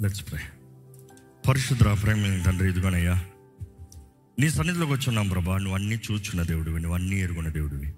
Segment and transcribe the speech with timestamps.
[0.00, 0.40] Let's pray
[1.48, 3.24] పరిశుద్ర ప్రేమ తండ్రి ఇదిగోనయ్యా.
[4.38, 5.58] నీ సన్నిధిలోకి వచ్చున్నాం ప్రభా.
[5.58, 7.94] నువ్వు అన్నీ చూచున్న దేవుడివి నువ్వు అన్నీ ఎరుగున్న దేవుడివి.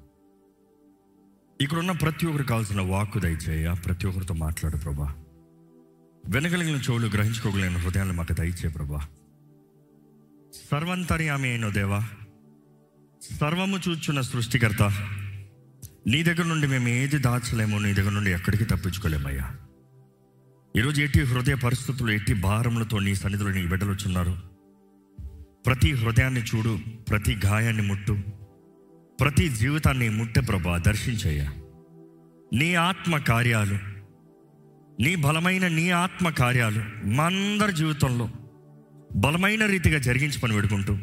[1.60, 5.14] ఇక్కడున్న ప్రతి ఒక్కరికి కావాల్సిన వాక్కు దయచేయ ప్రతి ఒక్కరితో మాట్లాడు ప్రభా.
[6.28, 9.06] వెనగలిగిన చెవులు గ్రహించుకోగలిగిన హృదయాన్ని మాకు దయచే ప్రభా.
[10.70, 12.08] సర్వంతర్యామి అయిన దేవా.
[13.40, 14.82] సర్వము చూచున్న సృష్టికర్త.
[16.06, 19.56] నీ దగ్గర నుండి మేము ఏది దాచలేమో నీ దగ్గర నుండి ఎక్కడికి తప్పించుకోలేమయ్యా.
[20.76, 24.36] ఈరోజు ఎట్టి హృదయ పరిస్థితులు ఎట్టి భారములతో నీ సన్నిధిలో నీ బిడ్డలుచున్నారు
[25.66, 26.78] ప్రతి హృదయాన్ని చూడు
[27.10, 28.18] ప్రతి గాయాన్ని ముట్టు
[29.20, 31.52] ప్రతి జీవితాన్ని ముట్టె ప్రభా దర్శించయ్యా.
[32.54, 33.78] నీ ఆత్మ కార్యాలు
[35.02, 38.28] నీ బలమైన నీ ఆత్మ కార్యాలు మా అందరి జీవితంలో
[39.16, 40.98] బలమైన రీతిగా జరిగించమని వేడుకుంటూ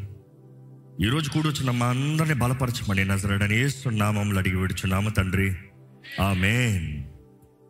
[1.06, 5.56] ఈరోజు కూడొచ్చిన మా అందరిని బలపరచమని నజరడని ఏస్తున్నామములు అడిగి విడుచున్నాము తండ్రి.
[6.22, 6.70] ఆమె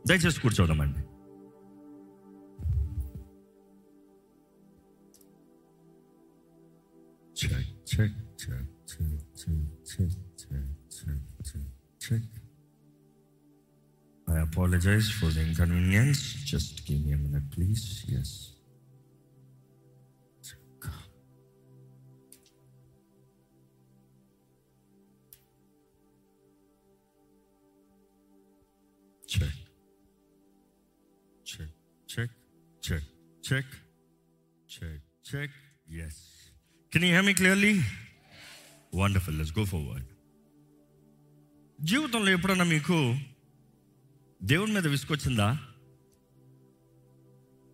[0.09, 1.08] దయచేసి కూర్చోదామండి.
[7.39, 7.51] Check,
[7.85, 8.99] check, check, check,
[9.33, 11.61] check, check, check, check, check,
[11.99, 12.21] check.
[14.27, 16.19] I apologize for the inconvenience.
[16.43, 18.03] Just give me a minute, please.
[18.09, 18.55] Yes.
[20.43, 20.59] Check.
[29.27, 29.49] Check.
[31.45, 31.67] Check,
[32.05, 32.29] check,
[32.81, 33.01] check,
[33.41, 33.65] check,
[34.67, 35.49] check, check.
[35.87, 36.28] Yes.
[36.93, 37.81] Can you hear me clearly
[38.95, 40.05] wonderful let's go forward
[41.85, 43.17] జీవితంలో ఎప్పుడన్నా మీకు
[44.43, 45.57] దేవుని మీద విసుకొచ్చిందా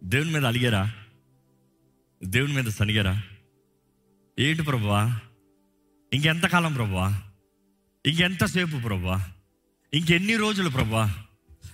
[0.03, 0.93] దేవుని మీద అలిగారా?
[2.23, 3.21] దేవుని మీద సనిగారా?
[4.39, 5.19] ఏంటి ప్రభువా?
[6.13, 7.21] ఇంకెంతకాలం ప్రభువా?
[8.05, 9.25] ఇంకెంతసేపు ప్రభువా?
[9.93, 11.15] ఇంకెన్ని రోజులు ప్రభువా?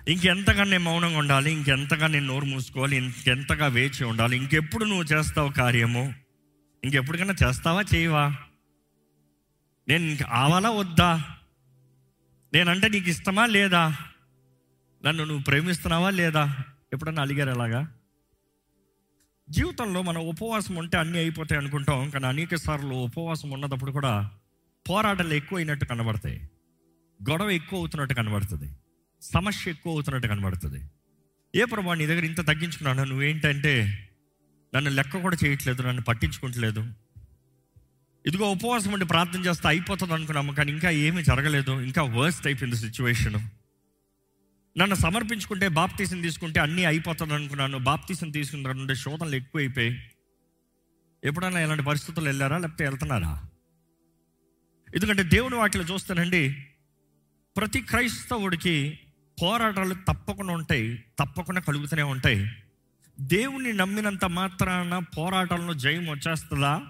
[0.08, 6.14] ఇంకెంతగా నేను మౌనంగా ఉండాలి ఇంకెంతగా నేను నోరు మూసుకోవాలి ఇంకెంతగా వేచి ఉండాలి ఇంకెప్పుడు నువ్వు చేస్తావు కార్యము?
[6.84, 7.84] ఇంకెప్పటికైనా చేస్తావా?
[7.96, 8.36] చేయవా?
[9.88, 11.38] నేను ఇంక ఆవాలా వద్దా?
[12.54, 13.98] నేనంటే నీకు ఇష్టమా లేదా?
[15.06, 16.58] నన్ను నువ్వు ప్రేమిస్తున్నావా లేదా?
[16.94, 17.94] ఎప్పుడన్నా అలిగారు అలాగా?
[19.50, 24.32] జీవితంలో మన ఉపవాసం ఉంటే అన్నీ అయిపోతాయి అనుకుంటాం కానీ అనేక సార్లు ఉపవాసం ఉన్నప్పుడు కూడా
[24.90, 26.50] పోరాటాలు ఎక్కువ అయినట్టు కనబడతాయి.
[27.30, 28.74] గొడవ ఎక్కువ అవుతున్నట్టు కనబడుతుంది.
[29.22, 30.90] సమస్య ఎక్కువ అవుతున్నట్టు కనబడుతుంది.
[31.56, 34.08] ఏ ప్రభా నీ దగ్గర ఇంత తగ్గించుకున్నాను నువ్వేంటంటే
[34.76, 36.82] నన్ను లెక్క కూడా చేయట్లేదు నన్ను పట్టించుకుంటలేదు.
[38.26, 41.72] ఇదిగో ఉపవాసం ఉండి ప్రార్థన చేస్తే అయిపోతుంది అనుకున్నాము కానీ ఇంకా ఏమీ జరగలేదు.
[41.72, 43.40] ఇంకా వర్స్ట్ అయిపోయింది సిచ్యువేషను
[44.78, 47.78] నన్ను సమర్పించుకుంటే బాప్తీసం తీసుకుంటే అన్నీ అయిపోతుంది అనుకున్నాను.
[47.78, 50.02] బాప్తీసం తీసుకున్న నుండి శోధనలు ఎక్కువైపోయి
[51.24, 53.34] ఎప్పుడైనా ఇలాంటి పరిస్థితులు వెళ్ళారా లేకపోతే వెళ్తున్నారా?
[54.96, 56.58] ఎందుకంటే దేవుని వాటిలో చూస్తానండి
[57.58, 59.00] ప్రతి క్రైస్తవుడికి
[59.42, 62.46] పోరాటాలు తప్పకుండా ఉంటాయి తప్పకుండా కలుగుతూనే ఉంటాయి.
[63.20, 66.82] దేవుణ్ణి నమ్మినంత మాత్రాన పోరాటంలో జయం వచ్చేస్తుందా?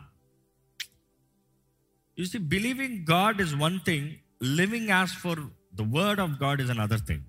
[2.20, 4.10] You see believing God is one thing
[4.44, 5.40] living as per
[5.76, 7.26] the word of God is another thing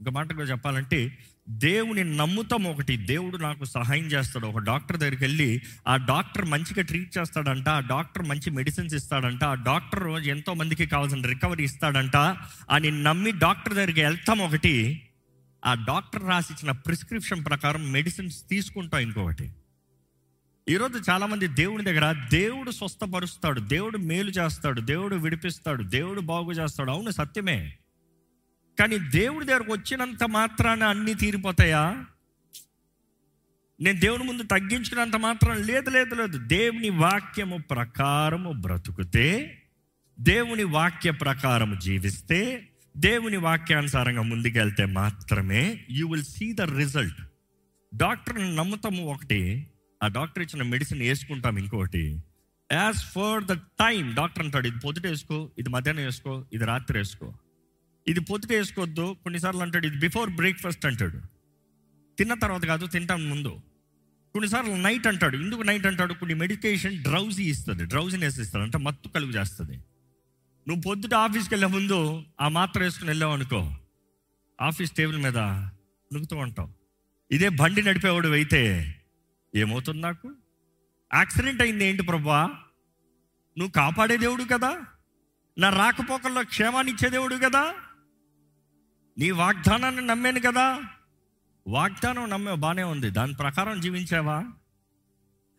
[0.00, 1.18] ఇంక మాటగా చెప్పాలంటే
[1.48, 4.46] దేవుని నమ్ముతాం ఒకటి దేవుడు నాకు సహాయం చేస్తాడు.
[4.46, 9.54] ఒక డాక్టర్ దగ్గరికి వెళ్ళి ఆ డాక్టర్ మంచిగా ట్రీట్ చేస్తాడంట ఆ డాక్టర్ మంచి మెడిసిన్స్ ఇస్తాడంట ఆ
[9.54, 12.16] డాక్టర్ ఎంతో మందికి కావాల్సిన రికవరీ ఇస్తాడంట
[12.70, 14.74] అని నమ్మి డాక్టర్ దగ్గరికి వెళ్తాం ఒకటి.
[15.66, 19.54] ఆ డాక్టర్ రాసిచ్చిన ప్రిస్క్రిప్షన్ ప్రకారం మెడిసిన్స్ తీసుకుంటాం ఇంకొకటి.
[20.68, 26.90] ఈరోజు చాలామంది దేవుని దగ్గర దేవుడు స్వస్థపరుస్తాడు దేవుడు మేలు చేస్తాడు దేవుడు విడిపిస్తాడు దేవుడు బాగు చేస్తాడు.
[26.90, 27.76] అవును సత్యమే.
[28.78, 32.04] కానీ దేవుడి దగ్గరకు వచ్చినంత మాత్రాన అన్నీ తీరిపోతాయా?
[33.80, 36.38] నేను దేవుని ముందు తగ్గించుకున్నంత మాత్రం లేదు లేదు లేదు.
[36.38, 39.62] దేవుని వాక్యము ప్రకారము బ్రతుకుతే
[40.20, 47.20] దేవుని వాక్య ప్రకారము జీవిస్తే దేవుని వాక్యానుసారంగా ముందుకెళ్తే మాత్రమే you will see the result
[47.94, 49.66] డాక్టర్ని నమ్ముతాము ఒకటి
[50.02, 52.22] ఆ డాక్టర్ ఇచ్చిన మెడిసిన్ వేసుకుంటాం ఇంకొకటి
[52.72, 57.34] as per the time doctor అంటాడు ఇది పొద్దుట వేసుకో ఇది మధ్యాహ్నం వేసుకో ఇది రాత్రి వేసుకో.
[58.08, 61.20] ఇది పొద్దుట వేసుకోవద్దు కొన్నిసార్లు అంటాడు ఇది బిఫోర్ బ్రేక్ఫాస్ట్ అంటాడు.
[62.18, 63.48] తిన్న తర్వాత కాదు తింటాం ముందు.
[64.32, 66.14] కొన్నిసార్లు నైట్ అంటాడు ఎందుకు నైట్ అంటాడు?
[66.14, 69.78] కొన్ని మెడికేషన్ డ్రౌజీ ఇస్తుంది డ్రౌజీనెస్ ఇస్తుంది అంటే మత్తు కలుగు చేస్తుంది.
[70.68, 73.74] నువ్వు పొద్దుట ఆఫీస్కి వెళ్ళే ముందు ఆ మాత్ర వేసుకుని వెళ్ళావు అనుకో.
[74.60, 76.72] ఆఫీస్ టేబుల్ మీద నుకుతూ ఉంటావు.
[77.30, 78.94] ఇదే బండి నడిపేవాడు అయితే
[79.54, 80.34] ఏమవుతుంది నాకు?
[81.14, 82.46] యాక్సిడెంట్ అయింది ఏంటి ప్రభా?
[83.58, 84.80] నువ్వు కాపాడే దేవుడు కదా?
[85.58, 87.74] నా రాకపోకల్లో క్షేమాన్ని ఇచ్చే దేవుడు కదా?
[89.18, 90.80] నీ వాగ్దానాన్ని నమ్మాను కదా?
[91.66, 93.10] వాగ్దానం నమ్మే బాగానే ఉంది.
[93.10, 94.44] దాని ప్రకారం జీవించావా?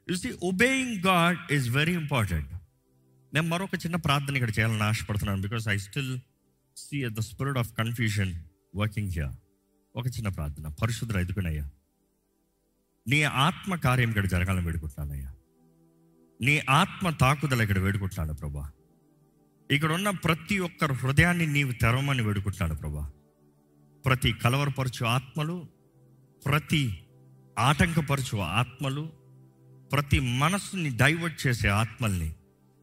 [0.09, 2.54] You see obeying God is very important
[3.35, 6.19] నేను మరొక చిన్న ప్రార్థన ఇక్కడ చేయాలని ఆశపడుతున్నాను because I still
[6.77, 8.43] see the spirit of confusion
[8.75, 9.33] working here
[9.95, 10.67] ఒక చిన్న ప్రార్థన.
[10.67, 11.69] పరిశుద్ధులు ఎదుగునయ్యా.
[13.07, 15.33] నీ ఆత్మ కార్యం ఇక్కడ జరగాలని వేడుకుంటున్నానయ్యా.
[16.41, 18.71] నీ ఆత్మ తాకుదల ఇక్కడ వేడుకుంటున్నాను ప్రభా.
[19.71, 23.11] ఇక్కడ ఉన్న ప్రతి ఒక్కరి హృదయాన్ని నీవు తెరవమని వేడుకుంటున్నాడు ప్రభా.
[24.05, 25.67] ప్రతి కలవరపరచు ఆత్మలు
[26.45, 26.99] ప్రతి
[27.59, 29.13] ఆటంకపరచు ఆత్మలు
[29.91, 32.35] ప్రతి మనస్సుని డైవర్ట్ చేసే ఆత్మల్ని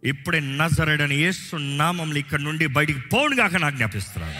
[0.05, 4.35] ఇప్పుడే నజరడని యేసు నామంలో ఇక్కడ నుండి బయటికి పోనుగాక నాకు జ్ఞాపిస్తున్నాను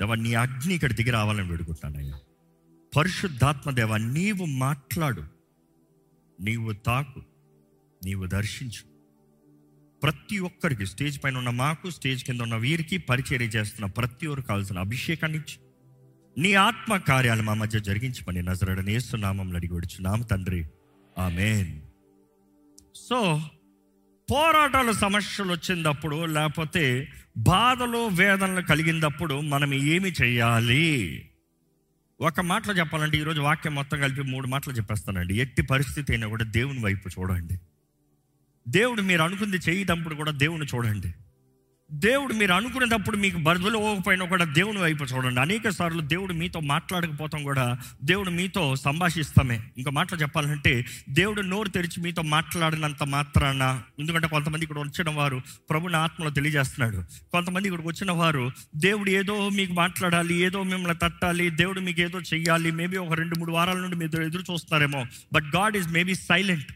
[0.00, 2.18] దేవా నీ అగ్ని ఇక్కడ దిగి రావాలని వేడుకుంటానయ్యా
[2.96, 5.22] పరిశుద్ధాత్మ దేవ నీవు మాట్లాడు.
[6.40, 7.22] నీవు తాకు.
[8.04, 8.94] నీవు దర్శించు.
[10.02, 14.78] ప్రతి ఒక్కరికి స్టేజ్ పైన ఉన్న మాకు స్టేజ్ కింద ఉన్న వీరికి పరిచర్య చేస్తున్న ప్రతి ఒక్కరు కావాల్సిన
[14.78, 15.58] అభిషేకాన్ని ఇచ్చి
[16.42, 20.66] నీ ఆత్మ కార్యాలు మా మధ్య జరిగించమని నజరడని నామంలో అడిగి నామ తండ్రి.
[21.18, 21.80] ఆమెన్.
[22.94, 23.40] సో
[24.30, 31.28] పోరాటాలు సమస్యలు వచ్చినప్పుడు లేకపోతే బాధలు వేదనలు కలిగినప్పుడు మనం ఏమి చేయాలి?
[32.20, 35.34] ఒక మాటలో చెప్పాలంటే ఈరోజు వాక్యం మొత్తం కలిపి మూడు మాటలు చెప్పేస్తానండి.
[35.34, 37.60] ఎట్టి పరిస్థితి అయినా కూడా దేవుని వైపు చూడండి.
[38.68, 41.14] దేవుడు మీరు అనుకుంది చేయటప్పుడు కూడా దేవుని చూడండి.
[41.94, 45.40] దేవుడు మీరు అనుకునేటప్పుడు మీకు బదులు పోకపోయినా కూడా దేవుని వైపు చూడండి.
[45.40, 49.60] అనేక సార్లు దేవుడు మీతో మాట్లాడకపోతాం కూడా దేవుడు మీతో సంభాషిస్తామే.
[49.78, 55.96] ఇంకా మాటలు చెప్పాలంటే దేవుడు నోరు తెరిచి మీతో మాట్లాడినంత మాత్రాన ఎందుకంటే కొంతమంది ఇక్కడ వచ్చిన వారు ప్రభుని
[55.96, 57.04] ఆత్మలో తెలియజేస్తున్నాడు.
[57.32, 62.70] కొంతమంది ఇక్కడికి వచ్చిన వారు దేవుడు ఏదో మీకు మాట్లాడాలి ఏదో మిమ్మల్ని తట్టాలి దేవుడు మీకు ఏదో చెయ్యాలి
[62.70, 66.72] మేబీ ఒక రెండు మూడు వారాల నుండి మీరు ఎదురు చూస్తారేమో but God is maybe silent.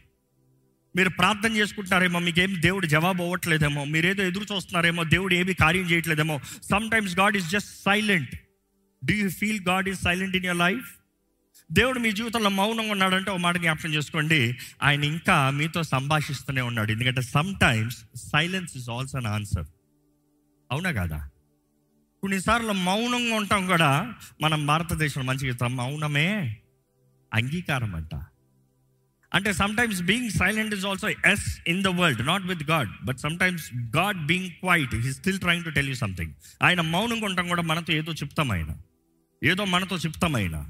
[0.99, 6.39] మీరు ప్రార్థన చేసుకుంటారేమో మీకేం దేవుడు జవాబు అవ్వట్లేదేమో మీరేదో ఎదురు చూస్తున్నారేమో దేవుడు ఏమి కార్యం చేయట్లేదేమో.
[6.91, 8.35] Sometimes God is just silent
[9.05, 10.91] do you feel God is silent in your life
[11.71, 14.57] దేవుడు మీ జీవితంలో మౌనంగా ఉన్నాడంటే ఒక మాట జ్ఞాపకం చేసుకోండి.
[14.83, 16.91] ఆయన ఇంకా మీతో సంభాషిస్తూనే ఉన్నాడు.
[16.91, 17.21] ఎందుకంటే
[17.59, 19.65] sometimes silence is also an answer
[20.71, 21.29] అవునా కదా?
[22.21, 26.57] కొన్నిసార్లు మౌనంగా ఉంటాం కూడా మనం భారతదేశంలో మంచిగా మౌనమే
[27.33, 28.15] అంగీకారం అంట
[29.33, 33.71] అంటే sometimes being silent is also yes in the world not with God but sometimes
[33.75, 36.33] God being quiet he still trying to tell you something
[36.63, 38.75] ఆయన మౌనంగా ఉంటాం కూడా మనతో ఏదో చెప్తాం ఆయన.
[39.43, 40.69] ఏదో మనతో చెప్తాం ఆయన.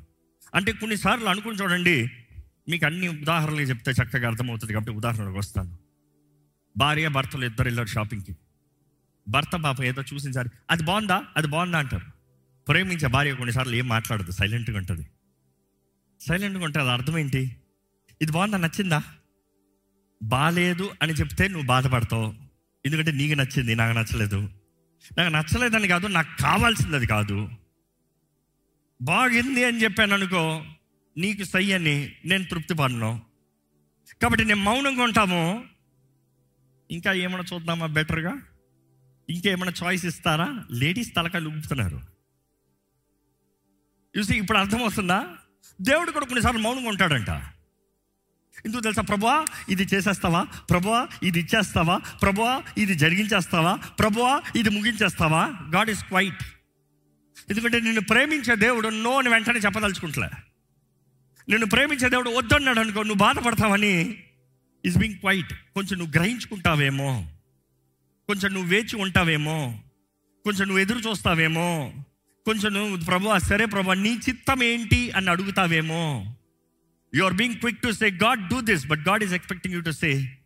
[0.56, 2.12] అంటే కొన్నిసార్లు అనుకుని చూడండి
[2.70, 5.78] మీకు అన్ని ఉదాహరణలు చెప్తే చక్కగా అర్థమవుతుంది కాబట్టి ఉదాహరణకు వస్తాను.
[6.78, 8.36] భార్య భర్తలు ఇద్దరు వెళ్ళారు షాపింగ్కి
[9.28, 11.24] భర్త పాప ఏదో చూసిన సరే అది బాగుందా?
[11.38, 12.06] అది బాగుందా అంటారు.
[12.68, 15.08] ప్రేమించే భార్య కొన్నిసార్లు ఏం మాట్లాడదు సైలెంట్గా ఉంటుంది.
[16.22, 17.56] సైలెంట్గా ఉంటుంది అది అర్థం ఏంటి?
[18.22, 18.58] ఇది బాగుందా?
[18.58, 19.04] నచ్చిందా?
[20.24, 22.34] బాగాలేదు అని చెప్తే నువ్వు బాధపడతావు.
[22.86, 24.50] ఎందుకంటే నీకు నచ్చింది నాకు నచ్చలేదు.
[25.18, 27.50] నాకు నచ్చలేదని కాదు నాకు కావాల్సింది అది కాదు.
[29.02, 30.66] బాగుంది అని చెప్పాను అనుకో
[31.18, 33.22] నీకు సై అని నేను తృప్తి పడను.
[34.22, 35.66] కాబట్టి నేను మౌనంగా ఉంటాము.
[36.92, 38.42] ఇంకా ఏమైనా చూద్దామా బెటర్గా?
[39.30, 40.66] ఇంకేమైనా చాయిస్ ఇస్తారా?
[40.72, 42.02] లేడీస్ తలకాయలు ఊపుతున్నారు.
[44.18, 45.38] చూసి ఇప్పుడు అర్థమవుతుందా?
[45.82, 47.59] దేవుడు కూడా కొన్నిసార్లు మౌనంగా ఉంటాడంట.
[48.66, 49.46] ఎందుకు తెలుసా ప్రభువా?
[49.70, 50.44] ఇది చేసేస్తావా?
[50.44, 51.98] ప్రభువా ఇది ఇచ్చేస్తావా?
[51.98, 53.76] ప్రభువా ఇది జరిగించేస్తావా?
[53.76, 55.54] ప్రభువా ఇది ముగించేస్తావా?
[55.76, 56.44] గాడ్ ఈస్ క్వైట్
[57.50, 60.30] ఎందుకంటే నిన్ను ప్రేమించే దేవుడు నో అని వెంటనే చెప్పదలుచుకుంటలే.
[61.50, 64.24] నిన్ను ప్రేమించే దేవుడు వద్దన్నాడు అనుకో నువ్వు బాధపడతావని
[64.86, 67.26] ఈజ్ బీంగ్ క్వైట్ కొంచెం నువ్వు గ్రహించుకుంటావేమో?
[68.28, 69.80] కొంచెం నువ్వు వేచి ఉంటావేమో?
[70.44, 71.94] కొంచెం నువ్వు ఎదురు చూస్తావేమో?
[72.46, 76.36] కొంచెం నువ్వు ప్రభు సరే ప్రభు నీ చిత్తం ఏంటి అని అడుగుతావేమో?
[77.16, 79.90] You are being quick to say God do this but God is expecting you to
[79.90, 80.40] say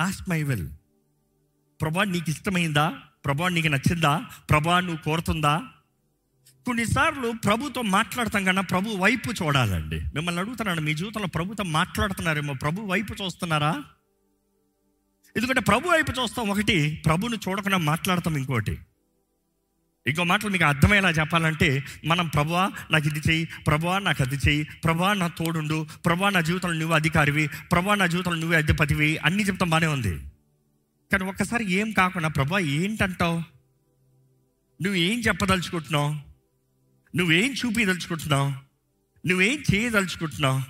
[0.00, 0.68] ask my will
[1.80, 5.62] ప్రభా నీకు ఇష్టమైందా ప్రభా నీకు నచ్చిందా ప్రభా నువ్వు కోరుతుందా?
[6.66, 10.00] కొన్నిసార్లు ప్రభుతో మాట్లాడతాం కన్నా ప్రభు వైపు చూడాలండి.
[10.00, 12.54] మిమ్మల్ని అడుగుతున్నాను మీ జీవితంలో ప్రభుతో మాట్లాడుతున్నారేమో?
[12.54, 13.84] ప్రభు వైపు చూస్తున్నారా?
[15.36, 18.78] ఎందుకంటే ప్రభు వైపు చూస్తాం ఒకటి ప్రభుని చూడకుండా మాట్లాడతాం ఇంకోటి.
[20.06, 25.14] ఇంకో మాటలు మీకు అర్థమయ్యేలా చెప్పాలంటే మనం ప్రభా నాకు ఇది చెయ్యి ప్రభా నాకు అది చెయ్యి ప్రభా
[25.14, 29.86] నా తోడుండు ప్రభా నా జీవితంలో నువ్వు అధికారివి ప్రభా నా జీవితంలో నువ్వే అధిపతివి అన్నీ చెప్తాం బాగానే
[29.86, 30.14] ఉంది.
[31.12, 33.38] కానీ ఒక్కసారి ఏం కాకుండా ప్రభా ఏంటంటావు?
[34.82, 36.10] నువ్వు ఏం చెప్పదలుచుకుంటున్నావు?
[37.16, 38.52] నువ్వేం చూపించదలుచుకుంటున్నావు
[39.26, 40.60] నువ్వేం చేయదలుచుకుంటున్నావు?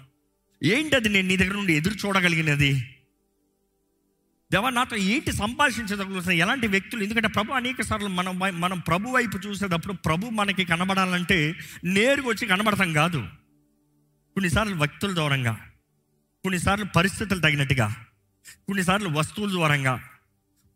[0.64, 2.96] ఏంటది నేను నీ దగ్గర నుండి ఎదురు చూడగలిగినది?
[4.52, 7.02] దేవా నాతో ఏంటి సంభాషించదలుగుతున్నా ఎలాంటి వ్యక్తులు?
[7.02, 11.54] ఎందుకంటే ప్రభు అనేక సార్లు మనం వై- మనం ప్రభు వైపు చూసేటప్పుడు ప్రభు మనకి కనబడాలంటే
[11.85, 13.19] నేరుగా వచ్చి కనబడతాం కాదు.
[14.35, 15.52] కొన్నిసార్లు వ్యక్తుల దూరంగా
[16.42, 17.88] కొన్నిసార్లు పరిస్థితులు తగినట్టుగా
[18.66, 20.02] కొన్నిసార్లు వస్తువుల దూరంగా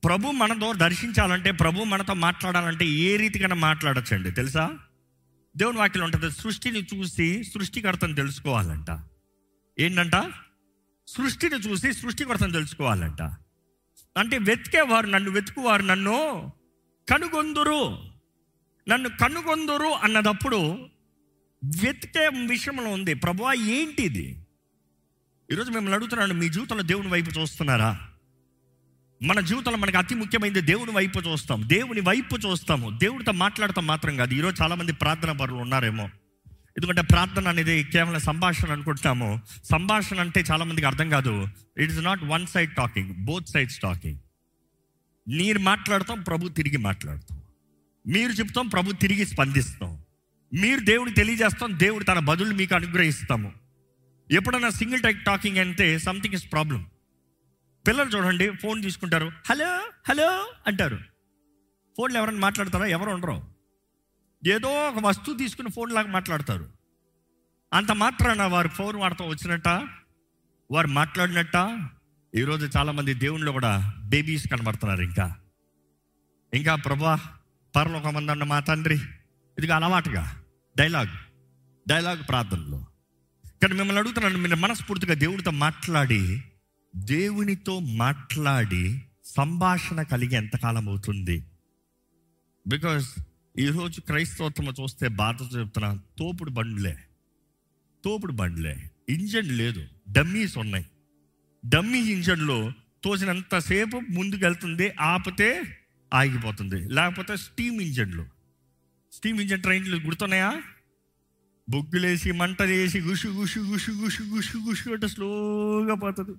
[0.05, 4.31] ప్రభు మనతో దర్శించాలంటే ప్రభు మనతో మాట్లాడాలంటే ఏ రీతికైనా మాట్లాడచ్చండి.
[4.31, 4.79] తెలుసా?
[5.57, 9.01] దేవుని వాక్యం ఉంటుంది సృష్టిని చూసి సృష్టికర్తను తెలుసుకోవాలంట.
[9.81, 10.17] ఏంటంట?
[11.09, 13.35] సృష్టిని చూసి సృష్టికర్తను తెలుసుకోవాలంట.
[14.17, 16.53] అంటే వెతికేవారు నన్ను వెతుకువారు నన్ను
[17.11, 17.99] కనుగొందురు.
[18.89, 20.89] నన్ను కనుగొందురు అన్నదప్పుడు
[21.83, 23.15] వెతికే విషయంలో ఉంది.
[23.15, 24.47] ప్రభువా ఏంటిది?
[25.53, 28.09] ఈరోజు మిమ్మల్ని అడుగుతున్నాను మీ జీవితంలో దేవుని వైపు చూస్తున్నారా?
[29.23, 31.69] మన జీవితంలో మనకి అతి ముఖ్యమైనది దేవుని వైపు చూస్తాం.
[31.69, 32.99] దేవుని వైపు చూస్తాము.
[32.99, 34.35] దేవుడితో మాట్లాడతాం మాత్రం కాదు.
[34.35, 36.11] ఈరోజు చాలామంది ప్రార్థన పరులు ఉన్నారేమో.
[36.77, 39.41] ఎందుకంటే ప్రార్థన అనేది కేవలం సంభాషణ అనుకుంటాము.
[39.65, 41.49] సంభాషణ అంటే చాలామందికి అర్థం కాదు.
[41.79, 44.19] It is not one side talking both sides talking
[45.29, 47.43] మీరు మాట్లాడతాం ప్రభు తిరిగి మాట్లాడతాం.
[48.07, 49.99] మీరు చెప్తాం ప్రభు తిరిగి స్పందిస్తాం.
[50.55, 53.53] మీరు దేవుడికి తెలియజేస్తాం దేవుడు తన బదులు మీకు అనుగ్రహిస్తాము.
[54.31, 56.87] ఎప్పుడైనా సింగిల్ టైక్ టాకింగ్ అంటే సంథింగ్ ఇస్ ప్రాబ్లం
[57.87, 60.99] పిల్లలు చూడండి ఫోన్ తీసుకుంటారు హలో హలో అంటారు.
[61.97, 62.87] ఫోన్లో ఎవరైనా మాట్లాడతారా?
[62.87, 63.54] ఎవరు ఉండరు.
[64.47, 66.69] ఏదో ఒక వస్తువు తీసుకుని ఫోన్లాగా మాట్లాడతారు.
[67.73, 69.69] అంత మాత్రాన వారు ఫోన్ వాడుతూ వచ్చినట్ట?
[70.71, 71.81] వారు మాట్లాడినట్ట?
[72.35, 75.37] ఈరోజు చాలామంది దేవుళ్ళు కూడా బేబీస్ కనబడుతున్నారు ఇంకా.
[76.55, 77.21] ఇంకా ప్రభా
[77.77, 78.95] పరలోకమందన్న మా తండ్రి
[79.59, 80.43] ఇదిగా అలవాటుగా
[80.79, 81.09] డైలాగ్
[81.89, 82.87] డైలాగ్ ప్రార్థనలో.
[83.63, 86.43] కానీ మిమ్మల్ని అడుగుతున్నాను మీరు మనస్ఫూర్తిగా దేవుడితో మాట్లాడి
[86.97, 91.47] దేవునితో మాట్లాడి సంభాషణ కలిగి ఎంతకాలం అవుతుంది?
[92.67, 93.15] బికాస్
[93.59, 96.97] ఈరోజు క్రైస్తవత్వం చూస్తే బాధతో చెప్తున్నా తోపుడు బండ్లే.
[98.05, 98.91] తోపుడు బండ్లే.
[99.09, 99.87] ఇంజన్ లేదు.
[100.13, 100.87] డమ్మీస్ ఉన్నాయి.
[101.67, 102.73] డమ్మీ ఇంజన్లో
[103.05, 105.79] తోసినంతసేపు ముందుకెళ్తుంది ఆపితే
[106.15, 106.89] ఆగిపోతుంది.
[106.89, 108.27] లేకపోతే స్టీమ్ ఇంజన్లు.
[109.13, 110.63] స్టీమ్ ఇంజన్ ట్రైన్లు గుర్తున్నాయా?
[111.71, 116.39] బొగ్గులేసి మంటలేసి గుషు గుషు గుషు గుషు గుషు గుషు అంటే స్లోగా పోతుంది.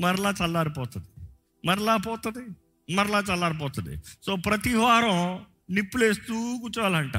[0.00, 1.28] మరలా చల్లారిపోతుంది.
[1.66, 2.56] మరలా పోతుంది.
[2.94, 3.96] మరలా చల్లారిపోతుంది.
[4.22, 7.16] సో ప్రతి వారం నిప్పులేస్తూ కూర్చోవాలంట.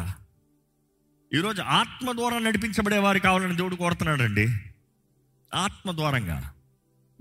[1.33, 4.47] ఈరోజు ఆత్మ ద్వారా నడిపించబడే వారు కావాలని దేవుడు కోరుతున్నాడండి.
[5.55, 6.53] ఆత్మ ద్వారంగా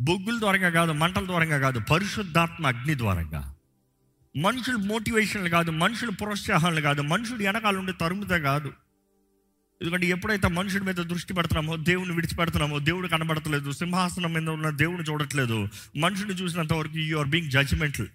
[0.01, 3.55] బొగ్గుల ద్వారంగా కాదు మంటల ద్వారంగా కాదు పరిశుద్ధాత్మ అగ్ని ద్వారంగా.
[4.37, 8.73] మనుషులు మోటివేషన్లు కాదు మనుషులు ప్రోత్సాహాలు కాదు మనుషుడు వెనకాల ఉండి తరుముతే కాదు.
[9.83, 15.69] ఎందుకంటే ఎప్పుడైతే మనుషుడి మీద దృష్టి పెడుతున్నామో దేవుని విడిచిపెడుతున్నామో దేవుడు కనబడతలేదు సింహాసనం మీద ఉన్న దేవుని చూడట్లేదు
[15.97, 18.09] మనుషుని చూసినంత వరకు యు ఆర్ బీయింగ్ జడ్జిమెంటల్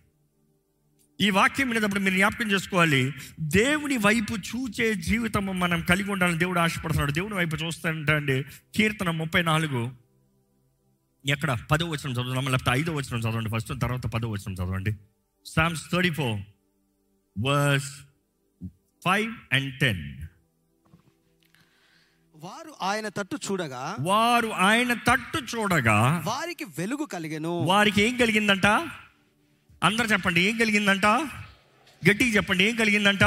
[1.21, 3.13] ఈ వాక్యం వినేటప్పుడు మీరు జ్ఞాపకం చేసుకోవాలి.
[3.39, 7.11] దేవుని వైపు చూచే జీవితం మనం కలిగి ఉండాలని దేవుడు ఆశపడుతున్నాడు.
[7.11, 8.45] దేవుని వైపు చూస్తానంటే
[8.75, 9.91] కీర్తన ముప్పై నాలుగు.
[11.25, 11.57] ఎక్కడ?
[11.71, 14.93] పదో వచ్చిన చదువుదాం లేకపోతే ఐదో వచ్చిన చదవండి ఫస్ట్ తర్వాత పదో వచ్చిన చదవండి.
[15.45, 16.41] Psalms thirty four
[17.39, 17.91] verse
[19.05, 20.17] five and ten
[22.35, 27.59] వారు ఆయన తట్టు చూడగా వారు ఆయన తట్టు చూడగా వారికి వెలుగు కలిగెను.
[27.63, 28.65] వారికి ఏం కలిగిందంట?
[29.83, 31.05] అందరు చెప్పండి ఏం కలిగిందంట?
[32.09, 33.23] గట్టిగా చెప్పండి ఏం కలిగిందంట?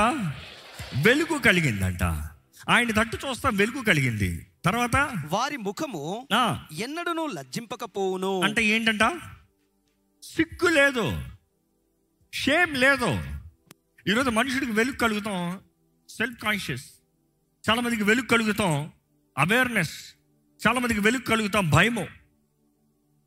[1.02, 2.02] వెలుగు కలిగిందంట.
[2.68, 4.46] ఆయన తట్టు చూస్తా వెలుగు కలిగింది.
[4.64, 4.96] తర్వాత?
[5.26, 8.40] వారి ముఖము ఆ, ఎన్నడూను లజ్జింపకపోవును.
[8.40, 9.02] అంటే ఏంటంట?
[10.22, 11.22] సిగ్గు లేదు.
[12.34, 13.24] షేమ్ లేదు.
[14.10, 15.60] ఈరోజు మనుషుడికి వెలుగు కలుగుతాం.
[16.08, 16.84] సెల్ఫ్ కాన్షియస్
[17.70, 18.92] చాలా మందికి వెలుగు కలుగుతాం.
[19.38, 20.14] అవేర్నెస్
[20.68, 21.70] చాలా మందికి వెలుగు కలుగుతాం.
[21.70, 22.06] భయము.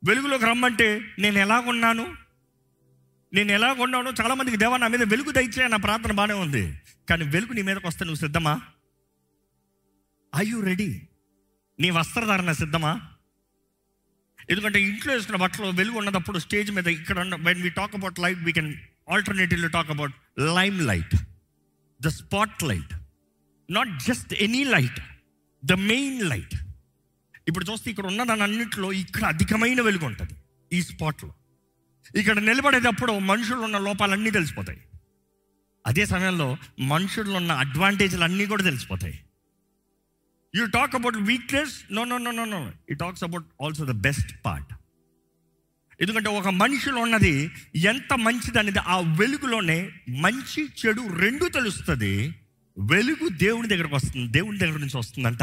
[0.08, 2.23] వెలుగులోకి రమ్మంటే నేను ఎలాగున్నాను?
[3.34, 6.64] నేను ఎలాగున్నాను చాలా మందికి దేవా నా మీద వెలుగు దయచే నా ప్రార్థన బాగానే ఉంది.
[7.10, 8.54] కానీ వెలుగు నీ మీదకి వస్తే నువ్వు సిద్ధమా?
[10.34, 10.90] ఐ యు రెడీ
[11.80, 12.92] నీ వస్త్రధారణ సిద్ధమా?
[14.50, 18.42] ఎందుకంటే ఇంట్లో వేసుకున్న బట్టలు వెలుగు ఉన్నప్పుడు స్టేజ్ మీద ఇక్కడ ఉన్న when we talk about light
[18.48, 18.72] we can
[19.10, 20.16] alternatively talk about
[20.92, 21.16] limelight
[22.00, 22.08] the
[22.64, 22.94] spotlight
[23.70, 25.00] not just any light
[25.64, 26.56] the main light
[27.48, 30.36] ఇప్పుడు చూస్తే ఇక్కడ ఉన్న దాని అన్నింటిలో ఇక్కడ అధికమైన వెలుగు ఉంటుంది.
[30.74, 31.32] ఈ స్పాట్లో
[32.16, 34.82] ఇక్కడ నిలబడేటప్పుడు మనుషులు ఉన్న లోపాలన్నీ తెలిసిపోతాయి.
[35.88, 39.20] అదే సమయంలో మనుషుల్లో ఉన్న అడ్వాంటేజ్లు అన్నీ కూడా తెలిసిపోతాయి.
[40.56, 44.46] You talk about weakness no no no no no he talks about also the best
[44.46, 44.74] part
[46.02, 52.36] ఎందుకంటే ఒక మనిషిలో ఉన్నది ఎంత మంచిది అనేది ఆ వెలుగులోనే మంచి చెడు రెండు తెలుస్తుంది.
[52.80, 55.40] వెలుగు దేవుని దగ్గరకు వస్తుంది దేవుని దగ్గర నుంచి వస్తుందంట.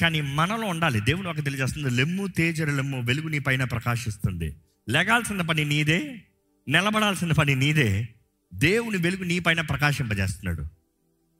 [0.00, 1.00] కానీ మనలో ఉండాలి.
[1.00, 4.56] దేవుడు ఒక తెలియజేస్తుంది లెమ్ము తేజర లెమ్ము వెలుగు నీ పైన ప్రకాశిస్తుంది.
[4.88, 6.22] లెగాల్సిన పని నీదే
[6.68, 8.08] నిలబడాల్సిన పని నీదే.
[8.54, 10.62] దేవుని వెలుగు నీ పైన ప్రకాశింపజేస్తున్నాడు.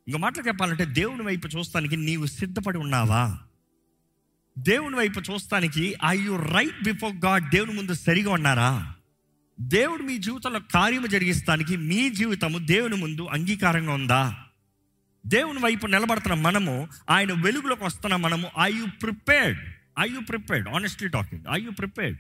[0.09, 3.39] ఇంకో మాటలు చెప్పాలంటే దేవుని వైపు చూస్తానికి నీవు సిద్ధపడి ఉన్నావా?
[4.59, 8.95] దేవుని వైపు చూస్తానికి I you right before God దేవుని ముందు సరిగా ఉన్నారా?
[9.61, 14.37] దేవుడు మీ జీవితంలో కార్యము జరిగిస్తానికి మీ జీవితము దేవుని ముందు అంగీకారంగా ఉందా?
[15.27, 19.59] దేవుని వైపు నిలబడుతున్న మనము ఆయన వెలుగులోకి వస్తున్న మనము I you prepared
[19.99, 22.19] I you prepared honestly talking I you prepared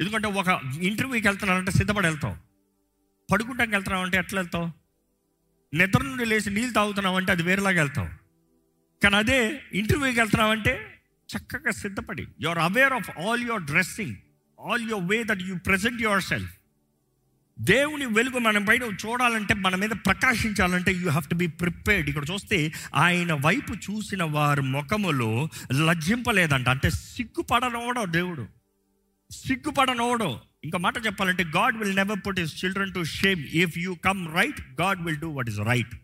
[0.00, 2.36] ఎందుకంటే ఒక ఇంటర్వ్యూకి వెళ్తున్నారంటే సిద్ధపడి వెళ్తావు.
[3.32, 4.70] పడుకుంటానికి వెళ్తున్నావంటే ఎట్లా వెళ్తావు?
[5.76, 8.08] నిద్ర నుండి లేచి నీళ్ళు తాగుతున్నావంటే అది వేరేలాగా వెళ్తావు.
[9.02, 11.02] కానీ అదే ఇంటర్వ్యూకి వెళ్తున్నావంటే
[11.36, 12.26] చక్కగా సిద్ధపడి.
[12.40, 14.16] You are aware of all your dressing
[14.60, 16.52] all your way that you present yourself
[17.60, 22.72] దేవుని వెలుగు మనం పైన చూడాలంటే మన మీద ప్రకాశించాలంటే you have to be prepared ఇక్కడ చూస్తే
[22.94, 26.68] ఆయన వైపు చూసిన వారి ముఖములో లజ్జింపలేదంట.
[26.68, 28.61] అంటే సిగ్గుపడనోడో దేవుడు.
[29.32, 30.40] సిగ్గుపడనోడో.
[30.64, 34.60] ఇంకా మాట చెప్పాలంటే God will never put his children to shame if you come right
[34.80, 35.94] God will do what is right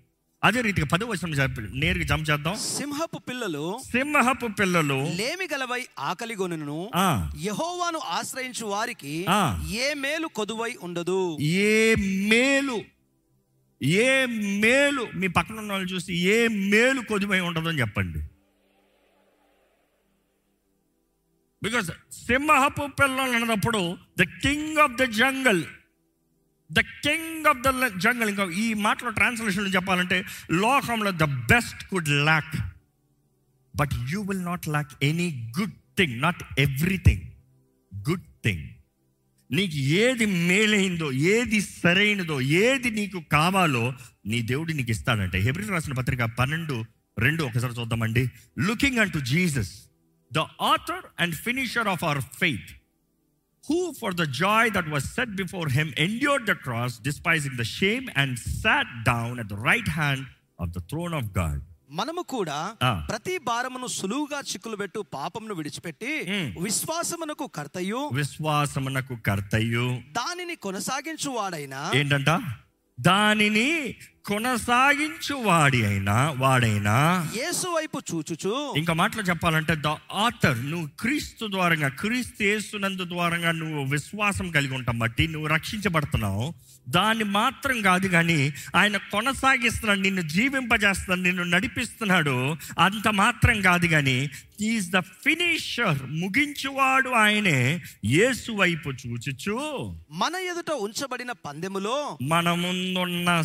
[0.43, 2.55] అదే రీతిగా పదో వచనం చెప్పి నేరుగా జంప్ చేద్దాం.
[2.57, 9.15] సింహపు పిల్లలు సింహపు పిల్లలు లేమి గలవై ఆకలిగొనును ఆ, యహోవాను ఆశ్రయించు వారికి.
[9.81, 11.39] ఏ మేలు కొదువై ఉండదు.
[11.41, 11.95] ఏ
[12.31, 12.79] మేలు
[14.03, 14.27] ఏ
[14.61, 18.21] మేలు మీ పక్కన ఉన్న వాళ్ళు చూసి ఏ మేలు కొద్దిమై ఉండదని చెప్పండి.
[21.63, 25.65] బికాస్ సింహపు పిల్లలు అన్నప్పుడు the king of the jungle
[26.73, 32.57] the king of the jungle ఇంకా ఈ మాటలో ట్రాన్స్లేషన్ చెప్పాలంటే లోకంలో the best could lack
[33.77, 37.21] but you will not lack any good thing not everything
[38.11, 38.69] good thing
[39.51, 43.95] నీకు ఏది మేలైందో ఏది సరైనదో ఏది నీకు కావాలో
[44.27, 45.39] నీ దేవుడు నీకు ఇస్తాడంటే.
[45.39, 46.85] హెబ్రిల్ రాసిన పత్రిక పన్నెండు
[47.19, 48.31] రెండు ఒకసారి చూద్దామండి.
[48.59, 49.88] Looking unto to Jesus
[50.32, 52.72] The author and finisher of our faith
[53.64, 58.06] who for the joy that was set before him endured the cross, despising the shame,
[58.16, 60.24] and sat down at the right hand
[60.60, 61.60] of the throne of God.
[61.92, 62.92] మనము కూడా ఆ.
[63.10, 66.50] ప్రతి భారమును సులువుగా చిక్కులు పెట్టు పాపమును విడిచిపెట్టి మ్.
[66.66, 72.30] విశ్వాసమునకు కర్తయు విశ్వాసమునకు కర్తయ్యు దానిని కొనసాగించు వాడైనా ఏంటంట
[72.98, 73.70] దానిని
[74.29, 78.75] కొనసాగించు వాడి అయినా వాడైనా యేసు వైపు చూచుచు.
[78.77, 84.99] ఇంకా మాటలు చెప్పాలంటే ద ఆథర్ నువ్వు క్రీస్తు ద్వారంగా క్రీస్తు యేసునందు ద్వారంగా నువ్వు విశ్వాసం కలిగి ఉంటాం
[84.99, 86.55] బట్టి నువ్వు రక్షించబడుతున్నావు.
[86.89, 92.57] దాన్ని మాత్రం కాదు కానీ ఆయన కొనసాగిస్తున్నాడు నిన్ను జీవింపజేస్తున్నాడు నిన్ను నడిపిస్తున్నాడు.
[92.79, 94.31] అంత మాత్రం కాదు కానీ
[94.61, 99.57] ఈజ్ ద ఫినిషర్ ముగించువాడు ఆయనే యేసు వైపు చూచుచు.
[100.11, 103.43] మన ఎదుట ఉంచబడిన పందెములో మన ముందున్న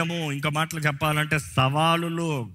[0.00, 2.52] సాధ్యము ఇంకా మాటలు చెప్పాలంటే సవాలులు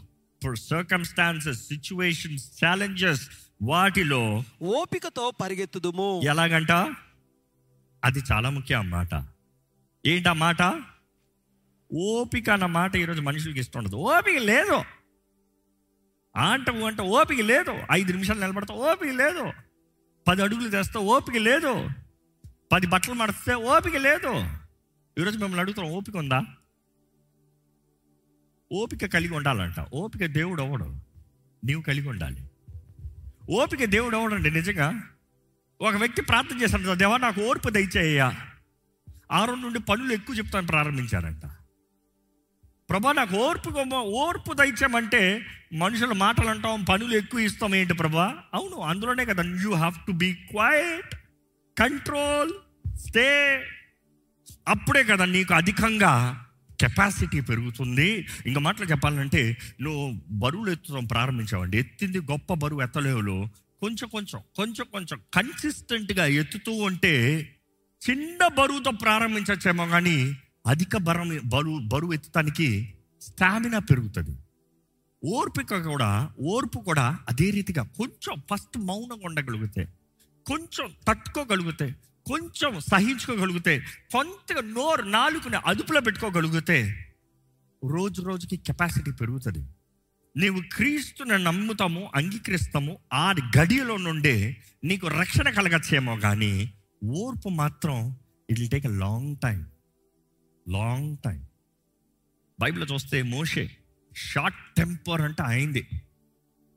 [0.53, 3.29] సర్కమ్స్టాన్సెస్ సిచ్యువేషన్స్ ఛాలెంజెస్
[3.61, 6.21] వాటిలో ఓపికతో పరిగెత్తుదుము.
[6.23, 6.71] ఎలాగంట?
[8.03, 9.25] అది చాలా ముఖ్యం అన్నమాట.
[10.05, 10.81] ఏంటి ఆ మాట?
[11.93, 13.95] ఓపిక అన్న మాట ఈరోజు మనుషులకి ఇష్టం ఉండదు.
[13.95, 14.84] ఓపిక లేదు.
[16.38, 17.77] ఆంట అంటే ఓపిక లేదు.
[17.91, 19.51] ఐదు నిమిషాలు నిలబడతా ఓపిక లేదు.
[20.27, 21.89] పది అడుగులు తెస్తే ఓపిక లేదు.
[22.71, 24.34] పది బట్టలు మడిస్తే ఓపిక లేదు.
[25.17, 26.41] ఈరోజు మిమ్మల్ని అడుగుతాం ఓపిక ఉందా?
[28.75, 29.79] ఓపిక కలిగి ఉండాలంట.
[29.93, 30.88] ఓపిక దేవుడు అవడు
[31.63, 32.41] నీవు కలిగి ఉండాలి.
[33.49, 35.03] ఓపిక దేవుడు అవ్వడండి నిజంగా
[35.81, 38.35] ఒక వ్యక్తి ప్రార్థన చేశాడు దేవా నాకు ఓర్పు దయచేయ్యా.
[39.31, 41.45] ఆరు నుండి పనులు ఎక్కువ చెప్తాను ప్రారంభించారంట.
[42.89, 48.38] ప్రభా నాకు ఓర్పు ఓర్పు దయచేయమంటే మనుషుల మాటలు అంటాం పనులు ఎక్కువ ఇస్తాం ఏంటి ప్రభా?
[48.53, 49.43] అవును అందులోనే కదా.
[49.43, 51.15] You have to be quiet
[51.79, 52.51] control
[52.97, 53.29] stay
[54.67, 56.44] అప్పుడే కదా నీకు అధికంగా
[56.79, 58.27] కెపాసిటీ పెరుగుతుంది.
[58.45, 61.77] ఇంకా మాటలు చెప్పాలంటే నువ్వు బరువులు ఎత్తడం ప్రారంభించావండి.
[61.77, 63.47] ఎత్తింది గొప్ప బరువు ఎత్తలేవులు.
[63.81, 67.13] కొంచెం కొంచెం కొంచెం కొంచెం కన్సిస్టెంట్గా ఎత్తుతూ ఉంటే
[68.09, 70.35] చిన్న బరువుతో ప్రారంభించచ్చేమో కానీ
[70.67, 74.38] అధిక బరువు బరువు బరువు ఎత్తడానికి స్టామినా పెరుగుతుంది.
[75.25, 79.88] ఓర్పిక కూడా ఓర్పు కూడా అదే రీతిగా కొంచెం ఫస్ట్ మౌనంగా ఉండగలిగితే
[80.45, 83.79] కొంచెం తట్టుకోగలిగితే కొంచెం సహించుకోగలిగితే
[84.13, 87.05] కొంతగా నోరు నాలుగుని అదుపులో పెట్టుకోగలిగితే
[87.91, 89.67] రోజు రోజుకి కెపాసిటీ పెరుగుతుంది.
[90.38, 96.73] నీవు క్రీస్తుని నమ్ముతాము అంగీకరిస్తాము ఆ గడియలో నుండే నీకు రక్షణ కలగచ్చేమో కానీ
[97.05, 98.15] ఓర్పు మాత్రం
[98.49, 99.65] it will take a long time.
[100.69, 101.45] Long time.
[102.59, 103.77] బైబిల్లో చూస్తే మోషే
[104.15, 105.88] షార్ట్ టెంపర్ అంటే అయింది.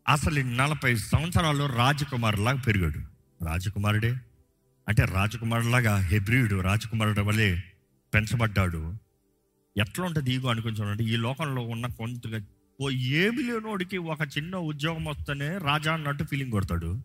[0.09, 2.99] అసలు నలభై సంవత్సరాల్లో రాజకుమారులాగా పెరిగాడు.
[3.45, 4.15] రాజకుమారుడే.
[4.89, 7.61] అంటే రాజకుమారులాగా హెబ్రియుడు రాజకుమారుడు వలె
[8.15, 8.95] పెంచబడ్డాడు.
[9.77, 12.41] ఎట్లా ఉంటుంది ఈగో అనుకుంటున్నాడు ఈ లోకంలో ఉన్న కొంతగా
[12.81, 17.03] ఓ ఏమి లేనోడికి ఒక చిన్న ఉద్యోగం వస్తేనే రాజా అన్నట్టు ఫీలింగ్ కొడతాడు.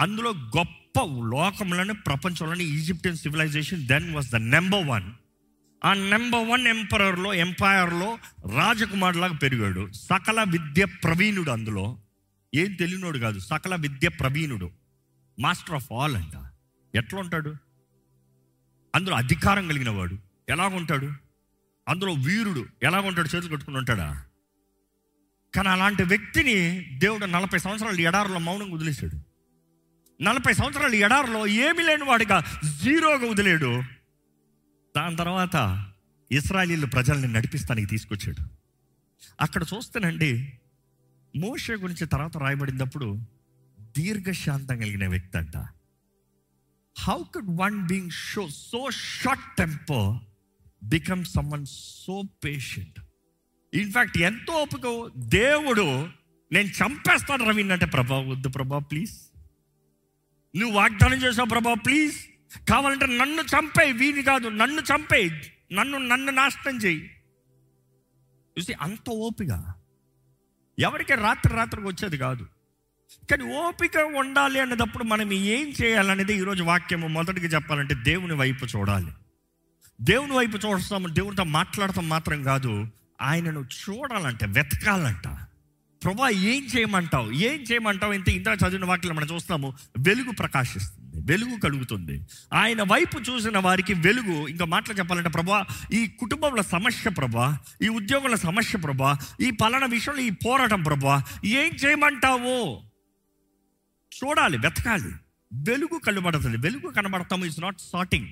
[0.00, 1.00] అందులో గొప్ప
[1.34, 5.10] లోకంలోనే ప్రపంచంలోనే Egyptian civilization then was the number one
[5.84, 8.18] ఆ నెంబర్ వన్ ఎంపరర్లో ఎంపైర్లో
[8.56, 9.92] రాజకుమారులాగా పెరిగాడు.
[9.92, 11.98] సకల విద్య ప్రవీణుడు అందులో.
[12.54, 14.70] ఏం తెలియనోడు కాదు సకల విద్య ప్రవీణుడు.
[15.40, 16.49] మాస్టర్ ఆఫ్ ఆల్ అంట.
[16.94, 17.54] ఎట్లా ఉంటాడు
[18.94, 21.12] అందులో అధికారం కలిగిన వాడు ఎలాగుంటాడు?
[21.88, 23.36] అందులో వీరుడు ఎలాగుంటాడు?
[23.36, 24.24] చేతులు కట్టుకుని ఉంటాడా?
[25.54, 29.20] కానీ అలాంటి వ్యక్తిని దేవుడు నలభై సంవత్సరాలు ఎడారిలో మౌనంగా వదిలేశాడు.
[30.22, 32.44] నలభై సంవత్సరాలు ఎడారిలో ఏమీ లేని వాడిగా
[32.82, 33.82] జీరోగా వదిలేడు.
[34.96, 35.86] దాని తర్వాత
[36.32, 38.46] ఇస్రాయలీలు ప్రజల్ని నడిపిస్తానికి తీసుకొచ్చాడు.
[39.40, 40.52] అక్కడ చూస్తేనండి
[41.36, 43.18] మోషే గురించి తర్వాత రాయబడినప్పుడు
[43.80, 45.56] దీర్ఘశాంతం కలిగిన వ్యక్తి అంట.
[46.98, 50.18] How could one being so so short temper
[50.84, 52.98] become someone so patient
[53.74, 55.84] in fact ఎంతో ఓపిక దేవుడు
[56.52, 59.12] నేను చంపేస్తాను రవి అంటే ప్రభా వద్దు ప్రభా ప్లీజ్
[60.56, 62.16] నువ్వు వాగ్దానం చేసావు ప్రభా ప్లీజ్
[62.68, 65.30] కావాలంటే నన్ను చంపేయి వీని కాదు నన్ను చంపేయి
[65.72, 67.10] నన్ను నన్ను నాశనం చేయి.
[68.58, 69.74] చూసి అంత ఓపిక
[70.78, 72.44] ఎవరికి రాత్రి రాత్రికి వచ్చేది కాదు.
[73.30, 79.12] కానీ ఓపిక ఉండాలి అన్నదప్పుడు మనం ఏం చేయాలనేది ఈరోజు వాక్యము మొదటిగా చెప్పాలంటే దేవుని వైపు చూడాలి.
[80.02, 82.86] దేవుని వైపు చూస్తాము దేవునితో మాట్లాడటం మాత్రం కాదు
[83.22, 85.28] ఆయనను చూడాలంటే వెతకాలంట.
[86.04, 87.30] ప్రభా ఏం చేయమంటావు?
[87.30, 88.12] ఏం చేయమంటావు?
[88.12, 92.26] ఇంత ఇంత చదివిన వాక్యం మనం చూస్తాము వెలుగు ప్రకాశిస్తుంది వెలుగు కలుగుతుంది.
[92.52, 94.48] ఆయన వైపు చూసిన వారికి వెలుగు.
[94.48, 100.22] ఇంకా మాటలు చెప్పాలంటే ప్రభా ఈ కుటుంబంలో సమస్య ప్రభా ఈ ఉద్యోగుల సమస్య ప్రభా ఈ పలానా విషయంలో
[100.22, 102.89] ఈ పోరాటం ప్రభా ఏం చేయమంటావు?
[104.20, 105.12] చూడాలి వెతకాలి.
[105.52, 106.56] వెలుగు కనబడుతుంది.
[106.56, 108.28] వెలుగు కనబడతాము ఇస్ నాట్ సార్టింగ్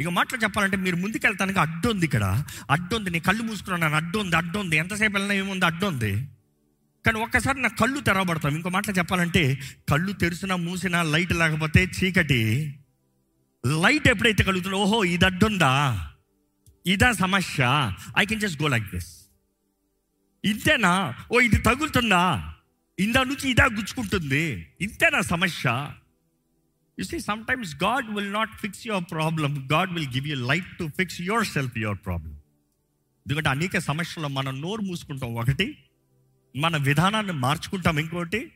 [0.00, 2.44] ఇక మాటలు చెప్పాలంటే మీరు ముందుకెళ్తానికి అడ్డు ఉంది ఇక్కడ.
[2.70, 5.66] అడ్డు ఉంది నేను కళ్ళు మూసుకున్నాను అడ్డు ఉంది అడ్డు ఉంది ఎంతసేపు వెళ్ళినా ఏముంది?
[5.66, 6.28] అడ్డు ఉంది
[7.06, 8.54] కానీ ఒక్కసారి నా కళ్ళు తెరవబడతాం.
[8.54, 12.78] ఇంకో మాటలు చెప్పాలంటే కళ్ళు తెరిచినా మూసినా లైట్ లేకపోతే చీకటి.
[13.66, 15.72] లైట్ ఎప్పుడైతే కలుగుతుందో ఓహో ఇది అడ్డుందా?
[16.86, 17.92] ఇదా సమస్య.
[18.18, 19.12] I can just go like this
[20.44, 22.53] ఇంతేనా ఓ ఇది తగులుతుందా?
[22.98, 24.66] ఇందా నుంచి ఇదా గుచ్చుకుంటుంది.
[24.80, 25.90] ఇంతేనా సమస్య?
[26.98, 30.88] You see sometimes God will not fix your problem God will give you light to
[30.88, 32.32] fix yourself your problem
[33.26, 35.34] ఎందుకంటే అనేక సమస్యలు మనం నోరు మూసుకుంటాం.
[35.34, 35.78] ఒకటి
[36.56, 37.98] మన విధానాన్ని మార్చుకుంటాం.
[37.98, 38.52] ఇంకోటి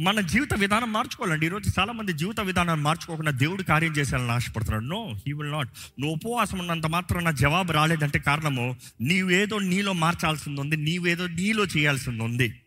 [0.00, 1.46] మన జీవిత విధానం మార్చుకోవాలండి.
[1.46, 5.70] ఈరోజు చాలామంది జీవిత విధానాన్ని మార్చుకోకుండా దేవుడు కార్యం చేసేయాలని ఆశపడుతున్నాడు నో హీ విల్ నాట్
[6.00, 12.22] నువ్వు ఉపవాసం ఉన్నంత మాత్రం నా జవాబు రాలేదంటే కారణము నీవేదో నీలో మార్చాల్సింది ఉంది నీవేదో నీలో చేయాల్సింది
[12.22, 12.60] ఉంది.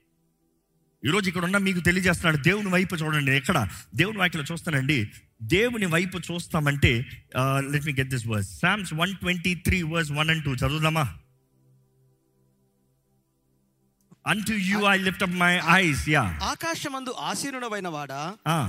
[1.05, 3.31] ఈరోజు ఇక్కడ ఉన్న మీకు తెలియజేస్తున్నాడు దేవుని వైపు చూడండి.
[3.31, 3.67] ఎక్కడ?
[3.95, 5.09] దేవుని వాక్యలో చూస్తానండి.
[5.43, 7.05] దేవుని వైపు చూస్తామంటే
[7.69, 11.13] let me get this verse Psalms one twenty three verse one and two చదువుదామా?
[14.25, 15.53] Unto you I lift up my
[15.83, 18.19] eyes yeah ఆకాశమందు ఆసీనుడమైన వాడా.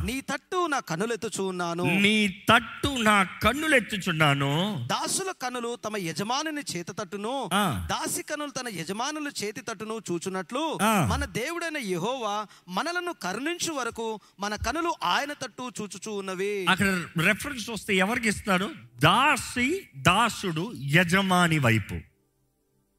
[0.06, 2.14] నీ తట్టు నా కన్నులెత్తుచూ ఉన్నాను నీ
[2.50, 4.50] తట్టు నా కన్నులు ఎత్తుచున్నాను
[4.92, 7.34] దాసుల కన్నులు తమ యజమానుని చేత తట్టును.
[7.92, 10.64] దాసి కన్నులు తన యజమానుల చేతి తట్టును చూచున్నట్లు.
[11.12, 12.34] మన దేవుడైన యెహోవా
[12.78, 14.08] మనలను కరుణించు వరకు
[14.40, 16.88] మన కనులు ఆయన తట్టు చూచుచూ ఉన్నవి అక్కడ
[17.28, 18.68] రెఫరెన్స్ వస్తే ఎవరికి ఇస్తారు
[19.04, 19.68] దాసి
[20.08, 20.64] దాసుడు
[20.96, 21.98] యజమాని వైపు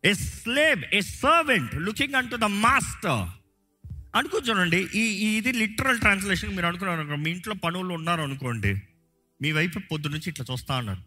[0.06, 3.30] a slave a servant looking unto the master
[4.16, 4.42] అనుకో
[4.96, 8.82] ఈ ఇది లిటరల్ ట్రాన్స్లేషన్ మీరు అనుకున్నారు మీ ఇంట్లో పనులు ఉన్నారు అనుకోండి
[9.42, 11.02] మీ వైపు పొద్దు నుంచి ఇట్లా చూస్తా అన్నారు.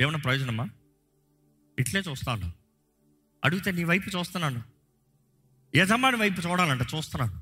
[0.00, 0.68] ఏమన్నా ప్రయోజనమా?
[1.78, 2.52] ఇట్లే చూస్తాను
[3.44, 4.62] అడిగితే నీ వైపు చూస్తున్నాను.
[5.76, 7.40] యజమాని వైపు చూడాలంట చూస్తున్నాను.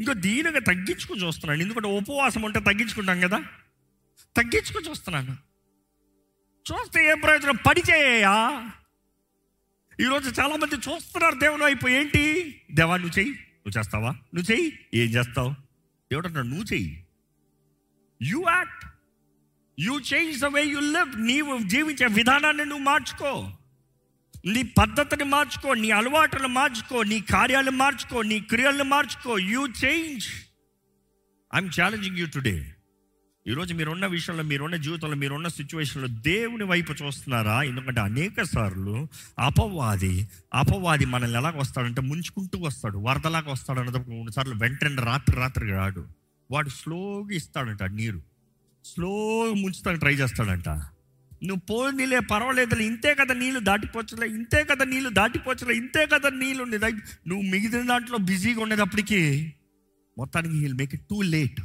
[0.00, 1.62] ఇంకో దీనిగా తగ్గించుకుని చూస్తున్నాను.
[1.62, 3.38] ఎందుకంటే ఉపవాసం ఉంటే తగ్గించుకుంటాం కదా?
[4.36, 5.51] తగ్గించుకుని చూస్తున్నాను.
[6.62, 7.56] చూస్తే ఏం ప్రయోజనం?
[7.56, 8.70] పని చేయ్యా
[10.00, 11.88] ఈరోజు చాలామంది చూస్తున్నారు దేవుని వైపు.
[11.88, 12.54] ఏంటి?
[12.72, 13.32] దేవా నువ్వు చెయ్యి.
[13.32, 14.10] నువ్వు చేస్తావా?
[14.10, 14.78] నువ్వు చెయ్యి.
[14.94, 15.50] ఏం చేస్తావు?
[16.12, 17.06] దేవుడు అంటాడు నువ్వు చెయ్యి.
[18.22, 18.84] You act
[19.80, 23.52] you change the way you live నీవు జీవించే విధానాన్ని నువ్వు మార్చుకో.
[24.46, 25.74] నీ పద్ధతిని మార్చుకో.
[25.74, 27.02] నీ అలవాటును మార్చుకో.
[27.02, 28.22] నీ కార్యాలు మార్చుకో.
[28.22, 29.38] నీ క్రియలను మార్చుకో.
[29.38, 30.24] You change
[31.54, 32.74] I'm challenging you today
[33.46, 37.62] ఈరోజు మీరున్న విషయంలో మీరున్న జీవితంలో మీరున్న సిచ్యువేషన్లో దేవుని వైపు చూస్తున్నారా?
[37.62, 42.98] ఎందుకంటే అనేక సార్లు అపవాది అపవాది మనల్ని ఎలాగ వస్తాడంటే ముంచుకుంటూ వస్తాడు.
[42.98, 46.04] వరదలాగా వస్తాడు అన్నప్పుడు మూడు సార్లు వెంటనే రాత్రి రాత్రి రాడు
[46.50, 48.22] వాడు స్లోగా ఇస్తాడంట నీరు.
[48.84, 50.68] స్లోగా ముంచుతానికి ట్రై చేస్తాడంట.
[51.44, 56.84] నువ్వు పోనీలే పర్వాలేదు ఇంతే కదా నీళ్ళు దాటిపోవచ్చులే ఇంతే కదా నీళ్ళు దాటిపోవచ్చులే ఇంతే కదా నీళ్ళు ఉండేది
[57.28, 59.54] నువ్వు మిగిలిన దాంట్లో బిజీగా ఉండేటప్పటికి
[60.18, 61.60] మొత్తానికి he'll make it too late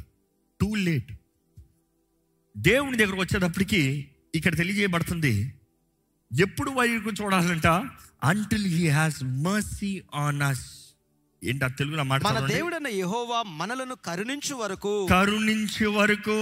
[0.60, 1.17] too late
[2.58, 5.54] దేవుని దగ్గరకు వచ్చేటప్పటికి ఇక్కడ తెలియజేయబడుతుంది
[6.40, 7.66] ఎప్పుడు వైపు చూడాలంట?
[8.24, 10.94] Until he has mercy on us
[11.44, 12.46] ఏంటి ఆ తెలుగులో మాట మన.
[12.46, 15.06] దేవుడైన యెహోవా మనలను కరుణించు వరకు.
[15.10, 16.38] కరుణించే వరకు.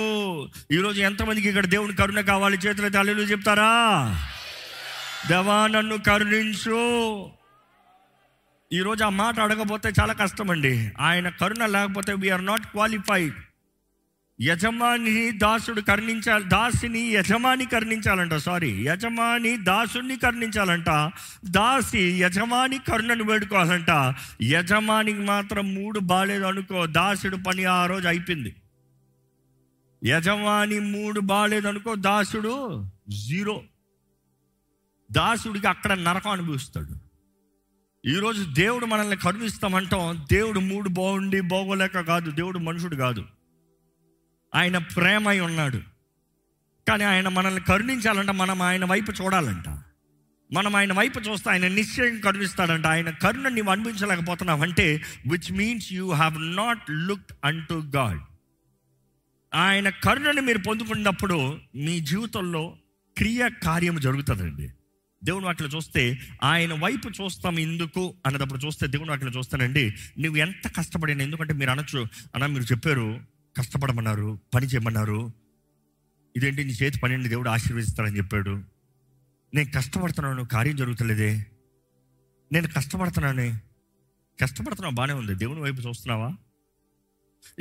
[0.72, 2.56] ఈరోజు ఎంతమందికి ఇక్కడ దేవుని కరుణ కావాలి?
[2.56, 3.70] చేతుల తల్లిలు చెప్తారా?
[5.28, 6.80] దేవా నన్ను కరుణించు.
[8.72, 13.34] ఈరోజు ఆ మాట అడగపోతే చాలా కష్టం అండి ఆయన కరుణ లేకపోతే వీఆర్ నాట్ క్వాలిఫైడ్
[14.40, 21.10] యజమాని దాసుడు కర్ణించాలి దాసిని యజమాని కర్ణించాలంట సారీ యజమాని దాసుని కర్ణించాలంట
[21.50, 24.14] దాసి యజమాని కరుణను వేడుకోవాలంట.
[24.42, 28.54] యజమానికి మాత్రం మూడు బాగాలేదు అనుకో దాసుడు పని ఆ రోజు అయిపోయింది.
[30.04, 33.62] యజమాని మూడు బాగాలేదు అనుకో దాసుడు జీరో.
[35.12, 37.06] దాసుడికి అక్కడ నరకం అనుభవిస్తాడు.
[38.08, 43.24] ఈరోజు దేవుడు మనల్ని కరుణిస్తామంటాం దేవుడు మూడు బాగుండి బాగోలేక కాదు దేవుడు మనుషుడు కాదు.
[44.56, 45.80] ఆయన ప్రేమై ఉన్నాడు.
[46.88, 49.68] కానీ ఆయన మనల్ని కరుణించాలంట మనం ఆయన వైపు చూడాలంట.
[50.52, 52.86] మనం ఆయన వైపు చూస్తే ఆయన నిశ్చయం కరుణిస్తాడంట.
[52.86, 58.20] ఆయన కరుణ నీవు అనిపించలేకపోతున్నావు అంటే which means you have not looked unto God
[59.54, 62.76] ఆయన కరుణను మీరు పొందుకున్నప్పుడు మీ జీవితంలో
[63.16, 64.68] క్రియ కార్యం జరుగుతుందండి.
[65.24, 71.22] దేవుని వాటిలో చూస్తే ఆయన వైపు చూస్తాం ఎందుకు అన్నదప్పుడు చూస్తే దేవుని వాటిలో చూస్తానండి నువ్వు ఎంత కష్టపడిన
[71.22, 73.20] ఎందుకంటే మీరు అనొచ్చు అన్న మీరు చెప్పారు
[73.56, 75.32] కష్టపడమన్నారు పని చేయమన్నారు.
[76.36, 78.62] ఇదేంటి నీ చేతి పనిని దేవుడు ఆశీర్వదిస్తాడని చెప్పాడు.
[79.54, 81.46] నేను కష్టపడుతున్నాను కార్యం జరుగుతలేదే.
[82.52, 83.60] నేను కష్టపడుతున్నానే.
[84.40, 85.34] కష్టపడుతున్నావు బాగానే ఉంది.
[85.34, 86.36] దేవుని వైపు చూస్తున్నావా?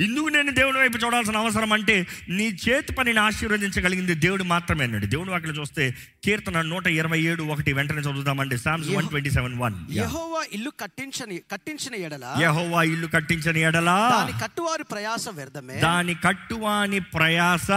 [0.00, 5.06] ఎందుకు నేను దేవుని వైపు చూడాల్సిన అవసరం అంటే నీ చేతి పనిని ఆశీర్వదించగలిగింది దేవుడు మాత్రమే అన్నాడు.
[5.06, 5.94] దేవుని వాటిలో చూస్తే
[6.24, 8.58] కీర్తన నూట ఇరవై ఏడు ఒకటి వెంటనే చదువుదామండి.
[8.58, 9.74] Psalms one twenty seven one.
[9.92, 15.76] యెహోవా ఇల్లు కట్టించని కట్టించిన ఎడల యహోవా ఇల్లు కట్టించని ఎడలా దాని కట్టువారి ప్రయాస వ్యర్థమే.
[15.76, 17.70] దాని కట్టువాని ప్రయాస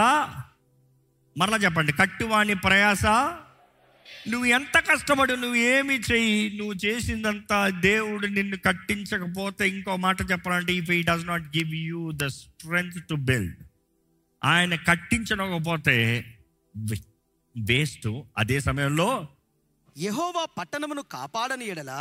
[1.38, 1.92] మరలా చెప్పండి.
[1.92, 3.06] కట్టువాని ప్రయాస
[4.28, 10.90] నువ్వు ఎంత కష్టపడు నువ్వు ఏమి చెయ్యి నువ్వు చేసిందంతా దేవుడు నిన్ను కట్టించకపోతే ఇంకో మాట చెప్పాలంటే if
[10.90, 13.54] he does not give you the strength to build
[14.44, 16.24] ఆయన కట్టించకపోతే
[17.56, 19.28] వేస్ట్ అదే సమయంలో
[20.00, 21.92] యెహోవా పట్టణమును కాపాడని ఎడల.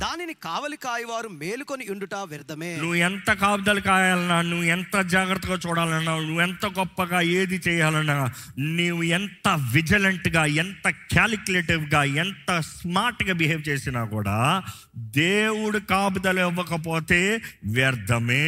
[0.00, 2.76] దానిని కావలి కాయవారు మేలుకొని ఉండుట వ్యర్థమే.
[2.76, 9.48] నువ్వు ఎంత కాపుదలు కాయాలన్నా నువ్వు ఎంత జాగ్రత్తగా చూడాలన్నా నువ్వు ఎంత గొప్పగా ఏది చేయాలన్నా నువ్వు ఎంత
[9.72, 14.62] విజిలెంట్గా ఎంత క్యాలిక్యులేటివ్గా ఎంత స్మార్ట్గా బిహేవ్ చేసినా కూడా
[14.96, 18.44] దేవుడు కాపుదలు ఇవ్వకపోతే వ్యర్థమే.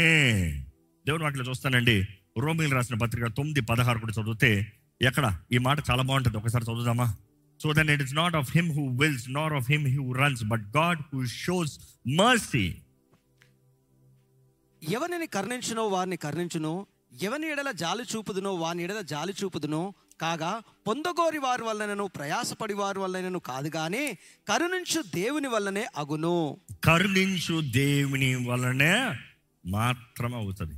[1.07, 2.07] దేవుడు వాటిలో చూస్తానండి.
[2.39, 5.39] రోమిల్ రాసిన పత్రిక తొమ్మిది పదహారు కూడా చదివితే ఎక్కడ?
[5.53, 6.37] ఈ మాట చాలా బాగుంటుంది.
[6.37, 7.15] ఒకసారి చదువుదామా?
[7.63, 10.65] So then it is not of him who wills not of him who runs but
[10.77, 12.75] God who shows mercy
[14.83, 16.87] ఎవరిని కరుణించునో వారిని కరుణించును.
[17.23, 23.39] ఎవని ఎడల జాలి చూపుదునో వాని ఎడల జాలి చూపుదును కాగా పొందగోరి వారి వల్లనను ప్రయాసపడి వారి వల్లనను
[23.39, 24.19] కాదు కానీ
[24.49, 26.57] కరుణించు దేవుని వల్లనే అగును.
[26.85, 29.15] కరుణించు దేవుని వలనే
[29.67, 30.75] మాత్రం అవుతుంది.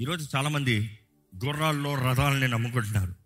[0.00, 0.98] ఈరోజు చాలామంది
[1.44, 3.23] గుర్రాల్లో రథాలని నమ్ముకుంటున్నారు.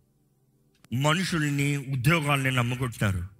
[0.93, 3.39] మనుషుల్ని ఉద్యోగాల్ని నమ్ముకుంటున్నారు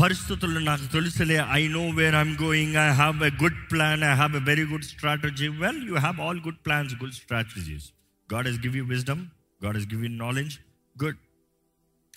[0.00, 1.44] పరిస్థితులు నాకు తెలుసులే.
[1.50, 4.84] I know where I'm going I have a good plan I have a very good
[4.84, 7.92] strategy well you have all good plans good strategies
[8.34, 9.26] God is give you wisdom
[9.64, 10.58] God is give you knowledge
[11.04, 11.16] good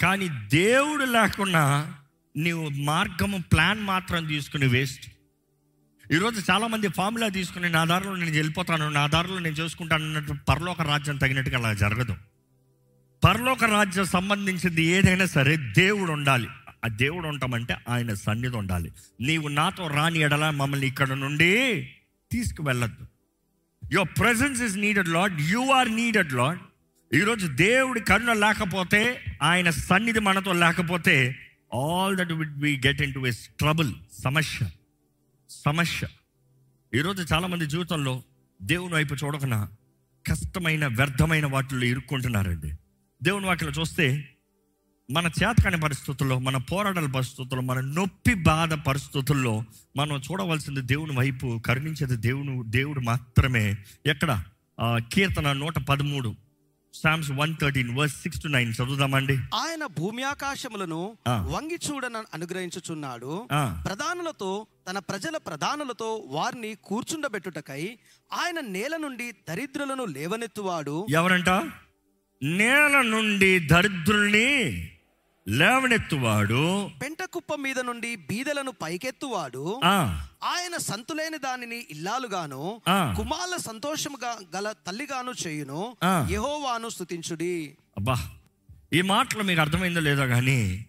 [0.02, 1.94] కానీ దేవుడు లేకుండా
[2.36, 5.12] నీవు మార్గము plan మాత్రం తీసుకుని waste
[6.12, 11.18] ఈరోజు చాలామంది formula తీసుకుని నా దారిలో నేను వెళ్ళిపోతాను నా దారిలో నేను చేసుకుంటాను అన్నట్టు పరలోక రాజ్యం
[11.18, 12.16] తగినట్టుగా అలా జరగదు.
[13.24, 16.48] పరలోక రాజ్యం సంబంధించింది ఏదైనా సరే దేవుడు ఉండాలి.
[16.86, 18.92] ఆ దేవుడు ఉంటామంటే ఆయన సన్నిధి ఉండాలి.
[19.22, 21.84] నీవు నాతో రాని ఎడల మమ్మల్ని ఇక్కడ నుండి
[22.32, 23.06] తీసుకువెళ్ళద్దు.
[23.92, 26.60] Your presence is needed Lord you are needed Lord
[27.16, 31.36] ఈరోజు దేవుడి కరుణ లేకపోతే ఆయన సన్నిధి మనతో లేకపోతే
[31.76, 34.70] all that we'd be get into us trouble సమస్య
[35.50, 36.08] సమస్య.
[36.96, 38.24] ఈరోజు చాలామంది జీవితంలో
[38.62, 39.70] దేవుని వైపు చూడకుండా
[40.28, 42.74] కష్టమైన వ్యర్థమైన వాటిల్లో ఇరుక్కుంటున్నారండి.
[43.24, 44.30] దేవుని వాటిలో చూస్తే
[45.12, 49.64] మన చేతకాని పరిస్థితుల్లో మన పోరాటాల పరిస్థితుల్లో మన నొప్పి బాధ పరిస్థితుల్లో
[49.96, 53.76] మనం చూడవలసింది దేవుని వైపు కరుణించేది దేవుని దేవుడు మాత్రమే.
[54.06, 54.44] ఎక్కడ?
[54.80, 56.36] ఆ, కీర్తన నూట పదమూడు
[56.94, 59.38] Psalms one thirteen verse six to nine చదువుదామండి.
[59.38, 61.18] ఆయన భూమి ఆకాశములను.
[61.30, 63.48] వంగి చూడన అనుగ్రహించుచున్నాడు.
[63.86, 67.98] ప్రధానులతో తన ప్రజల ప్రధానులతో వారిని కూర్చుండబెట్టుటకై
[68.34, 71.08] ఆయన నేల నుండి దరిద్రులను లేవనెత్తువాడు.
[71.10, 71.72] ఎవరంట?
[72.44, 74.92] నేల నుండి దరిద్రుల్ని
[75.48, 76.90] లేవనెత్తువాడు.
[77.04, 79.80] పెంట కుప్ప మీద నుండి బీదలను పైకెత్తువాడు.
[80.44, 82.82] ఆయన సంతులేని దానిని ఇల్లాలుగాను.
[82.90, 85.98] కుమారుల సంతోషముగా గల తల్లిగాను చేయును.
[86.06, 87.78] యెహోవాను స్తుతించుడి.
[87.98, 88.30] అబ్బా
[88.94, 90.86] ఈ మాటలు మీకు అర్థమైందో లేదో కానీ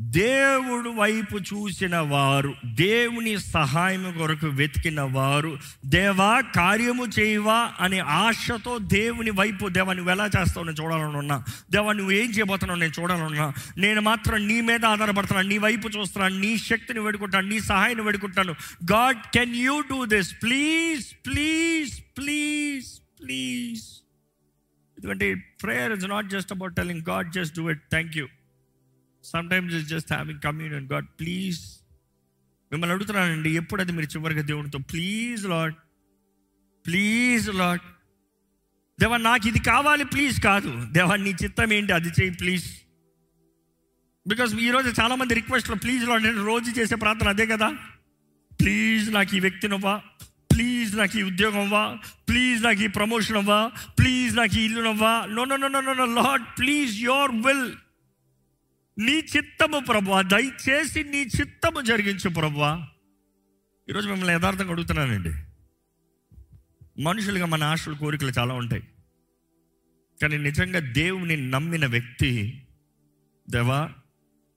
[0.00, 9.30] దేవుడు వైపు చూసిన వారు దేవుని సహాయం కొరకు వెతికిన వారు దేవా కార్యము చేయవా అనే ఆశతో దేవుని
[9.30, 14.00] వైపు దేవా నువ్వు ఎలా చేస్తావు నేను చూడాలని ఉన్నా దేవా నువ్వు ఏం చేయబోతున్నావు నేను చూడాలన్నా నేను
[14.00, 18.52] మాత్రం నీ మీద ఆధారపడుతున్నాను నీ వైపు చూస్తున్నాను నీ శక్తిని వేడుకుంటాను నీ సహాయాన్ని వేడుకుంటాను.
[18.92, 23.82] God can you do this please please please please
[24.98, 28.26] ఎందుకంటే prayer is not just about telling God just do it thank you
[29.50, 31.60] sometimes is just having communion God please
[32.72, 35.74] మిమ్మల్ని అడుగుతున్నానండి ఎప్పుడు అది మీరు చివరిగా దేవునితో ప్లీజ్ లాడ్
[36.84, 37.84] ప్లీజ్ లాడ్
[38.98, 40.70] దేవా నాకు ఇది కావాలి ప్లీజ్ కాదు.
[40.92, 41.92] దేవా నీ చిత్తం ఏంటి?
[41.92, 42.66] అది చేయి ప్లీజ్
[44.26, 47.68] బికాస్ ఈరోజు చాలామంది రిక్వెస్ట్లో ప్లీజ్ లాడ్ నేను రోజు చేసే ప్రార్థన అదే కదా?
[48.60, 49.94] ప్లీజ్ నాకు ఈ వ్యక్తినివ్వా
[50.50, 51.84] ప్లీజ్ నాకు ఈ ఉద్యోగం అవ్వా
[52.28, 53.60] ప్లీజ్ నాకు ఈ ప్రమోషన్ అవ్వా
[53.98, 57.66] ప్లీజ్ నాకు ఈ ఇల్లు నవ్వా no no no no no Lord please your will
[58.98, 62.88] నీ చిత్తము ప్రభా దయచేసి నీ చిత్తము జరిగించు ప్రభా
[63.88, 65.32] ఈరోజు మిమ్మల్ని యథార్థంగా అడుగుతున్నానండి.
[67.02, 68.82] మనుషులుగా మన ఆశలు కోరికలు చాలా ఉంటాయి.
[70.22, 72.62] కానీ నిజంగా దేవుని నమ్మిన వ్యక్తి
[73.50, 73.92] దేవా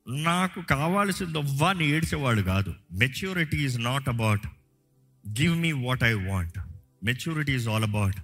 [0.07, 2.73] నాకు కావాల్సింది అవ్వాన్ని ఏడ్చేవాడు కాదు.
[2.91, 4.47] Maturity is not about
[5.41, 6.59] give me what I want
[7.03, 8.15] maturity is all about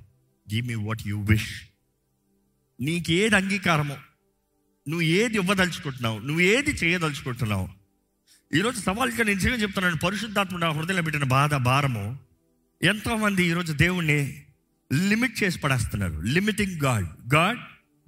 [0.54, 1.62] give me what you wish
[2.80, 3.98] నీకు ఏది అంగీకారమో
[4.88, 6.20] నువ్వు ఏది ఇవ్వదలుచుకుంటున్నావు?
[6.20, 7.70] నువ్వు ఏది చేయదలుచుకుంటున్నావు?
[8.54, 12.20] ఈరోజు సవాల్గా నేను నిజంగా చెప్తున్నాను పరిశుద్ధాత్మ నా హృదయంలో పెట్టిన బాధ భారము
[12.82, 14.46] ఎంతోమంది ఈరోజు దేవుణ్ణి
[14.94, 16.20] లిమిట్ చేసి పడేస్తున్నారు.
[16.20, 17.60] Limiting God God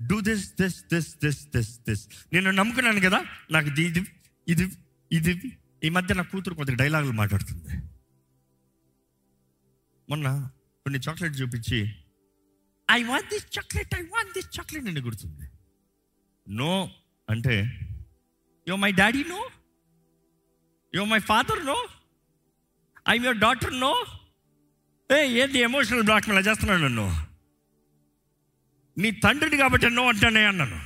[0.08, 3.26] do this this this this this this నేను నమ్ముకున్నాను కదా?
[3.52, 4.04] నాకు ఇది
[4.48, 4.66] ఇది
[5.12, 7.74] ఇది ఈ మధ్య నా కూతురు కొద్దిగా డైలాగులు మాట్లాడుతుంది.
[10.10, 10.50] మొన్న
[10.86, 11.80] కొన్ని చాక్లెట్ చూపించి
[12.92, 15.46] I want this chocolate I want this chocolate నేను గుర్తుంది.
[16.50, 16.90] నో
[17.30, 17.72] అంటే
[18.68, 19.50] yo my daddy no
[20.96, 21.88] yo my father no
[23.10, 24.06] I your daughter no
[25.12, 27.26] ఏ ఏంటి ఎమోషనల్ బ్లాక్మెయిల్ చేస్తున్నాడు నన్ను?
[28.98, 30.80] నీ తండ్రిని కాబట్టి నో అంటానే అన్నాను.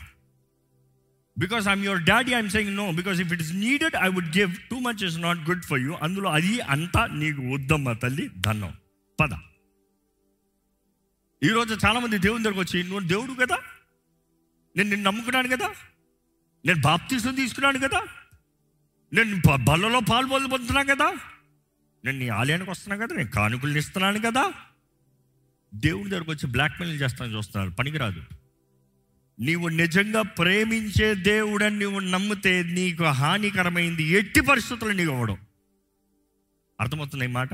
[1.40, 4.56] Because I'm your daddy I'm saying no because if it is needed I would give
[4.70, 8.74] too much is not good for you అందులో అది అంతా నీకు వద్దమ్మా తల్లి ధన్నం
[9.20, 9.30] పద.
[11.44, 13.58] ఈరోజు చాలామంది దేవుని దగ్గరకు వచ్చి నువ్వు దేవుడు కదా?
[14.78, 15.74] నేను నిన్ను నమ్ముకున్నాను కదా.
[16.66, 18.02] నేను బాప్తీసం తీసుకున్నాను కదా.
[19.14, 21.16] నేను బ- బల్లలో పాలు పొందుతున్నాను కదా.
[22.06, 23.16] నేను నీ ఆలయానికి వస్తున్నాను కదా.
[23.16, 24.54] నేను కానుకలు ఇస్తున్నాను కదా.
[25.76, 27.76] దేవుడి దగ్గరకు వచ్చి బ్లాక్మెయిల్ చేస్తాను చూస్తున్నారు.
[27.76, 28.24] పనికిరాదు.
[29.40, 35.38] నీవు నిజంగా ప్రేమించే దేవుడని నువ్వు నమ్మితే నీకు హానికరమైంది ఎట్టి పరిస్థితులు నీకు అవ్వడం.
[36.82, 37.50] అర్థమవుతుంది ఈ మాట?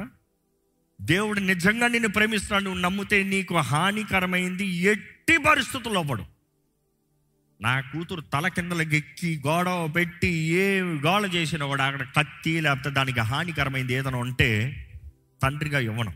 [1.01, 6.25] దేవుడు నిజంగా నిన్ను ప్రేమిస్తున్నాడు నువ్వు నమ్మితే నీకు హానికరమైంది ఎట్టి పరిస్థితుల్లో అవ్వడం.
[7.61, 13.93] నా కూతురు తల కిందలకెక్కి గోడ పెట్టి ఏ గోడ చేసినా కూడా అక్కడ కత్తి లేకపోతే దానికి హానికరమైంది
[13.93, 14.79] ఏదైనా ఉంటే
[15.43, 16.11] తండ్రిగా ఇవ్వను.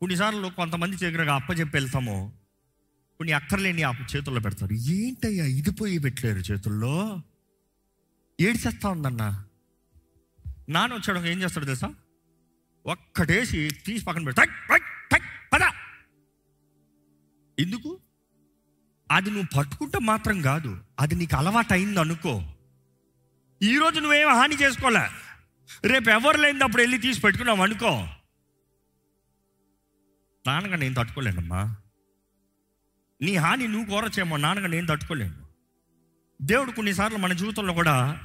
[0.00, 2.32] కొన్నిసార్లు కొంతమంది దగ్గరగా అప్పచెప్పి వెళ్తాము.
[3.18, 4.72] కొన్ని అక్కర్లేని ఆ చేతుల్లో పెడతారు.
[4.72, 7.22] ఏంటయ్యా ఇది పోయి పెట్టలేరు చేతుల్లో?
[8.40, 9.44] ఏడ్చేస్తా ఉందన్న.
[10.68, 11.94] నాన్న వచ్చాడు ఏం చేస్తాడు తెలుసా?
[12.86, 14.46] ఒక్కటేసి తీసి పక్కన పెడతా
[15.52, 15.60] పద.
[17.58, 18.00] ఎందుకు?
[19.10, 20.80] అది నువ్వు పట్టుకుంటే మాత్రం కాదు.
[21.00, 22.42] అది నీకు అలవాటు అయింది అనుకో
[23.62, 25.08] ఈరోజు నువ్వేం హాని చేసుకోలే.
[25.88, 28.08] రేపు ఎవరు లేనిది అప్పుడు వెళ్ళి తీసి పెట్టుకున్నావు అనుకో.
[30.46, 31.76] నాన్నగా నేను తట్టుకోలేనమ్మా.
[33.22, 35.34] నీ హాని నువ్వు కోరచేమో నాన్నగా నేను తట్టుకోలేను.
[36.42, 38.20] దేవుడు కొన్నిసార్లు మన జీవితంలో కూడా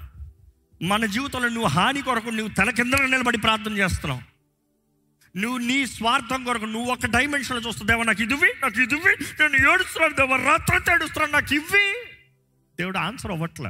[0.82, 4.31] మన జీవితంలో నువ్వు హాని కొరకు నువ్వు తల కింద నిలబడి ప్రార్థన చేస్తున్నావు.
[5.38, 9.10] నువ్వు నీ స్వార్థం కొరకు నువ్వు ఒక డైమెన్షన్లో చూస్తావు నాకు ఇదివి నాకు ఇదివి
[9.48, 10.16] నేను ఏడుస్తున్నాను.
[10.16, 11.32] దేవా రాత్రంతా ఏడుస్తున్నాను.
[11.32, 11.94] నాకు ఇవి
[12.80, 13.70] దేవుడు ఆన్సర్ అవ్వట్లే.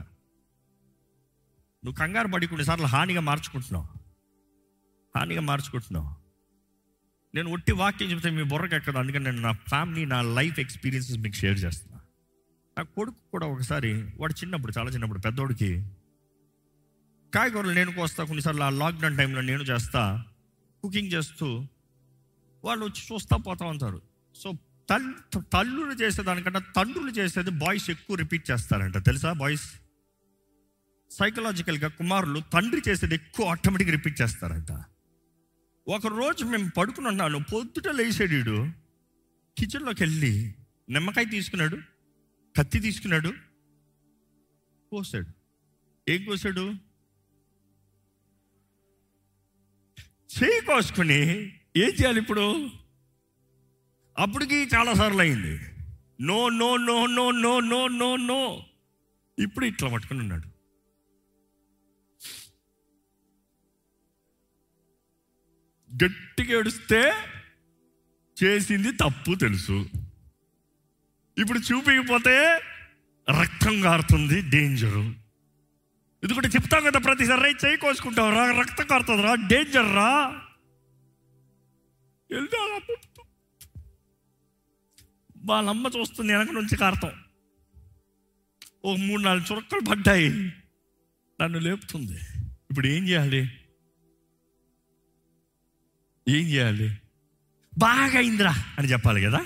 [1.86, 3.88] నువ్వు కంగారు పడి కొన్నిసార్లు హానిగా మార్చుకుంటున్నావు.
[5.18, 6.16] హానిగా మార్చుకుంటున్నావు.
[7.36, 8.98] నేను ఒట్టి వాక్యం చెప్తే మీ బుర్రకి ఎక్కదు.
[8.98, 12.00] అందుకని నేను నా ఫ్యామిలీ నా లైఫ్ ఎక్స్పీరియన్సెస్ మీకు షేర్ చేస్తున్నా.
[12.78, 15.86] నా కొడుకు కూడా ఒకసారి వాడు చిన్నప్పుడు చాలా చిన్నప్పుడు పెద్దోడికి
[17.34, 20.26] కాయగూరలు నేను కోస్తా కొన్నిసార్లు ఆ లాక్డౌన్ టైంలో నేను చేస్తా.
[20.84, 21.68] కుకింగ్ చేస్తూ
[22.64, 24.02] వాళ్ళు వచ్చి చూస్తూ పోతా ఉంటారు.
[24.36, 24.54] సో
[24.90, 25.14] తల్
[25.54, 28.98] తల్లులు చేసేదానికంటే తండ్రులు చేసేది బాయ్స్ ఎక్కువ రిపీట్ చేస్తారంట.
[28.98, 29.74] తెలుసా బాయ్స్?
[31.10, 34.84] సైకలాజికల్గా కుమారులు తండ్రి చేసేది ఎక్కువ ఆటోమేటిక్ రిపీట్ చేస్తారంట.
[35.88, 37.44] ఒక రోజు మేము పడుకుని ఉన్నాను.
[37.54, 38.68] పొద్దుట లేచాడు
[39.58, 40.56] కిచెన్లోకి వెళ్ళి
[40.90, 41.78] నిమ్మకాయ తీసుకున్నాడు
[42.58, 43.34] కత్తి తీసుకున్నాడు
[44.92, 45.28] కోసాడు.
[46.12, 46.74] ఏం కోసాడు?
[50.38, 51.42] చేయి కోసుకుని
[51.78, 52.70] ఏం చేయాలి ఇప్పుడు?
[54.18, 55.60] అప్పటికి చాలాసార్లు అయింది
[56.22, 58.64] no no no no no no no no.
[59.40, 60.48] ఇప్పుడు ఇట్లా పట్టుకుని ఉన్నాడు.
[66.04, 67.14] గట్టిగా ఏడుస్తే
[68.44, 69.90] చేసింది తప్పు తెలుసు.
[71.38, 72.62] ఇప్పుడు చూపించకపోతే
[73.42, 75.21] రక్తం కారుతుంది డేంజరు.
[76.24, 80.12] ఇది కూడా చెప్తాం కదా ప్రతిసారి రైట్ చేయి కోసుకుంటాం రా రక్తం కారుతుంది రా డేంజర్ రా.
[85.46, 87.14] వాళ్ళమ్మ చూస్తుంది వెనక నుంచి కారతం.
[88.86, 90.30] ఓ మూడు నాలుగు చురక్కలు పడ్డాయి.
[91.42, 92.20] నన్ను లేపుతుంది.
[92.70, 93.42] ఇప్పుడు ఏం చేయాలి?
[96.28, 96.90] ఏం చేయాలి?
[97.78, 99.42] బాగా అయిందిరా అని చెప్పాలి కదా?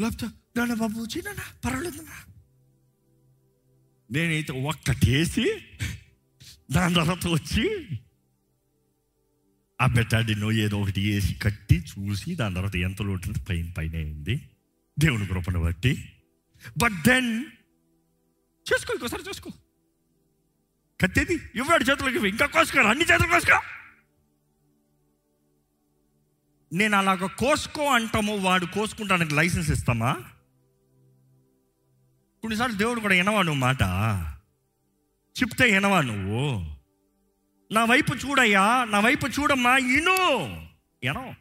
[0.00, 1.28] లేకపోతే నాన్న బాబు చిన్న
[1.64, 2.16] పర్వాలేదన్నా
[4.10, 5.60] నేనైతే ఒక్కటేసి
[6.70, 7.86] దాని తర్వాత వచ్చి
[9.80, 14.48] ఆ బెటాడినో ఏదో ఒకటి వేసి కట్టి చూసి దాని తర్వాత ఎంత లోటు పైన పైన అయింది
[14.98, 16.12] దేవుని కృపను బట్టి.
[16.78, 17.44] బట్ దెన్
[18.72, 19.50] చేసుకో ఇంకోసారి చేసుకో.
[21.00, 23.60] కట్టేది ఇవ్వడు చేతులకి ఇంకా కోసుకోరు అన్ని చేతులు కోసుకో.
[26.72, 30.24] నేను అలాగ కోసుకో అంటాము వాడు కోసుకుంటానికి లైసెన్స్ ఇస్తామా?
[32.46, 33.82] కొన్నిసార్లు దేవుడు కూడా వినవా నువ్వు మాట?
[35.36, 36.42] చెప్తే వినవా నువ్వు?
[37.72, 40.18] నా వైపు చూడయ్యా నా వైపు చూడమ్మా ఇను!
[41.02, 41.34] ఎనో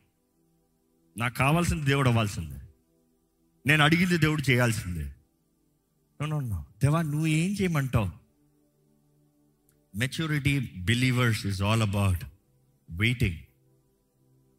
[1.18, 2.60] నాకు కావాల్సింది దేవుడు అవ్వాల్సిందే.
[3.66, 5.16] నేను అడిగింది దేవుడు చేయాల్సిందే.
[6.26, 8.12] నో దేవా నువ్వు ఏం చేయమంటావు?
[9.96, 12.24] Maturity believers is all about
[12.90, 13.38] waiting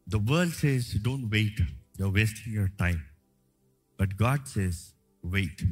[0.09, 1.61] the world says don't wait
[1.99, 3.01] you're wasting your time
[4.01, 4.93] but God says
[5.25, 5.63] wait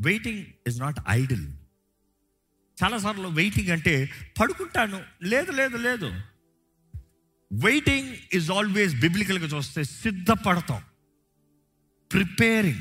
[0.00, 1.48] waiting is not idle
[2.84, 5.02] చాలాసార్లు వెయిటింగ్ అంటే పడుకుంటాను.
[5.22, 6.20] లేదు లేదు లేదు.
[7.52, 10.82] వెయిటింగ్ ఈజ్ ఆల్వేస్ బిబ్లికల్గా చూస్తే సిద్ధపడతాం.
[12.12, 12.80] Preparing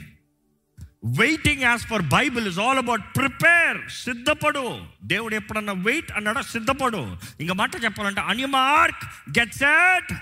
[1.20, 4.86] waiting as for Bible is all about prepare సిద్ధపడు.
[5.04, 6.42] దేవుడు ఎప్పుడన్నా వెయిట్ అన్నాడో?
[6.42, 7.18] సిద్ధపడు.
[7.40, 9.04] ఇంకా మాట చెప్పాలంటే అన్ మార్క్
[9.40, 10.14] గెట్ సెట్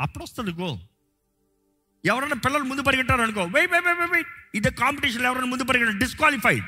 [0.00, 0.80] అప్పుడు వస్తుంది గో
[2.04, 6.64] ఎవరైనా పిల్లలు ముందు పరిగెట్టారు అనుకో వెయిట్ వెయిట్ వెయిట్ వెయిట్ ఇదే కాంపిటీషన్ ఎవరైనా ముందు పరిగెట్టారు డిస్క్వాలిఫైడ్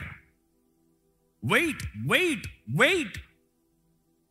[1.45, 1.83] వెయిట్
[2.13, 3.19] వెయిట్ వెయిట్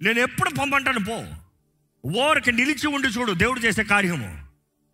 [0.02, 1.18] నేను ఎప్పుడు పంపంటాను పో.
[2.10, 4.44] ఓరికి నిలిచి ఉండి చూడు దేవుడు చేసే కార్యము.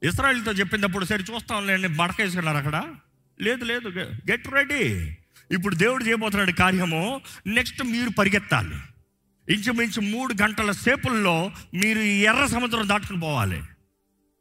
[0.04, 2.96] ఇస్రాయల్తో చెప్పినప్పుడు సరే చూస్తాను లేని మడకేసుకున్నారు అక్కడ.
[3.42, 3.88] లేదు లేదు
[4.30, 5.18] గెట్ రెడీ
[5.52, 8.76] ఇప్పుడు దేవుడు చేయబోతున్నాడు కార్యము నెక్స్ట్ మీరు పరిగెత్తాలి.
[9.54, 13.62] ఇంచుమించు మూడు గంటల సేపుల్లో మీరు ఈ ఎర్ర సముద్రం దాటుకుని పోవాలి.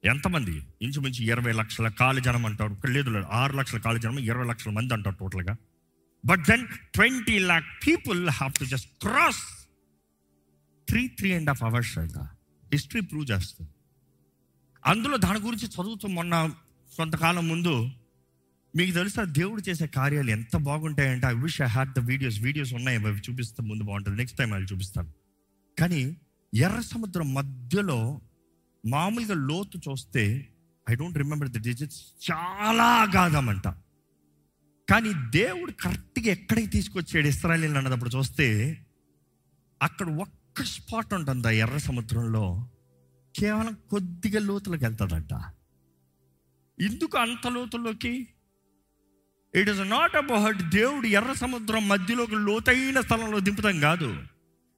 [0.05, 0.63] ఎంతమంది?
[0.83, 2.77] ఇంచుమించు ఇరవై లక్షల కాలి జనం అంటారు.
[2.87, 3.25] లేదు లేదు.
[3.25, 5.57] ఆరు లక్షల కాలు జనం ఇరవై లక్షల మంది అంటారు టోటల్గా.
[6.25, 9.69] But then twenty lakh people have to just cross
[10.89, 12.21] three three and half hours అయితే
[12.73, 13.71] హిస్టరీ ప్రూవ్ చేస్తుంది
[14.87, 16.51] అందులో దాని గురించి చదువుతూ మొన్న
[16.97, 17.91] కొంతకాలం ముందు
[18.77, 22.99] మీకు తెలుసా దేవుడు చేసే కార్యాలు ఎంత బాగుంటాయంటే I wish I had the videos videos ఉన్నాయి
[22.99, 24.17] అవి చూపిస్తే ముందు బాగుంటుంది.
[24.17, 25.13] నెక్స్ట్ టైం అది చూపిస్తాను.
[25.79, 26.17] కానీ
[26.55, 28.21] ఎర్ర సముద్రం మధ్యలో
[28.87, 30.49] మామూలుగా లోతు చూస్తే
[30.91, 33.69] I don't remember the digits చాలా అగాధమంట
[34.91, 38.79] కానీ దేవుడు కరెక్ట్గా ఎక్కడికి తీసుకొచ్చాడు ఇస్రాయలీలు అన్నదప్పుడు చూస్తే
[39.83, 42.69] అక్కడ ఒక్క స్పాట్ ఉంటుంది ఆ ఎర్ర సముద్రంలో.
[43.37, 45.33] కేవలం కొద్దిగా లోతులకు వెళ్తుందంట
[46.81, 48.29] ఎందుకు అంత లోతుల్లోకి?
[49.55, 54.23] ఇట్ ఇస్ నాట్ అబౌట్ దేవుడు ఎర్ర సముద్రం మధ్యలోకి లోతైన స్థలంలో దింపుతాం కాదు.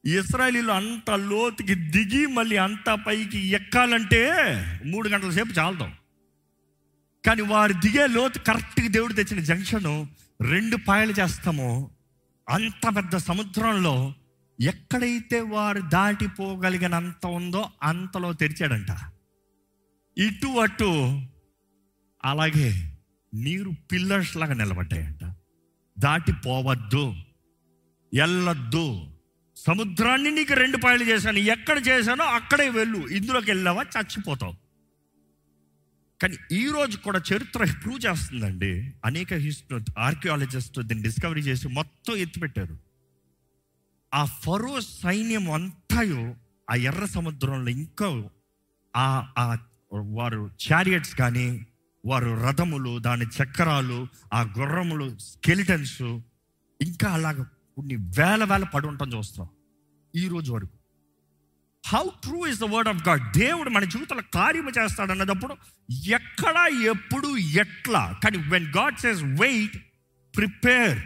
[0.05, 4.33] ఇస్రాయలీలు అంత లోతుకి దిగి మళ్ళీ అంత పైకి ఎక్కాలంటే
[4.85, 5.95] మూడు గంటల సేపు చాలదాం.
[7.27, 10.09] కానీ వారు దిగే లోతు కరెక్ట్గా దేవుడు తెచ్చిన జంక్షను
[10.43, 11.91] రెండు పాయలు చేస్తామో.
[12.49, 14.15] అంత పెద్ద సముద్రంలో
[14.61, 18.87] ఎక్కడైతే వారు దాటిపోగలిగినంత ఉందో అంతలో తెరిచాడంట.
[20.19, 21.23] ఇటు అటు
[22.25, 22.99] అలాగే
[23.35, 25.35] నీరు పిల్లర్స్ లాగా నిలబడ్డాయంట.
[25.99, 27.15] దాటిపోవద్దు
[28.15, 29.07] ఎల్లొద్దు.
[29.67, 31.39] సముద్రాన్ని నీకు రెండు పాయలు చేశాను.
[31.39, 33.09] ఎక్కడ చేశానో అక్కడే వెళ్ళు.
[33.09, 33.83] ఇందులోకి వెళ్ళావా?
[33.83, 34.55] చచ్చిపోతావు.
[36.23, 38.93] కానీ ఈ రోజు కూడా చరిత్ర ప్రూవ్ చేస్తుందండి.
[39.05, 42.79] అనేక హిస్టో ఆర్కియాలజిస్ట్ దీన్ని డిస్కవరీ చేసి మొత్తం ఎత్తిపెట్టారు.
[44.15, 46.35] ఆ ఫరో సైన్యం అంతాయో
[46.71, 48.25] ఆ ఎర్ర సముద్రంలో ఇంకా
[48.97, 49.59] ఆ ఆ
[49.93, 51.67] వారు చారియట్స్ కానీ
[52.07, 56.03] వారు రథములు దాని చక్రాలు ఆ గుర్రములు స్కెలిటన్స్
[56.81, 57.45] ఇంకా అలాగ
[57.77, 59.49] కొన్ని వేల వేల పడి ఉంటాం చూస్తాం
[60.17, 60.79] ఈ రోజు వరకు.
[61.87, 65.57] How true is the word of God దేవుడు మన జీవితంలో కార్యము చేస్తాడు అన్నదప్పుడు
[66.09, 68.21] ఎక్కడ ఎప్పుడు ఎట్లా?
[68.25, 69.77] కానీ when God says wait
[70.37, 70.99] prepare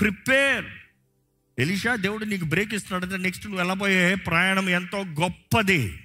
[0.00, 0.66] prepare
[1.58, 6.00] Elisha దేవుడు నీకు బ్రేక్ ఇస్తున్నాడంటే నెక్స్ట్ నువ్వు వెళ్ళబోయే ప్రయాణం ఎంతో గొప్పది.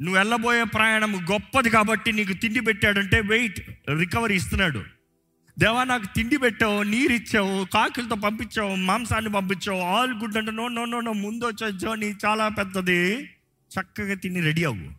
[0.00, 3.60] నువ్వు వెళ్ళబోయే ప్రయాణం గొప్పది కాబట్టి నీకు తిండి పెట్టాడంటే వెయిట్
[3.98, 4.93] రికవరీ ఇస్తున్నాడు.
[5.58, 10.84] దేవా నాకు తిండి పెట్టావు నీరు ఇచ్చావు కాకులతో పంపించావు మాంసాన్ని పంపించావు ఆల్ గుడ్ అంటే నో నో
[10.84, 13.24] నో నో ముందు వచ్చే జర్నీ చాలా పెద్దది.
[13.74, 14.92] చక్కగా తిని రెడీ అవ్వు.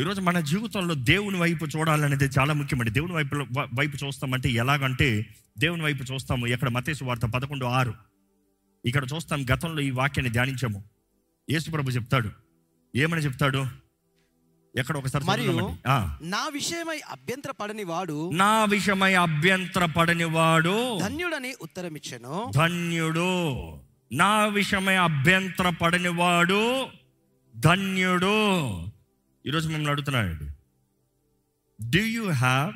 [0.00, 2.90] ఈరోజు మన జీవితంలో దేవుని వైపు చూడాలనేది చాలా ముఖ్యమండి.
[2.90, 3.36] దేవుని వైపు
[3.78, 5.26] వైపు చూస్తామంటే ఎలాగంటే
[5.58, 6.46] దేవుని వైపు చూస్తాము.
[6.46, 7.94] ఇక్కడ మతేసు వార్త పదకొండు ఆరు.
[8.84, 10.84] ఇక్కడ చూస్తాం గతంలో ఈ వాక్యాన్ని ధ్యానించాము.
[11.50, 12.30] యేసుప్రభు చెప్తాడు.
[12.96, 13.83] ఏమని చెప్తాడు?
[14.76, 15.52] ఎక్కడ ఒకసారి మరియు.
[16.22, 22.50] నా విషయమై అభ్యంతర పడని వాడు నా విషయమై అభ్యంతర పడని వాడు ధన్యుడని ఉత్తరమిచ్చెను.
[22.54, 23.30] ధన్యుడు.
[24.12, 26.86] నా విషయమై అభ్యంతర పడని వాడు
[27.56, 28.34] ధన్యుడు.
[29.46, 30.46] ఈరోజు మిమ్మల్ని అడుగుతున్నాడు
[31.80, 32.72] do you have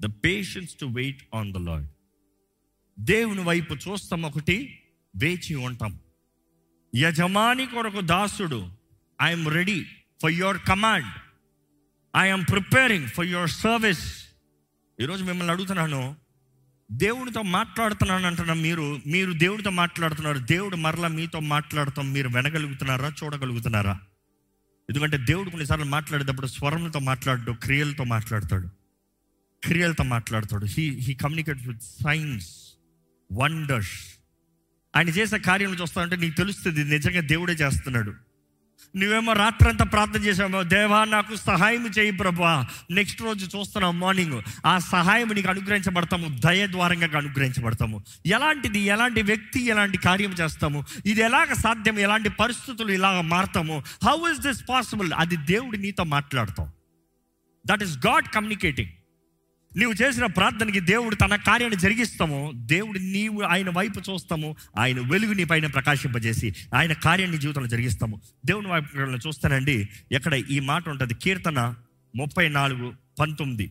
[0.00, 1.86] the patience to wait on the Lord
[2.98, 4.56] దేవుని వైపు చూస్తాం ఒకటి
[5.16, 5.92] వేచి ఉంటాం.
[6.94, 8.60] యజమాని కొరకు దాసుడు
[9.22, 9.86] I'm ready
[10.22, 11.06] for your command
[12.16, 14.24] I'm preparing for your service
[15.00, 16.16] ఈరోజు మిమ్మల్ని అడుగుతున్నాను
[16.92, 24.00] దేవుడితో మాట్లాడుతున్నాను అంటున్నా మీరు మీరు దేవుడితో మాట్లాడుతున్నారు దేవుడు మరలా మీతో మాట్లాడతాం మీరు వినగలుగుతున్నారా చూడగలుగుతున్నారా?
[24.90, 28.68] ఎందుకంటే దేవుడు కొన్నిసార్లు మాట్లాడేటప్పుడు స్వరంతో మాట్లాడు క్రియలతో మాట్లాడతాడు.
[29.64, 30.64] క్రియలతో మాట్లాడతాడు.
[30.64, 32.72] He he communicate with signs
[33.32, 34.14] wonders
[34.96, 38.14] ఆయన చేసే కార్యం చూస్తానంటే నీకు తెలుస్తుంది నిజంగా దేవుడే చేస్తున్నాడు.
[38.96, 42.66] నువ్వేమో రాత్రంతా ప్రార్థన చేసావు దేవా నాకు సహాయం చేయి ప్రభా.
[42.90, 48.04] నెక్స్ట్ రోజు చూస్తున్నావు మార్నింగ్ ఆ సహాయం నీకు అనుగ్రహించబడతాము దయ ద్వారంగా అనుగ్రహించబడతాము.
[48.26, 54.40] ఎలాంటిది ఎలాంటి వ్యక్తి ఎలాంటి కార్యం చేస్తాము ఇది ఎలాగ సాధ్యం ఎలాంటి పరిస్థితులు ఇలాగ మారతాము హౌ ఇస్
[54.40, 56.72] దిస్ పాసిబుల్ అది దేవుడు నీతో మాట్లాడతాం.
[57.66, 58.90] దట్ ఈస్ గాడ్ కమ్యూనికేటింగ్
[59.76, 62.52] నీవు చేసిన ప్రార్థనకి దేవుడు తన కార్యాన్ని జరిగిస్తాము.
[62.54, 64.56] దేవుడు నీవు ఆయన వైపు చూస్తాము.
[64.78, 68.20] ఆయన వెలుగు నీ పైన ప్రకాశింపజేసి ఆయన కార్యాన్ని జీవితంలో జరిగిస్తాము.
[68.46, 68.96] దేవుని వైపు
[69.28, 69.88] చూస్తానండి.
[70.12, 71.14] ఎక్కడ ఈ మాట ఉంటుంది.
[71.14, 71.74] కీర్తన
[72.16, 73.70] ముప్పై నాలుగు పంతొమ్మిది.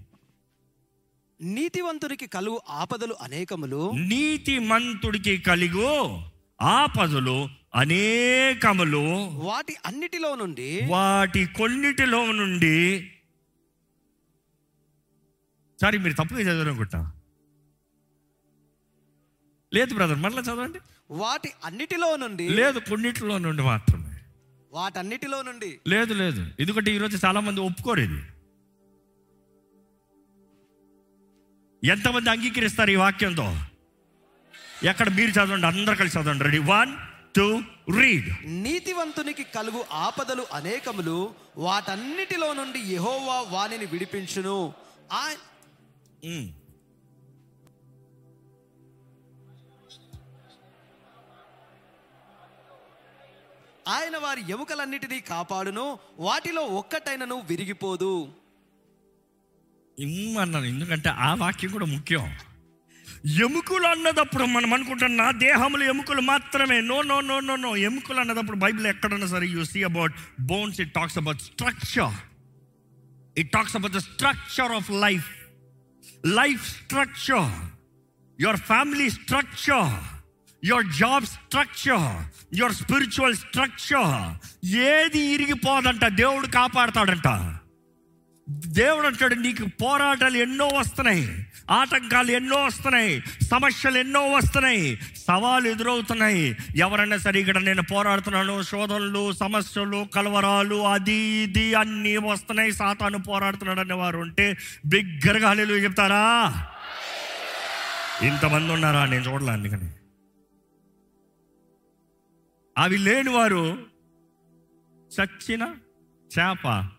[1.42, 3.92] నీతివంతునికి కలుగు ఆపదలు అనేకములు.
[3.96, 6.22] నీతి మంతుడికి కలిగు
[6.62, 9.30] ఆపదలు అనేకములు.
[9.34, 13.12] వాటి అన్నిటిలో నుండి వాటి కొన్నిటిలో నుండి
[15.82, 17.12] సారీ మీరు తప్పుగా చదివారు అనుకుంటా.
[19.74, 20.80] లేదు బ్రదర్ మళ్ళీ చదవండి.
[21.12, 24.18] వాటి అన్నిటిలో నుండి లేదు కొన్నిటిలో నుండి మాత్రమే.
[24.72, 26.48] వాటన్నిటిలో నుండి లేదు లేదు.
[26.60, 28.22] ఎందుకంటే ఈరోజు చాలా మంది ఒప్పుకోరు ఇది.
[31.84, 33.58] ఎంతమంది అంగీకరిస్తారు ఈ వాక్యంతో?
[34.84, 36.44] ఎక్కడ మీరు చదవండి అందరు కలిసి చదవండి.
[36.44, 36.96] రెడీ వన్
[37.36, 37.62] టూ
[38.00, 44.74] రీడ్ నీతివంతునికి కలుగు ఆపదలు అనేకములు వాటన్నిటిలో నుండి యెహోవా వానిని విడిపించును.
[46.26, 46.52] ఆయన
[54.18, 58.34] వారి ఎముకలన్నిటినీ కాపాడును వాటిలో ఒక్కటైనను విరిగిపోదు.
[60.42, 62.38] అన్నాను ఎందుకంటే ఆ వాక్యం కూడా ముఖ్యం.
[63.26, 66.82] ఎముకలు అన్నదప్పుడు మనం అనుకుంటాం నా దేహములు ఎముకలు మాత్రమే.
[66.82, 70.94] No no no no no ఎముకలు అన్నదప్పుడు బైబిల్ ఎక్కడన్నా సరే you see about bones it
[70.94, 72.14] talks about structure
[73.40, 75.45] it talks about the structure of life
[76.26, 77.66] life structure
[78.42, 80.20] your family structure
[80.66, 87.28] your job structure your spiritual structure ఏది ఇరిగిపోదంట దేవుడు కాపాడతాడంట.
[88.50, 91.48] దేవుడు అంటాడు నీకు పోరాటాలు ఎన్నో వస్తున్నాయి.
[91.72, 96.58] ఆటంకాలు ఎన్నో వస్తున్నాయి సమస్యలు ఎన్నో వస్తున్నాయి సవాలు ఎదురవుతున్నాయి.
[96.76, 104.18] ఎవరైనా సరే ఇక్కడ నేను పోరాడుతున్నాను శోధనలు సమస్యలు కలవరాలు అది ఇది అన్నీ వస్తున్నాయి సాతాను పోరాడుతున్నాడు అనేవారు
[104.18, 106.24] ఉంటే బిగ్గరగా హలీలు చెప్తారా?
[108.22, 109.06] ఇంతమంది ఉన్నారా?
[109.06, 109.90] నేను చూడలే అందుకని.
[112.78, 113.78] అవి లేని వారు
[115.20, 115.76] చచ్చిన
[116.38, 116.90] చేప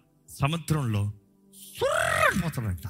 [0.41, 1.13] సముద్రంలో
[2.45, 2.87] పోతాడంట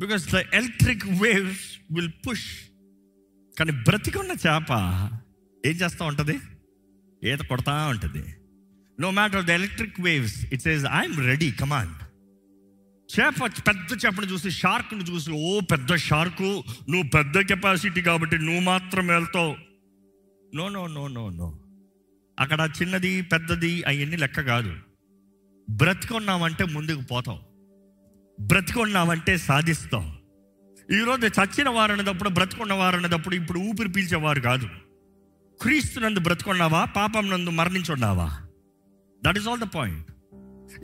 [0.00, 2.48] because the electric waves will push
[3.58, 4.70] కానీ బ్రతికున్న చేప
[5.66, 6.40] ఏం చేస్తూ ఉంటుంది?
[7.24, 8.34] ఈత కొడతా ఉంటుంది.
[9.00, 11.96] No matter the electric waves it's is I'm ready command
[13.16, 19.06] చేప పెద్ద చేపను చూసి షార్క్ను చూసి ఓ పెద్ద షార్కు నువ్వు పెద్ద కెపాసిటీ కాబట్టి నువ్వు మాత్రం
[19.06, 19.56] వెళ్తావు.
[20.54, 21.60] No no no no no
[22.38, 24.76] అక్కడ చిన్నది పెద్దది అవన్నీ లెక్క కాదు.
[25.70, 27.38] బ్రతికున్నామంటే ముందుకు పోతాం
[28.40, 30.18] బ్రతికున్నామంటే సాధిస్తాం.
[30.92, 34.68] ఈరోజు చచ్చిన వారు అనేటప్పుడు బ్రతుకున్న వారు అనేటప్పుడు ఇప్పుడు ఊపిరి పీల్చేవారు కాదు.
[35.62, 36.84] క్రీస్తునందు బ్రతుకున్నావా?
[36.84, 38.40] పాపం నందు మరణించున్నావా?
[39.24, 40.09] That is all the point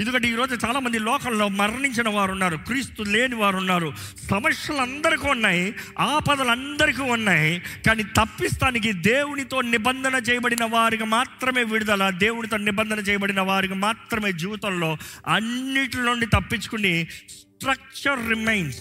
[0.01, 3.93] ఎందుకంటే ఈరోజు చాలామంది లోకంలో మరణించిన వారు ఉన్నారు క్రీస్తు లేని వారు ఉన్నారు
[4.31, 12.57] సమస్యలు అందరికీ ఉన్నాయి ఆపదలు అందరికీ ఉన్నాయి కానీ తప్పిస్తానికి దేవునితో నిబంధన చేయబడిన వారికి మాత్రమే విడుదల దేవునితో
[12.57, 18.79] నిబంధన చేయబడిన వారికి మాత్రమే జీవితంలో అన్నిటి నుండి తప్పించుకుని structure remains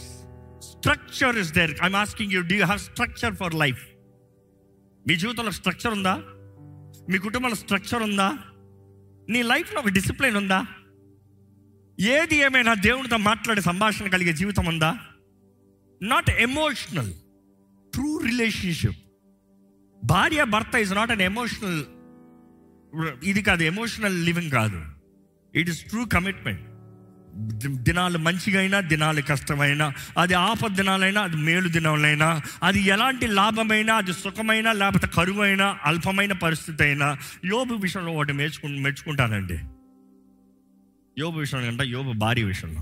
[0.61, 3.83] structure is there I'm asking you do have structure for life
[5.07, 6.21] మీ జీవితంలో స్ట్రక్చర్ ఉందా?
[7.09, 8.37] మీ కుటుంబంలో స్ట్రక్చర్ ఉందా?
[9.29, 10.65] నీ లైఫ్లో ఒక డిసిప్లిన్ ఉందా?
[11.97, 14.91] ఏది ఏమైనా దేవునితో మాట్లాడే సంభాషణ కలిగే జీవితం ఉందా?
[16.01, 17.11] నాట్ ఎమోషనల్
[17.93, 19.01] ట్రూ రిలేషన్షిప్
[20.03, 21.79] భార్య భర్త ఇస్ నాట్ అన్ ఎమోషనల్
[23.23, 24.79] ఇది కాదు ఎమోషనల్ లివింగ్ కాదు.
[25.53, 26.63] ఇట్ ఇస్ ట్రూ కమిట్మెంట్
[27.83, 29.85] దినాలు మంచిగా అయినా దినాలు కష్టమైనా
[30.17, 36.83] అది ఆపద దినాలైనా అది మేలు దినాలైనా అది ఎలాంటి లాభమైనా అది సుఖమైనా లేకపోతే కరువైనా అల్పమైన పరిస్థితి
[36.83, 37.07] అయినా
[37.45, 39.57] యోబు విషయంలో ఒకటి మెచ్చుకు మెచ్చుకుంటానండి
[41.19, 42.81] యోబు విషయంలో అంటే యోబు భార్య విషయంలో.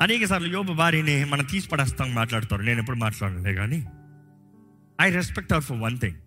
[0.00, 2.62] అనేక సార్లు యోబు భార్యని మనం తీసి పడేస్తాం మాట్లాడతారు.
[2.62, 3.78] నేను ఎప్పుడు మాట్లాడలే కానీ
[5.00, 6.18] I respect our for one thing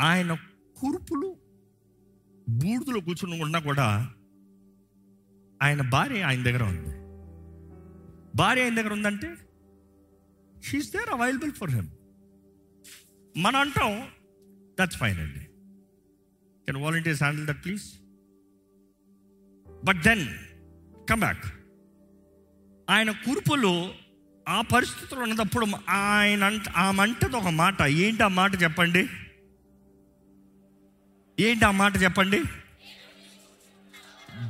[0.00, 0.32] ఆయన
[0.80, 1.36] కూర్పులు
[2.48, 3.86] బూడిదలో కూర్చుని ఉన్నా కూడా
[5.62, 6.92] ఆయన భార్య ఆయన దగ్గర ఉంది.
[8.36, 9.30] భార్య ఆయన దగ్గర ఉందంటే
[10.62, 11.88] she's there available for him
[13.36, 13.92] మనం అంటాం
[14.80, 15.44] దట్స్ ఫైన్ అండి.
[16.66, 17.86] Can volunteers handle that please
[19.84, 20.28] but then
[21.10, 21.44] come back
[22.90, 23.92] ఆయన కురుపులు
[24.48, 27.82] ఆ పరిస్థితులు ఉన్నప్పుడు ఆయన అంట ఆమె అంటది ఒక మాట.
[27.82, 29.08] ఏంటి ఆ మాట చెప్పండి?
[31.40, 32.42] ఏంటి ఆ మాట చెప్పండి?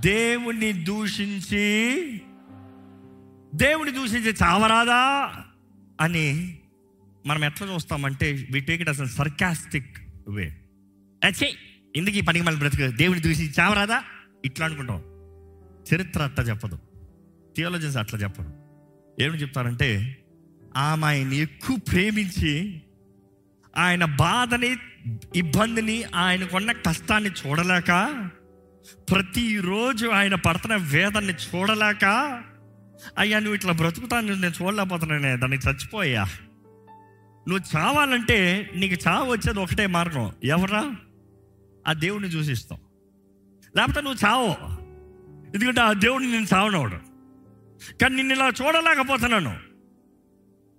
[0.01, 1.67] దేవుణ్ణి దూషించి
[3.55, 5.35] దేవుని దూషించి చావరాదా
[6.01, 6.59] అని
[7.27, 10.57] మనం ఎట్లా చూస్తామంటే we take it as sarcastic way
[11.25, 11.55] అచ్చే
[11.97, 12.97] ఎందుకు ఈ పనికి మళ్ళీ బ్రతుకు?
[12.97, 14.03] దేవుని దూషించి చావరాదా?
[14.45, 15.10] ఇట్లా అనుకుంటాం.
[15.95, 16.79] చరిత్ర అట్లా చెప్పదు.
[17.57, 18.53] థియాలజీస్ అట్లా చెప్పరు
[19.23, 20.17] ఏమని చెప్తారంటే
[20.77, 22.83] ఆమె ఆయన్ని ఎక్కువ ప్రేమించి
[23.77, 24.77] ఆయన బాధని
[25.37, 28.31] ఇబ్బందిని ఆయనకున్న కష్టాన్ని చూడలేక
[29.11, 32.05] ప్రతిరోజు ఆయన పడుతున్న వేదన్ని చూడలేక
[33.19, 36.25] అయ్యా నువ్వు ఇట్లా బ్రతుకుతాను నేను చూడలేకపోతున్నానే దానికి చచ్చిపోయా.
[37.49, 40.33] నువ్వు చావాలంటే నీకు చావు వచ్చేది ఒకటే మార్గం.
[40.45, 40.97] ఎవరా
[41.89, 42.79] ఆ దేవుడిని చూసిస్తాం
[43.77, 44.80] లేకపోతే నువ్వు చావు.
[45.55, 46.97] ఎందుకంటే ఆ దేవుడిని నేను సావనవాడు
[48.01, 49.59] కానీ నిన్ను ఇలా చూడలేకపోతున్నాను.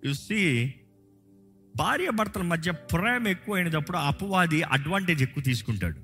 [0.05, 0.73] యు సీ
[1.75, 5.99] భార్య భర్తల మధ్య ప్రేమ ఎక్కువైనప్పుడు అపవాది అడ్వాంటేజ్ ఎక్కువ తీసుకుంటాడు.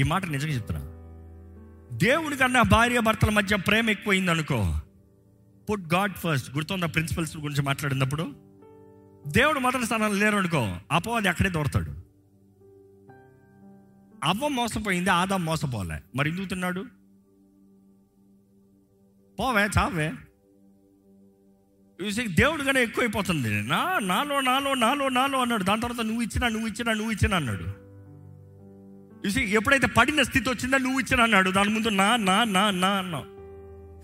[0.00, 0.84] ఈ మాట నిజంగా చెప్తున్నా.
[1.96, 4.80] దేవుడి కన్నా భార్య భర్తల మధ్య ప్రేమ ఎక్కువైంది అనుకో.
[5.70, 8.36] పుట్ గాడ్ ఫస్ట్ గుర్తున్న ప్రిన్సిపల్స్ గురించి మాట్లాడినప్పుడు?
[9.26, 11.90] దేవుడు మొదటి స్థానంలో లేరు అనుకో అపవాది అక్కడే దొరతాడు
[14.24, 16.02] అవ్వ మోసపోయింది ఆదా మోసపోలే.
[16.16, 16.97] మరి ఎందుకు తిన్నాడు?
[19.38, 20.12] పోవే చావే.
[22.00, 25.64] చూసి దేవుడు కన్నా ఎక్కువైపోతుంది నా నాలో నాలో నాలో నాలో అన్నాడు.
[25.64, 27.66] దాని తర్వాత నువ్వు ఇచ్చినా నువ్వు ఇచ్చినా నువ్వు ఇచ్చినా అన్నాడు.
[29.26, 31.50] చూసి ఎప్పుడైతే పడిన స్థితి వచ్చిందో నువ్వు ఇచ్చినా అన్నాడు.
[31.50, 33.26] దాని ముందు నా నా నా నా అన్నావు.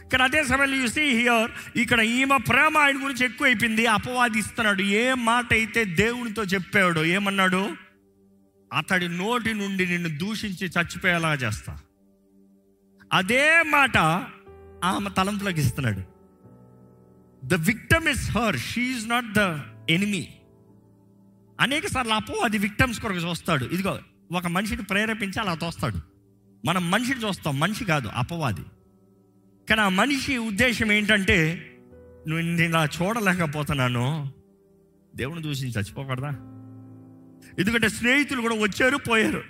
[0.09, 3.87] కానీ అదే సమయంలో చూసి హియర్ ఇక్కడ ఈమె ప్రేమ ఆయన గురించి ఎక్కువ అయిపోయింది.
[3.87, 7.63] అపవాది ఇస్తున్నాడు ఏ మాట అయితే దేవునితో చెప్పాడు ఏమన్నాడు?
[8.73, 11.79] అతడి నోటి నుండి నిన్ను దూషించి చచ్చిపోయేలా చేస్తా.
[13.13, 13.97] అదే మాట
[14.85, 16.03] ఆమె తలంపులకు ఇస్తున్నాడు.
[17.47, 19.59] The victim is her she's not the
[19.91, 20.29] enemy
[21.61, 23.65] అనేక సార్లు అపో అది విక్టమ్స్ కొరకు చూస్తాడు.
[23.65, 23.99] ఇదిగో
[24.33, 26.01] ఒక మనిషిని ప్రేరేపించి అలా తోస్తాడు.
[26.67, 27.59] మనం మనిషిని చూస్తాం.
[27.59, 28.61] మనిషి కాదు అపవాది.
[29.69, 31.71] కానీ ఆ మనిషి ఉద్దేశం ఏంటంటే
[32.29, 34.33] నువ్వు నేను ఇలా చూడలేకపోతున్నాను.
[35.17, 36.29] దేవుని చూసి చచ్చిపోకూడదా?
[37.59, 39.45] ఎందుకంటే స్నేహితులు కూడా వచ్చారు పోయారు.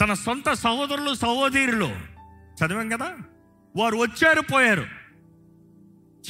[0.00, 1.90] తన సొంత సహోదరులు సహోదరులు.
[2.64, 3.16] చదివాం కదా?
[3.76, 4.86] వారు వచ్చారు పోయారు.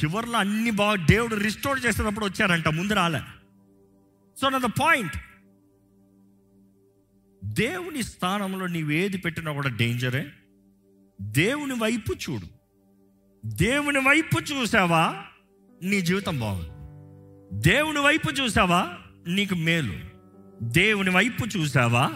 [0.03, 3.19] చివరిలో అన్ని బాగా దేవుడు రిస్టోర్ చేసేటప్పుడు వచ్చారంట ముందు రాలే.
[4.41, 5.17] సో నా ద పాయింట్
[7.45, 10.31] దేవుని స్థానంలో నీవు ఏది పెట్టినా కూడా డేంజరే
[11.21, 12.47] దేవుని వైపు చూడు.
[13.45, 15.23] దేవుని వైపు చూసావా?
[15.83, 16.69] నీ జీవితం బాగుంది.
[17.67, 18.93] దేవుని వైపు చూసావా?
[19.27, 19.93] నీకు మేలు.
[20.63, 22.13] దేవుని వైపు చూసావా?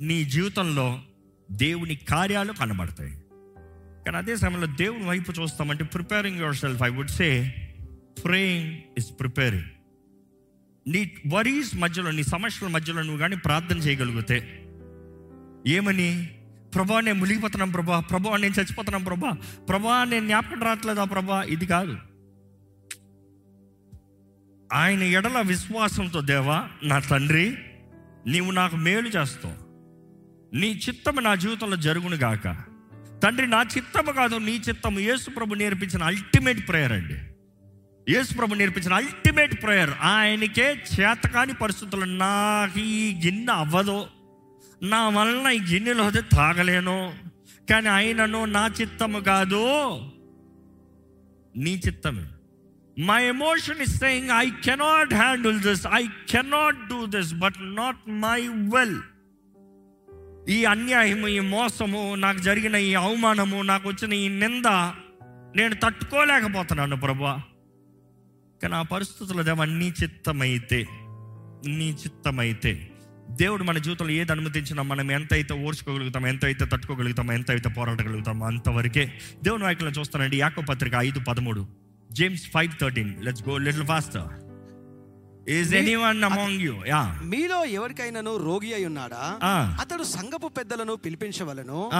[0.00, 1.02] నీ జీవితంలో
[1.52, 3.21] దేవుని కార్యాలు కనబడతాయి.
[4.06, 7.54] కానీ అదే సమయంలో దేవుని వైపు చూస్తామంటే preparing yourself I would say
[8.24, 9.64] praying is preparing
[10.88, 14.58] నీ వరీస్ మధ్యలో నీ సమస్యల మధ్యలో నువ్వు కానీ ప్రార్థన చేయగలిగితే
[15.66, 16.38] ఏమని?
[16.74, 19.30] ప్రభా నేను మునిగిపోతున్నాం ప్రభా ప్రభా నేను చచ్చిపోతున్నాం ప్రభా
[19.68, 21.42] ప్రభా నేను జ్ఞాపకం రావట్లేదా ప్రభా?
[21.42, 21.96] ఇది కాదు.
[24.72, 27.58] ఆయన ఎడల విశ్వాసంతో దేవా నా తండ్రి
[28.26, 29.54] నీవు నాకు మేలు చేస్తావు.
[30.56, 32.71] నీ చిత్తము నా జీవితంలో జరుగును గాక.
[33.22, 34.98] తండ్రి నా చిత్తము కాదు నీ చిత్తము.
[34.98, 37.18] యేసు ప్రభు నేర్పించిన అల్టిమేట్ ప్రేయర్ అండి.
[38.12, 44.06] యేసు ప్రభు నేర్పించిన అల్టిమేట్ ప్రేయర్ ఆయనకే చేతకాని పరిస్థితులు నాకు ఈ గిన్నె అవ్వదు.
[44.82, 47.14] నా వలన ఈ గిన్నెలో అది తాగలేను.
[47.70, 49.62] కానీ ఆయనను నా చిత్తము కాదు
[51.56, 52.26] నీ చిత్తమే.
[52.98, 58.40] My emotion is saying I cannot handle this I cannot do this but not my
[58.48, 58.98] will
[60.48, 64.66] ఈ అన్యాయము ఈ మోసము నాకు జరిగిన ఈ అవమానము నాకు వచ్చిన ఈ నింద
[65.56, 67.42] నేను తట్టుకోలేకపోతున్నాను ప్రభా.
[68.62, 70.86] కానీ ఆ పరిస్థితుల్లో దేవ నీ చిత్తమైతే
[71.66, 72.88] నీ చిత్తమైతే
[73.30, 78.42] దేవుడు మన జీవితంలో ఏది అనుమతించినా మనం ఎంత అయితే ఓర్చుకోగలుగుతాం ఎంత అయితే తట్టుకోగలుగుతాం ఎంత అయితే పోరాడగలుగుతాం
[78.42, 79.12] అంతవరకే
[79.42, 81.66] దేవుని వాక్యంలో చూస్తానండి యాకో పత్రిక ఐదు పదమూడు
[82.12, 84.28] James five thirteen let's go little faster
[85.48, 89.38] is anyone among you yeah మీలో ఎవరికైనాను రోగి అయి ఉన్నాడా?
[89.80, 91.90] అతడు సంఘపు పెద్దలను పిలిపించవలను.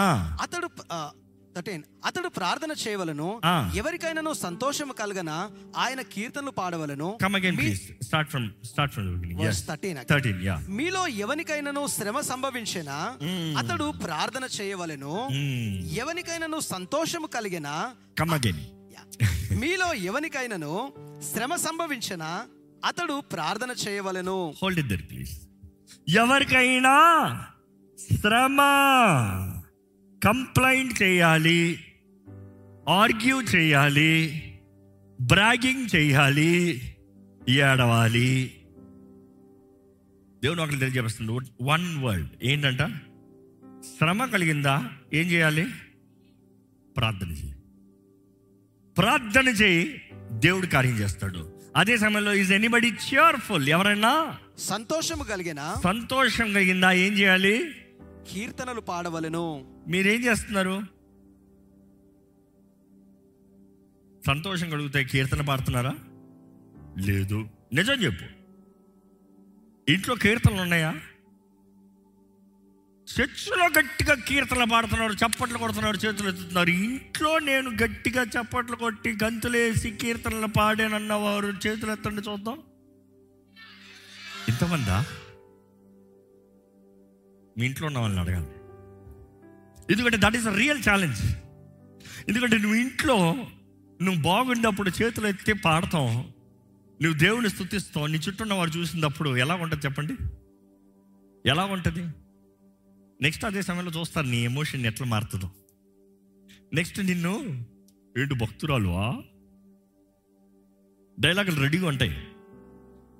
[0.42, 1.10] అతడు ఆ,
[1.56, 1.82] థర్టీన్.
[2.06, 3.40] అతడు ప్రార్థన చేయవలను.
[3.44, 3.72] ఆ.
[3.74, 7.18] ఎవరికైనాను సంతోషము కలగన ఆయన కీర్తనలు పాడవలను.
[7.22, 9.66] Come again please start from start from beginning yes.
[9.66, 12.90] Thirteen 13 yeah మీలో ఎవనికైనాను శ్రమ సంభవించిన?
[13.58, 15.28] అతడు ప్రార్థన చేయవలెను.
[15.94, 17.90] ఎవనికైనాను సంతోషము కలిగిన?
[18.18, 18.60] కమ్ అగైన్
[19.60, 20.92] మీలో ఎవనికైనాను
[21.34, 22.42] శ్రమ సంభవించిన?
[22.84, 24.54] అతడు ప్రార్థన చేయవలెను.
[24.62, 25.40] హోల్డ్ ఇట్ దర్ ప్లీజ్
[26.08, 26.94] ఎవరికైనా
[27.98, 28.56] శ్రమ
[30.24, 31.84] కంప్లైంట్ చేయాలి
[32.88, 34.42] ఆర్గ్యూ చేయాలి
[35.20, 36.82] బ్రాగింగ్ చేయాలి
[37.48, 38.56] ఏడవాలి.
[40.42, 42.78] దేవుడు ఒకటి తెలియజేస్తుంది వన్ వర్డ్ ఏంటంట?
[43.98, 44.90] శ్రమ కలిగిందా?
[45.14, 45.66] ఏం చేయాలి?
[46.96, 47.54] ప్రార్థన చేయి
[48.98, 50.02] ప్రార్థన చేయి
[50.32, 51.51] దేవుడు కార్యం చేస్తాడు.
[51.76, 55.76] అదే సమయంలో ఈజ్ ఎనీబడి చియర్ఫుల్ ఎవరైనా సంతోషము కలిగిన?
[55.84, 56.92] సంతోషం కలిగిందా?
[56.92, 57.74] ఏం చేయాలి?
[58.32, 59.64] కీర్తనలు పాడవలెను.
[59.88, 60.82] మీరేం చేస్తున్నారు?
[64.26, 65.94] సంతోషం కలిగితే కీర్తన పాడుతున్నారా?
[66.98, 67.48] లేదు.
[67.72, 68.24] నిజం చెప్పు.
[69.90, 71.00] ఇంట్లో కీర్తనలు ఉన్నాయా?
[73.20, 76.70] చర్చిలో గట్టిగా కీర్తనలు పాడుతున్నారు చప్పట్లు కొడుతున్నారు చేతులు ఎత్తుతున్నారు.
[76.70, 82.58] ఇంట్లో నేను గట్టిగా చప్పట్లు కొట్టి గంతులేసి కీర్తనలు పాడానన్నవారు చేతులు ఎత్తండి చూద్దాం.
[84.48, 85.06] ఇంతమందా?
[87.58, 88.46] మీ ఇంట్లో ఉన్న వాళ్ళని అడగాలి.
[89.92, 91.36] ఎందుకంటే that is a real challenge
[92.28, 93.46] ఎందుకంటే నువ్వు ఇంట్లో
[94.02, 96.06] నువ్వు బాగుండప్పుడు చేతులు ఎత్తి పాడతాం
[97.02, 98.06] నువ్వు దేవుని స్థుతిస్తావు.
[98.06, 100.14] నీ చుట్టూ ఉన్న వారు చూసినప్పుడు ఎలా ఉంటుంది చెప్పండి?
[101.48, 102.14] ఎలా ఉంటుంది?
[103.24, 105.48] నెక్స్ట్ అదే సమయంలో చూస్తారు నీ ఎమోషన్ ఎట్లా మారుతుందో.
[106.78, 107.34] నెక్స్ట్ నిన్ను
[108.20, 109.06] ఏంటి భక్తురాలువా?
[111.20, 112.14] డైలాగులు రెడీగా ఉంటాయి.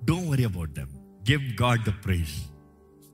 [0.07, 0.91] Don't worry about them
[1.29, 2.33] give God the praise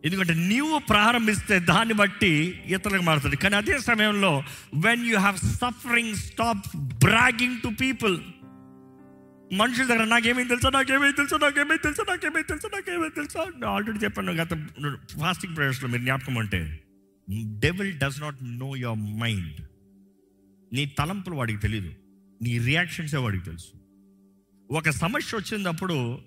[0.06, 2.34] ఎందుకంటే నీవు ప్రారంభిస్తే దాన్ని బట్టి
[2.76, 3.38] ఇతరులకు మారుతుంది.
[3.44, 4.32] కానీ అదే సమయంలో
[4.88, 6.68] when you have suffering stop
[7.06, 8.16] bragging to people
[9.54, 14.32] మనుషుల దగ్గర నాకేమేమి తెలుసా నాకేమేమి తెలుసా నాకేమేమి తెలుసా నాకేమేమి తెలుసా నాకేమేమి తెలుసా ఆల్రెడీ చెప్పాను.
[14.32, 14.54] గత
[15.20, 16.80] ఫాస్టింగ్ ప్రేయర్స్లో మీరు జ్ఞాపకం అంటే
[17.60, 19.62] devil does not know your mind
[20.74, 21.94] నీ తలంపులు వాడికి తెలియదు
[22.42, 23.72] నీ రియాక్షన్సే వాడికి తెలుసు.
[24.72, 26.20] ఒక సమస్య వచ్చినప్పుడు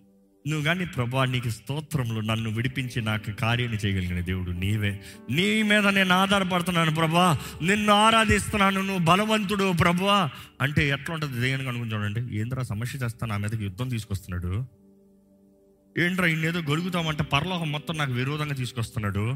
[0.49, 5.01] నువ్వు కానీ ప్రభా నీకు స్తోత్రంలో నన్ను విడిపించి నాకు కార్యాన్ని చేయగలిగిన దేవుడు నీవే.
[5.31, 7.39] నీ మీద నేను ఆధారపడుతున్నాను ప్రభా.
[7.63, 10.31] నిన్ను ఆరాధిస్తున్నాను నువ్వు బలవంతుడు ప్రభా.
[10.61, 12.37] అంటే ఎట్లా ఉంటుంది దేవుని అనుకుని చూడండి.
[12.37, 14.67] ఏంద్రా సమస్య చేస్తా నా మీదకి యుద్ధం తీసుకొస్తున్నాడు.
[15.99, 19.29] ఏంట్రా ఈయనేదో గొలుగుతామంటే పరలోకం మొత్తం నాకు విరోధంగా తీసుకొస్తున్నాడు.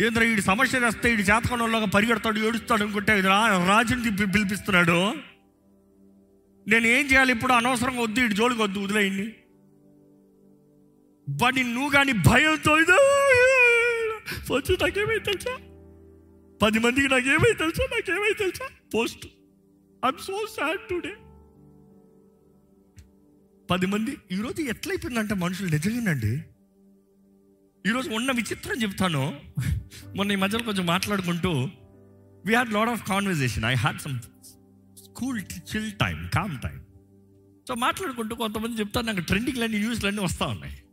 [0.00, 5.14] ఏంద్రా ఈ సమస్య చేస్తే ఈ జాతకంలోగా పరిగెడతాడు ఏడుస్తాడు అనుకుంటే ఇది రా రాజుని పిలిపిస్తున్నాడు.
[6.68, 7.52] నేను ఏం చేయాలి ఇప్పుడు?
[7.52, 9.34] అనవసరంగా వద్దు ఇటు జోలికి వద్దు వదిలేయండి.
[11.28, 12.98] వాడిని నువ్వు కానీ భయంతో ఇదో
[14.54, 15.56] వచ్చి నాకేమై తెలుసా?
[16.62, 17.84] పది మందికి నాకేమై తెలుసా?
[17.92, 18.68] నాకేమై తెలుసా?
[18.94, 19.26] Post.
[20.04, 21.14] I'm so sad today
[23.70, 25.68] పది మంది ఈరోజు ఎట్లయిపోయిందంటే మనుషులు?
[25.68, 26.32] నిజంగానండి.
[27.90, 29.40] ఈరోజు ఉన్న విచిత్రం చెప్తాను.
[30.16, 31.50] మొన్న ఈ మధ్యలో కొంచెం మాట్లాడుకుంటూ
[32.46, 34.18] we had lot of conversation I had some
[35.04, 35.42] school
[35.76, 36.84] chill time calm time
[37.68, 40.83] so మాట్లాడుకుంటూ కొంతమంది చెప్తారు నాకు ట్రెండింగ్లన్నీ న్యూస్లన్నీ వస్తూ ఉన్నాయి.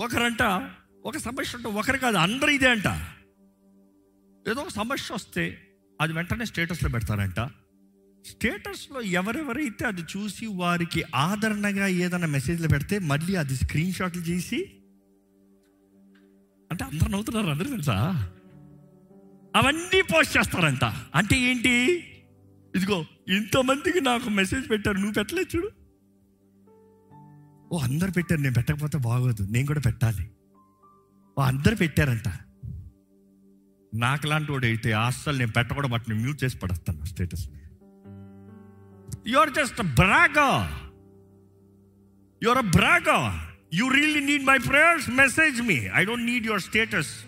[0.00, 0.70] ఒకరంట
[1.04, 2.86] ఒక సమస్య ఉంటే ఒకరు కాదు అందరు ఇదే అంట.
[4.48, 5.58] ఏదో ఒక సమస్య వస్తే
[6.00, 7.40] అది వెంటనే స్టేటస్లో పెడతారంట.
[8.26, 14.56] స్టేటస్లో ఎవరెవరైతే అది చూసి వారికి ఆదరణగా ఏదైనా మెసేజ్లు పెడితే మళ్ళీ అది స్క్రీన్ షాట్లు చేసి
[16.70, 18.30] అంటే అందరు నవ్వుతున్నారు అందరూ తెలుసా?
[19.56, 20.84] అవన్నీ పోస్ట్ చేస్తారంట.
[21.14, 21.70] అంటే ఏంటి?
[22.76, 25.83] ఇదిగో ఇంతమందికి నాకు మెసేజ్ పెట్టారు నువ్వు పెట్టలేదు చూడు.
[27.74, 28.40] ఓ అందరు పెట్టారు.
[28.40, 29.42] నేను పెట్టకపోతే బాగోదు.
[29.50, 30.30] నేను కూడా పెట్టాలి.
[31.38, 32.28] ఓ అందరు పెట్టారంట.
[33.94, 35.90] నాకు లాంటి వాడు అయితే అస్సలు నేను పెట్టకూడదు.
[35.92, 37.44] వాటిని మ్యూట్ చేసి పడేస్తాను status
[39.26, 40.50] you are just brag
[42.42, 43.18] you are a brag
[43.74, 47.24] you really need my prayers message me I don't need your status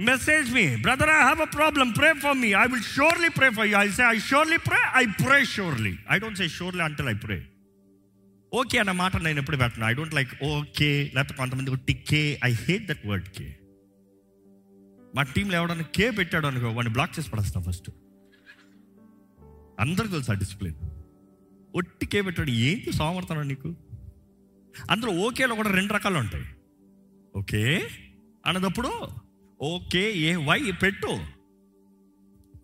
[0.00, 3.66] message me brother I have a problem pray for me I will surely pray for
[3.66, 7.14] you I say I surely pray I pray surely I don't say surely until I
[7.14, 7.46] pray
[8.54, 12.86] okay అన్న మాట నేను ఎప్పుడు పెట్టను I don't like okay లేకపోతే కొంతమంది టిక్కే I hate
[12.86, 13.46] that word K.
[15.14, 17.90] మా టీంలో ఎవడన్నా కే పెట్టాడు అనుకో వాడిని బ్లాక్ చేసి పడేస్తాం ఫస్ట్
[19.80, 20.76] అందరికి తెలుసు ఆ డిసిప్లిన్
[21.76, 23.70] ఒట్టి కే పెట్టాడు ఏంటి సోమర్థనం నీకు?
[24.90, 26.46] అందులో ఓకేలో కూడా రెండు రకాలు ఉంటాయి.
[27.36, 27.62] ఓకే
[28.46, 28.90] అన్నదప్పుడు
[29.60, 31.12] ఓకే ఏ వై పెట్టు.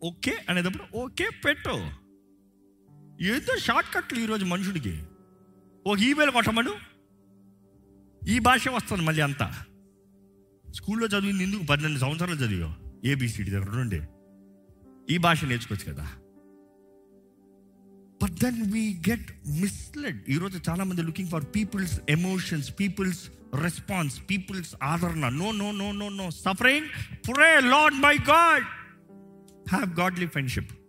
[0.02, 1.74] ఓకే అనేటప్పుడు ఓకే పెట్టు.
[3.22, 4.94] ఏదో షార్ట్ కట్లు ఈరోజు మనుషుడికి.
[5.86, 6.72] ఒక ఈమెయిల్ కొట్టమను.
[8.28, 9.64] ఈ భాష వస్తుంది మళ్ళీ అంతా.
[10.74, 14.00] స్కూల్లో చదివింది ఎందుకు పన్నెండు సంవత్సరాలు చదివా ఏబిసిడి దగ్గర నుండి
[15.14, 16.08] ఈ భాష నేర్చుకోవచ్చు కదా.
[18.22, 24.74] But then we get misled ఈరోజు చాలా మంది looking for peoples emotions peoples response peoples
[24.82, 25.28] ఆదరణ.
[25.28, 26.86] No no no no no suffering
[27.28, 28.64] pray Lord my God
[29.70, 30.79] have godly friendship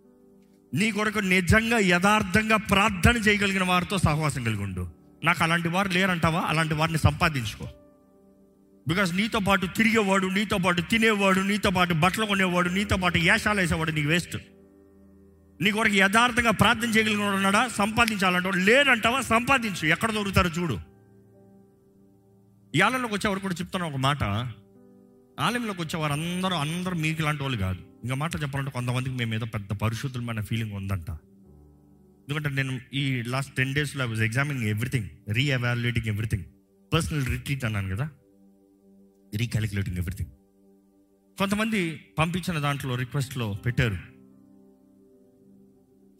[0.74, 4.88] నీ కొరకు నిజంగా యథార్థంగా ప్రార్థన చేయగలిగిన వారితో సహవాసం కలిగి ఉండు.
[5.24, 6.40] నాకు అలాంటి వారు లేరంటావా?
[6.40, 7.68] అలాంటి వారిని సంపాదించుకో.
[8.88, 13.90] బికాస్ నీతో పాటు తిరిగేవాడు నీతో పాటు తినేవాడు నీతో పాటు బట్టలు కొనేవాడు నీతో పాటు యాశాలు వేసేవాడు
[13.90, 14.36] నీకు వేస్ట్.
[15.60, 17.68] నీ కొరకు యథార్థంగా ప్రార్థన చేయగలిగిన వాడు ఉన్నాడా?
[17.68, 19.86] సంపాదించాలంటే లేరంటావా సంపాదించు.
[19.86, 20.78] ఎక్కడ దొరుకుతారో చూడు.
[22.74, 24.24] ఈ ఆలయంలోకి వచ్చేవారు కూడా చెప్తాను ఒక మాట.
[25.40, 27.91] ఆలయంలోకి వచ్చేవారు అందరూ అందరూ మీకు లాంటి వాళ్ళు కాదు.
[28.02, 31.10] ఇంకా మాట చెప్పాలంటే కొంతమందికి మేము ఏదో పెద్ద పరిశుద్ధమైన ఫీలింగ్ ఉందంట.
[32.28, 36.44] ఎందుకంటే నేను ఈ లాస్ట్ టెన్ డేస్లో I was examining everything reevaluating everything
[36.92, 38.10] personal retreat అన్నాను కదా?
[39.34, 40.30] రీకాలిక్యులేటింగ్ ఎవ్రీథింగ్
[41.38, 43.94] కొంతమంది పంపించిన దాంట్లో రిక్వెస్ట్లో పెట్టారు.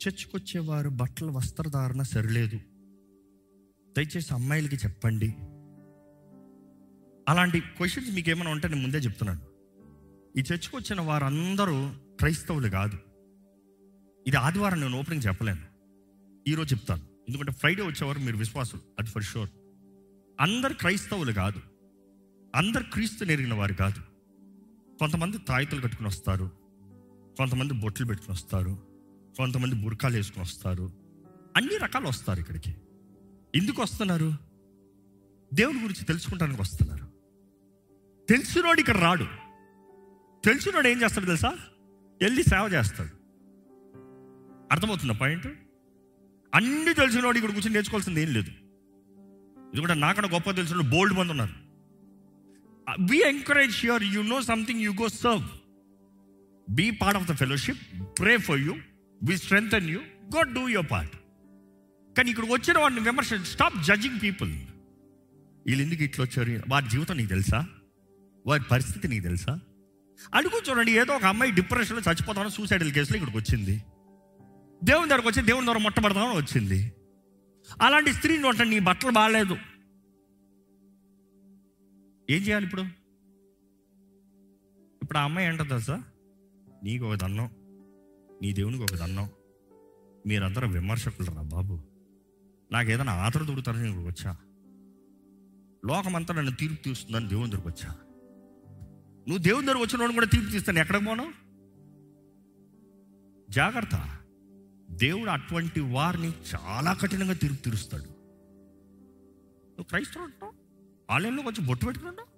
[0.09, 2.57] చర్చకొచ్చేవారు బట్టల వస్త్రధారణ సరిలేదు.
[3.97, 5.35] దయచేసి అమ్మాయిలకి చెప్పండి.
[7.29, 9.52] అలాంటి క్వశ్చన్స్ మీకు ఏమైనా ఉంటే నేను ముందే చెప్తున్నాను.
[10.39, 12.99] ఈ చర్చకు వచ్చిన వారందరూ క్రైస్తవులు కాదు.
[14.27, 15.61] ఇది ఆదివారం నేను ఓపెనింగ్ చెప్పలేను.
[16.49, 17.03] ఈరోజు చెప్తాను.
[17.29, 19.49] ఎందుకంటే ఫ్రైడే వచ్చేవారు మీరు విశ్వాసులు అది ఫర్ షూర్
[20.41, 21.61] అందరు క్రైస్తవులు కాదు.
[22.57, 24.01] అందరు క్రీస్తు నెరిగిన వారు కాదు.
[24.99, 26.51] కొంతమంది తాయితలు కట్టుకుని వస్తారు.
[27.39, 28.79] కొంతమంది బొట్లు పెట్టుకుని వస్తారు.
[29.39, 30.91] కొంతమంది బుర్కాలు వేసుకుని వస్తారు.
[31.57, 32.77] అన్ని రకాలు వస్తారు ఇక్కడికి.
[33.55, 34.33] ఎందుకు వస్తున్నారు?
[35.55, 37.05] దేవుడి గురించి తెలుసుకుంటానికి వస్తున్నారు.
[38.29, 39.42] తెలిసినోడు ఇక్కడ రాడు.
[40.45, 41.49] తెలిసినోడు ఏం చేస్తాడు తెలుసా?
[42.23, 43.11] వెళ్ళి సేవ చేస్తాడు.
[44.73, 45.47] అర్థమవుతుందా పాయింట్?
[46.55, 48.51] అన్ని తెలిసినోడు ఇక్కడ కూర్చొని నేర్చుకోవాల్సింది ఏం లేదు.
[49.75, 51.63] ఎందుకంటే నాకన్నా గొప్ప తెలిసిన బోల్డ్ మంది ఉన్నారు.
[53.01, 55.43] We encourage your you know something you go serve
[56.71, 57.79] be part of the fellowship
[58.19, 58.75] pray for you
[59.23, 60.01] we strength you
[60.37, 61.17] go do your part
[62.17, 64.53] కానీ ఇక్కడ వచ్చిన వాడిని విమర్శ స్టాప్ జడ్జింగ్ పీపుల్
[65.67, 66.63] వీళ్ళు ఎందుకు ఇట్లా వచ్చారు?
[66.69, 67.67] వారి జీవితం నీకు తెలుసా?
[68.47, 69.61] వారి పరిస్థితి నీకు తెలుసా?
[70.35, 73.85] అడుగు చూడండి ఏదో ఒక అమ్మాయి డిప్రెషన్లో చచ్చిపోతామని సూసైడల్ కేసులో ఇక్కడికి వచ్చింది.
[74.85, 76.93] దేవుని దగ్గరకు వచ్చి దేవుని ద్వారా ముట్టబడతామని వచ్చింది.
[77.83, 79.57] అలాంటి స్త్రీ నోట నీ బట్టలు బాగాలేదు.
[82.31, 82.83] ఏం చేయాలి ఇప్పుడు?
[85.03, 86.03] ఇప్పుడు ఆ అమ్మాయి ఏంటో తెలుసా?
[86.85, 87.51] నీకు ఒక దన్నం
[88.43, 89.31] నీ దేవునికి ఒక దన్నం
[90.27, 91.83] మీరందరూ విమర్శకులు రా బాబు?
[92.73, 94.37] నాకు ఏదైనా ఆదర దొరుకుతారని ఇక్కడికి వచ్చా?
[95.85, 97.97] లోకమంతా నన్ను తీర్పు తీస్తుందని దేవుని దగ్గరకు వచ్చా?
[99.29, 100.79] నువ్వు దేవుని దగ్గర వచ్చిన కూడా తీర్పు తీస్తాను.
[100.79, 101.33] ఎక్కడికి పోను?
[103.51, 104.19] జాగ్రత్త.
[104.91, 108.03] దేవుడు అటువంటి వారిని చాలా కఠినంగా తీర్పు తీరుస్తాడు.
[109.73, 110.53] నువ్వు క్రైస్తవుడు అంటావు
[111.11, 112.29] ఆలయంలో కొంచెం బొట్టు పెట్టుకున్నావు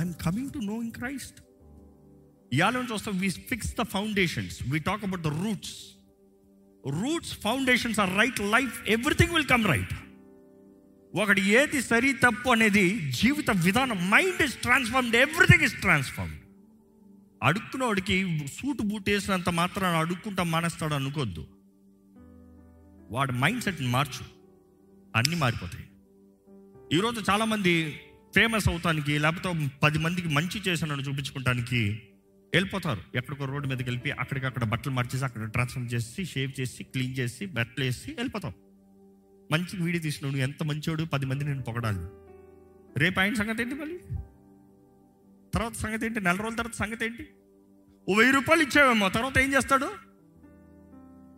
[0.00, 1.40] I'm coming to know in Christ
[2.52, 5.74] ఈ ఆలయం చూస్తాం we fix the foundations we talk about the roots
[6.86, 9.94] roots foundations are right life everything will come right
[11.14, 16.40] ఒకటి ఏది సరి తప్పు అనేది జీవిత విధానం mind is transformed everything is transformed.
[17.42, 21.46] అడుక్కున్నవాడికి suit boot వేసినంత మాత్రం అడుక్కుంటా మానేస్తాడు అనుకోద్దు.
[23.10, 24.26] వాడి మైండ్ సెట్ని మార్చు.
[25.16, 25.84] అన్నీ మారిపోతాయి.
[26.98, 28.00] ఈరోజు చాలామంది
[28.34, 32.02] ఫేమస్ అవుతానికి లేకపోతే పది మందికి మంచి చేశానని చూపించుకోవటానికి
[32.54, 33.00] వెళ్ళిపోతారు.
[33.14, 37.84] ఎక్కడికో రోడ్డు మీదకి వెళ్ళి అక్కడికక్కడ బట్టలు మార్చేసి అక్కడ ట్రాన్స్ఫర్ చేసి షేవ్ చేసి క్లీన్ చేసి బట్టలు
[37.84, 38.52] వేసి వెళ్ళిపోతాం.
[39.52, 42.02] మంచి వీడియో తీసినాడు ఎంత మంచోడు పది మంది నేను పొగడాలి.
[43.00, 43.98] రేపు ఆయన సంగతి ఏంటి మళ్ళీ?
[45.54, 46.20] తర్వాత సంగతి ఏంటి?
[46.20, 47.24] నెల రోజుల తర్వాత సంగతి ఏంటి?
[48.08, 49.88] ఓ వెయ్యి రూపాయలు ఇచ్చావేమో తర్వాత ఏం చేస్తాడు?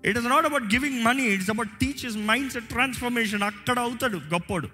[0.08, 2.16] It is not about giving money it's about teachers
[2.52, 4.68] mindset transformation అక్కడ అవుతాడు గొప్పోడు.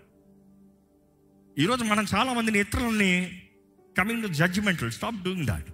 [1.58, 3.42] ఈరోజు మనం చాలామందిని ఇతరులని
[3.98, 5.70] coming to judgemental stop doing that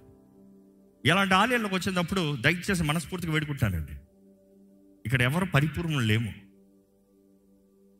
[1.05, 3.95] ఇలాంటి ఆలయాల్లోకి వచ్చినప్పుడు దయచేసి మనస్ఫూర్తిగా వేడుకుంటానండి
[5.05, 6.31] ఇక్కడ ఎవరు పరిపూర్ణం లేము.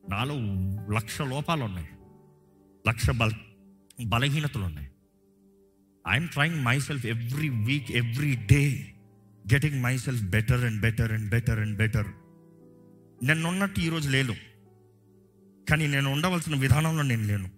[0.10, 0.36] నాలో
[0.94, 1.88] లక్ష లోపాలు ఉన్నాయి
[2.88, 3.32] లక్ష బల
[4.06, 4.88] బలహీనతలు ఉన్నాయి
[6.08, 8.94] I'm trying myself every week every day
[9.54, 12.08] getting myself better and better and better and better
[13.24, 14.36] నేను ఉన్నట్టు ఈరోజు లేను.
[15.70, 17.50] కానీ నేను ఉండవలసిన విధానంలో నేను లేను.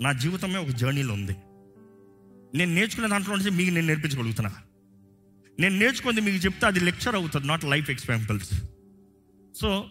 [0.00, 1.36] నా జీవితమే ఒక జర్నీలో ఉంది.
[2.58, 4.54] నేను నేర్చుకునే దాంట్లో నుంచి మీకు నేను నేర్పించగలుగుతున్నా.
[5.60, 8.62] నేను నేర్చుకుంది మీకు చెప్తే అది లెక్చర్ అవుతుంది నాట్ లైఫ్ ఎక్స్పెంపుల్స్
[9.54, 9.90] సో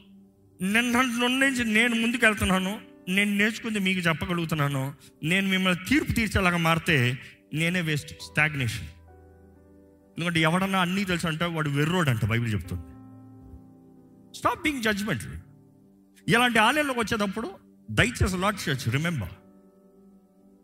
[0.61, 2.79] నేను నుంచి నేను ముందుకు వెళ్తున్నాను
[3.09, 4.93] నేను నేర్చుకుంది మీకు చెప్పగలుగుతున్నాను.
[5.23, 7.17] నేను మిమ్మల్ని తీర్పు తీర్చేలాగా మారితే
[7.53, 8.87] నేనే వేస్ట్ స్టాగ్నేషన్.
[10.17, 12.83] ఎందుకంటే ఎవడన్నా అన్నీ తెలుసు అంటే వాడు వెర్రోడు అంట బైబిల్ చెప్తుంది.
[14.37, 15.23] స్టాప్ బీయింగ్ జడ్జ్మెంట్
[16.27, 17.51] ఇలాంటి ఆలయంలోకి వచ్చేటప్పుడు
[17.91, 19.29] దయచేసి లాట్ చర్చ్ రిమెంబర్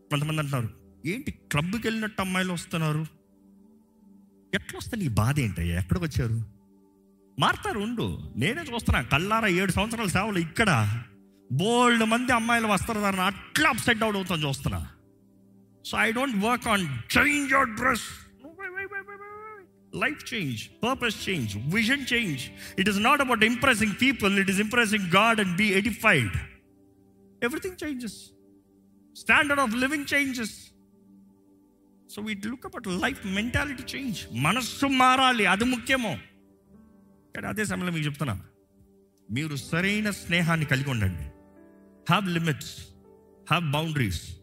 [0.09, 0.69] కొంతమంది అంటున్నారు
[1.05, 3.05] ఏంటి క్లబ్కి వెళ్ళినట్టు అమ్మాయిలు వస్తున్నారు?
[4.53, 5.79] ఎట్లా వస్తే నీ బాధ ఏంటయ్యా?
[5.79, 6.60] ఎక్కడికి వచ్చారు?
[7.41, 8.07] మారుతారు ఉండు
[8.41, 10.69] నేనే చూస్తున్నా కల్లారా ఏడు సంవత్సరాల సేవలు ఇక్కడ.
[11.49, 14.81] బోల్డ్ మంది అమ్మాయిలు వస్తారు అట్లా అప్సెట్ అవుట్ అవుతాను చూస్తున్నా.
[15.85, 16.83] So I don't work on
[17.17, 18.07] change your dress
[19.93, 22.41] life change purpose change vision change
[22.81, 26.35] it is not about impressing people it is impressing God and be edified
[27.43, 28.17] everything changes
[29.15, 30.55] standard of living changes
[32.13, 36.13] so we'd look about life mentality change మనస్సు మారాలి అది ముఖ్యమో.
[37.35, 38.45] కానీ అదే సమయంలో మీకు చెప్తున్నా.
[39.31, 41.23] మీరు సరైన స్నేహాన్ని కలిగి ఉండండి.
[42.09, 42.87] హ్యావ్ లిమిట్స్
[43.51, 44.37] హ్యావ్ బౌండరీస్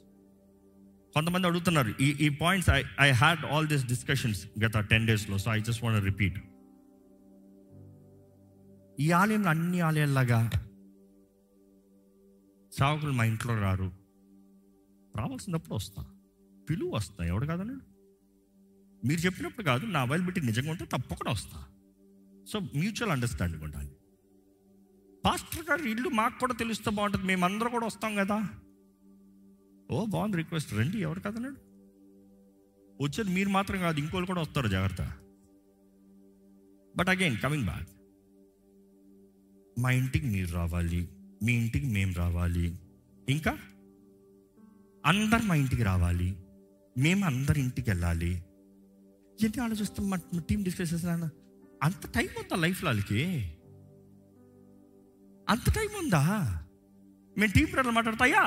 [1.14, 5.50] కొంతమంది అడుగుతున్నారు ఈ ఈ points I I had all this discussions గత టెన్ డేస్లో so
[5.50, 6.38] I just want repeat
[9.00, 10.50] ఈ ఆలయంలో అన్ని ఆలయాల్లాగా
[12.78, 13.92] సేవకులు మా ఇంట్లో రారు.
[15.16, 16.06] రావాల్సినప్పుడు వస్తా.
[16.70, 17.24] పిలువ వస్తా.
[17.24, 17.80] ఎవడు కాదన్నాడు?
[19.06, 21.64] మీరు చెప్పినప్పుడు కాదు నా అవైలబిలిటీ నిజంగా ఉంటే తప్పకుండా వస్తా.
[22.48, 23.90] సో మ్యూచువల్ అండర్స్టాండింగ్ ఉండాలి.
[25.24, 27.26] పాస్టర్ గారు ఇల్లు మాకు కూడా తెలుస్తే బాగుంటుంది.
[27.26, 28.48] మేమందరం కూడా వస్తాం కదా.
[29.90, 30.74] ఓ బాగుంది రిక్వెస్ట్.
[30.74, 31.56] రండి ఎవరు కదన్నాడు
[33.04, 35.02] వచ్చేది మీరు మాత్రం కాదు ఇంకోళ్ళు కూడా వస్తారు జాగ్రత్త.
[36.96, 37.88] బట్ అగైన్ కమింగ్ బ్యాక్
[39.80, 41.08] మా ఇంటికి మీరు రావాలి
[41.42, 42.78] మీ ఇంటికి మేము రావాలి.
[43.28, 43.58] ఇంకా?
[45.06, 46.36] అందరు మా ఇంటికి రావాలి.
[46.98, 48.32] మేము అందరి ఇంటికి వెళ్ళాలి.
[49.44, 51.28] ఎన్ని ఆలోచిస్తాం మా టీం డిస్కస్ చేసిన
[51.82, 53.52] అంత టైం ఉందా లైఫ్లో వాళ్ళకి?
[55.48, 56.22] అంత టైం ఉందా?
[57.38, 58.42] మేము టీం ప్రజలు మాట్లాడతాయా?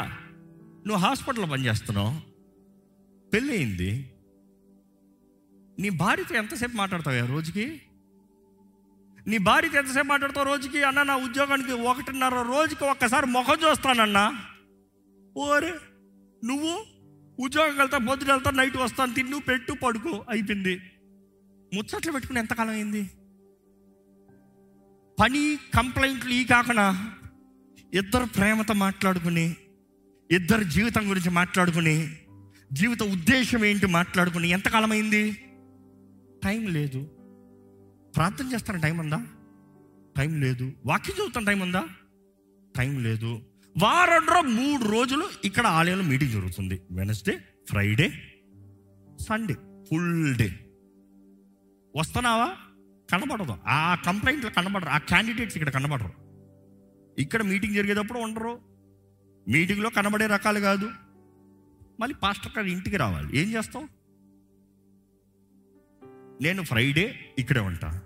[0.88, 2.32] నువ్వు హాస్పిటల్లో పనిచేస్తున్నావు.
[3.30, 4.12] పెళ్ళి అయింది
[5.80, 7.82] నీ భార్యతో ఎంతసేపు మాట్లాడతావు రోజుకి?
[9.28, 10.84] నీ భార్యతో ఎంతసేపు మాట్లాడతావు రోజుకి?
[10.84, 14.46] అన్న నా ఉద్యోగానికి ఒకటిన్నర రోజుకి ఒక్కసారి ముఖం చూస్తానన్నా.
[15.38, 15.74] ఓరే
[16.44, 16.80] నువ్వు
[17.40, 20.82] ఉద్యోగం వెళ్తా పొద్దున వెళ్తా నైట్ వస్తాను తిన్ను పెట్టు పడుకో అయిపోయింది.
[21.74, 23.10] ముచ్చట్లు పెట్టుకుని ఎంతకాలం అయింది?
[25.22, 27.12] పని కంప్లైంట్లు ఈ కాకుండా
[27.94, 29.56] ఇద్దరు ప్రేమతో మాట్లాడుకుని
[30.32, 32.18] ఇద్దరు జీవితం గురించి మాట్లాడుకుని
[32.74, 35.32] జీవిత ఉద్దేశం ఏంటి మాట్లాడుకుని ఎంతకాలం అయింది
[36.44, 37.04] టైం లేదు.
[38.16, 39.28] ప్రార్థన చేస్తాను టైం ఉందా?
[40.18, 40.72] టైం లేదు.
[40.86, 41.88] వాక్యం చదువుతాను టైం ఉందా?
[42.78, 43.42] టైం లేదు.
[43.78, 46.82] వారంలో మూడు రోజులు ఇక్కడ ఆలయంలో మీటింగ్ జరుగుతుంది.
[46.92, 48.14] Wednesday Friday
[49.30, 49.54] Sunday
[49.90, 50.60] full day
[51.96, 52.54] వస్తున్నావా?
[53.12, 53.57] కనబడదు.
[53.68, 54.89] ఆ కంప్లైంట్లు కనబడరు.
[54.89, 56.14] ఆ క్యాండిడేట్స్ ఇక్కడ కనబడరు.
[57.20, 58.59] ఇక్కడ మీటింగ్ జరిగేటప్పుడు ఉండరు.
[59.47, 60.91] మీటింగ్లో కనబడే రకాలు కాదు.
[61.99, 63.38] మళ్ళీ పాస్టర్ గారు ఇంటికి రావాలి.
[63.38, 63.88] ఏం చేస్తావు?
[66.43, 68.01] నేను ఫ్రైడే ఇక్కడే ఉంటా.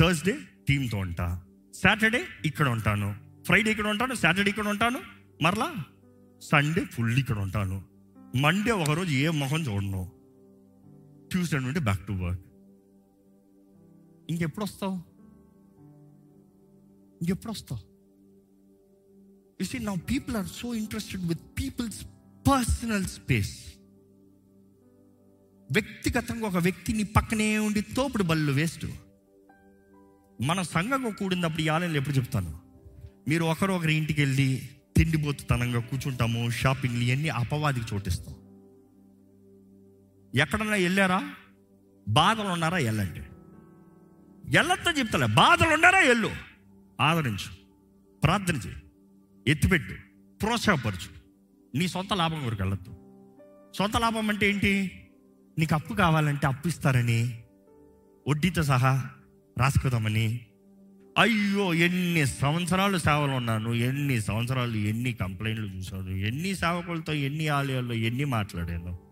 [0.00, 0.38] థర్స్డే
[0.68, 1.42] టీంతో ఉంటా.
[1.74, 3.14] సాటర్డే ఇక్కడ ఉంటాను.
[3.44, 4.14] ఫ్రైడే ఇక్కడ ఉంటాను.
[4.14, 5.00] సాటర్డే ఇక్కడ ఉంటాను.
[5.42, 5.74] మరలా
[6.42, 7.82] సండే ఫుల్ ఇక్కడ ఉంటాను.
[8.36, 10.12] మండే ఒకరోజు ఏ మొహం చూడను.
[11.30, 12.47] ట్యూస్డే నుండి బ్యాక్ టు వర్క్
[14.30, 14.94] ఇంకెప్పుడు వస్తావు
[17.20, 17.80] ఇంకెప్పుడు వస్తావు
[19.60, 22.04] యు సీ నా people are so interested with people's
[22.48, 23.68] personal space
[25.72, 28.86] వ్యక్తిగతంగా ఒక వ్యక్తిని పక్కనే ఉండి తోపుడు బళ్ళు వేస్ట్.
[30.42, 32.58] మన సంఘంగా కూడినప్పుడు ఈ ఆలయంలో ఎప్పుడు చెప్తాను?
[33.28, 38.34] మీరు ఒకరొకరి ఇంటికి వెళ్ళి తిండిపోతుతనంగా కూర్చుంటాము షాపింగ్లు ఇవన్నీ అపవాదికి చోటిస్తాం.
[40.34, 41.34] ఎక్కడన్నా వెళ్ళారా?
[42.08, 43.20] బాధలు ఉన్నారా వెళ్ళండి.
[44.54, 45.26] ఎల్లత్తా చెప్తలే.
[45.26, 46.30] బాధలు ఉండరా ఎల్లు?
[47.00, 47.52] ఆదరించు.
[48.22, 48.76] ప్రార్థన చేయి.
[49.48, 49.94] ఎత్తిపెట్టు.
[50.42, 51.18] ప్రోత్సాహపరచు.
[51.78, 52.90] నీ సొంత లాభం కొరకు వెళ్ళొద్దు.
[53.76, 54.92] సొంత లాభం అంటే ఏంటి?
[55.58, 57.38] నీకు అప్పు కావాలంటే అప్పు ఇస్తారని
[58.28, 59.10] వడ్డీతో సహా
[59.58, 60.40] రాసుకుందామని.
[61.18, 68.24] అయ్యో ఎన్ని సంవత్సరాలు సేవలు ఉన్నాను ఎన్ని సంవత్సరాలు ఎన్ని కంప్లైంట్లు చూశాను ఎన్ని సేవకులతో ఎన్ని ఆలయాల్లో ఎన్ని
[68.24, 69.07] మాట్లాడాను.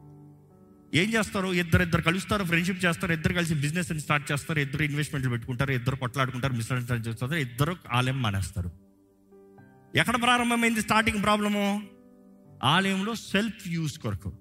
[0.94, 5.72] ఏం చేస్తారు ఇద్దరు ఇద్దరు కలుస్తారు ఫ్రెండ్షిప్ చేస్తారు ఇద్దరు కలిసి బిజినెస్ స్టార్ట్ చేస్తారు ఇద్దరు ఇన్వెస్ట్మెంట్లు పెట్టుకుంటారు
[5.72, 8.70] ఇద్దరు కొట్లాడుకుంటారు మిస్అండర్స్టాండ్ చేస్తారు ఇద్దరు ఆలయం మానేస్తారు.
[9.94, 11.82] ఎక్కడ ప్రారంభమైంది స్టార్టింగ్ ప్రాబ్లము
[12.64, 14.32] ఆలయంలో సెల్ఫ్ యూస్ కొరకు.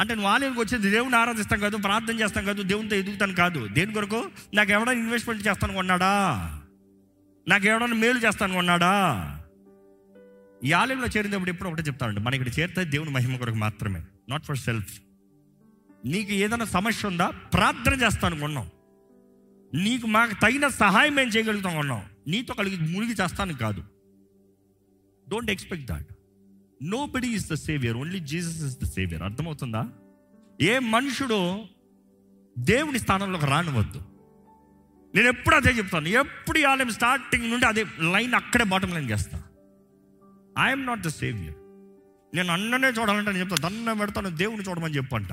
[0.00, 3.68] అంటే నువ్వు ఆలయంకి వచ్చేది దేవుని ఆరాధిస్తాం కాదు ప్రార్థన చేస్తాం కాదు దేవునితో ఎదుగుతాను కాదు.
[3.68, 4.30] దేని కొరకు?
[4.54, 6.12] నాకు ఎవడైనా ఇన్వెస్ట్మెంట్ చేస్తాను కొన్నాడా?
[7.48, 8.92] నాకు ఎవడైనా మేలు చేస్తాను కొన్నాడా?
[10.64, 14.58] ఈ ఆలయంలో చేరినప్పుడు ఎప్పుడు ఒకటే చెప్తానండి మన ఇక్కడ చేరితే దేవుని మహిమ కొరకు మాత్రమే నాట్ ఫర్
[14.58, 15.00] సెల్ఫ్
[16.06, 17.30] నీకు ఏదైనా సమస్య ఉందా?
[17.54, 18.70] ప్రార్థన చేస్తాను కొన్నాం.
[19.74, 22.02] నీకు మాకు తగిన సహాయం మేము చేయగలుగుతాం కొన్నాం.
[22.28, 23.84] నీతో కలిగి మునిగి చేస్తాను కాదు.
[25.28, 26.06] Don't expect that
[27.06, 29.88] nobody is the saviour only Jesus is the saviour అర్థమవుతుందా?
[30.62, 31.64] ఏ మనుషుడు
[32.58, 34.02] దేవుని స్థానంలోకి రానివద్దు
[35.14, 36.08] నేను ఎప్పుడు అదే చెప్తాను.
[36.08, 39.44] ఎప్పుడు ఆలయం స్టార్టింగ్ నుండి అదే లైన్ అక్కడే బాటం లైన్ చేస్తాను
[40.58, 41.54] ఐఎమ్ నాట్ ద సేవియర్
[42.36, 43.62] నేను అన్ననే చూడాలంటే నేను చెప్తాను.
[43.62, 45.32] దన్న పెడతాను దేవుని చూడమని చెప్పంట.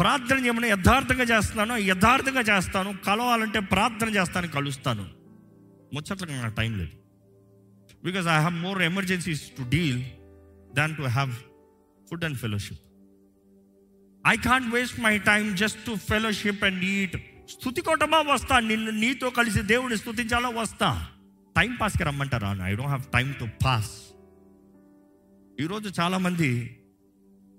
[0.00, 5.08] ప్రార్థన చేయమని యథార్థంగా చేస్తున్నాను యథార్థంగా చేస్తాను కలవాలంటే ప్రార్థన చేస్తాను కలుస్తాను.
[5.94, 6.90] ముచ్చట్లకి నాకు టైం లేదు.
[8.04, 10.04] Because I have more emergencies to deal
[10.76, 11.32] than to have
[12.10, 12.80] food and fellowship
[14.26, 17.16] I can't waste my time just to fellowship and eat
[17.50, 18.20] స్థుతి కొట్టమా?
[18.20, 18.60] వస్తా.
[18.60, 21.08] నిన్ను నీతో కలిసి దేవుని స్థుతించాలా వస్తా.
[21.56, 22.50] టైం పాస్కి రమ్మంటారా?
[22.50, 23.90] I don't have time to pass
[25.60, 26.76] ఈరోజు చాలామంది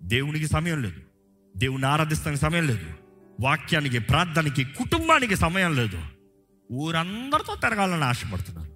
[0.03, 1.10] దేవునికి సమయం లేదు.
[1.57, 2.93] దేవుణ్ణి ఆరాధిస్తానికి సమయం లేదు.
[3.41, 6.01] వాక్యానికి ప్రార్థనకి కుటుంబానికి సమయం లేదు.
[6.71, 8.71] ఊరందరితో తిరగాలని ఆశపడుతున్నారు.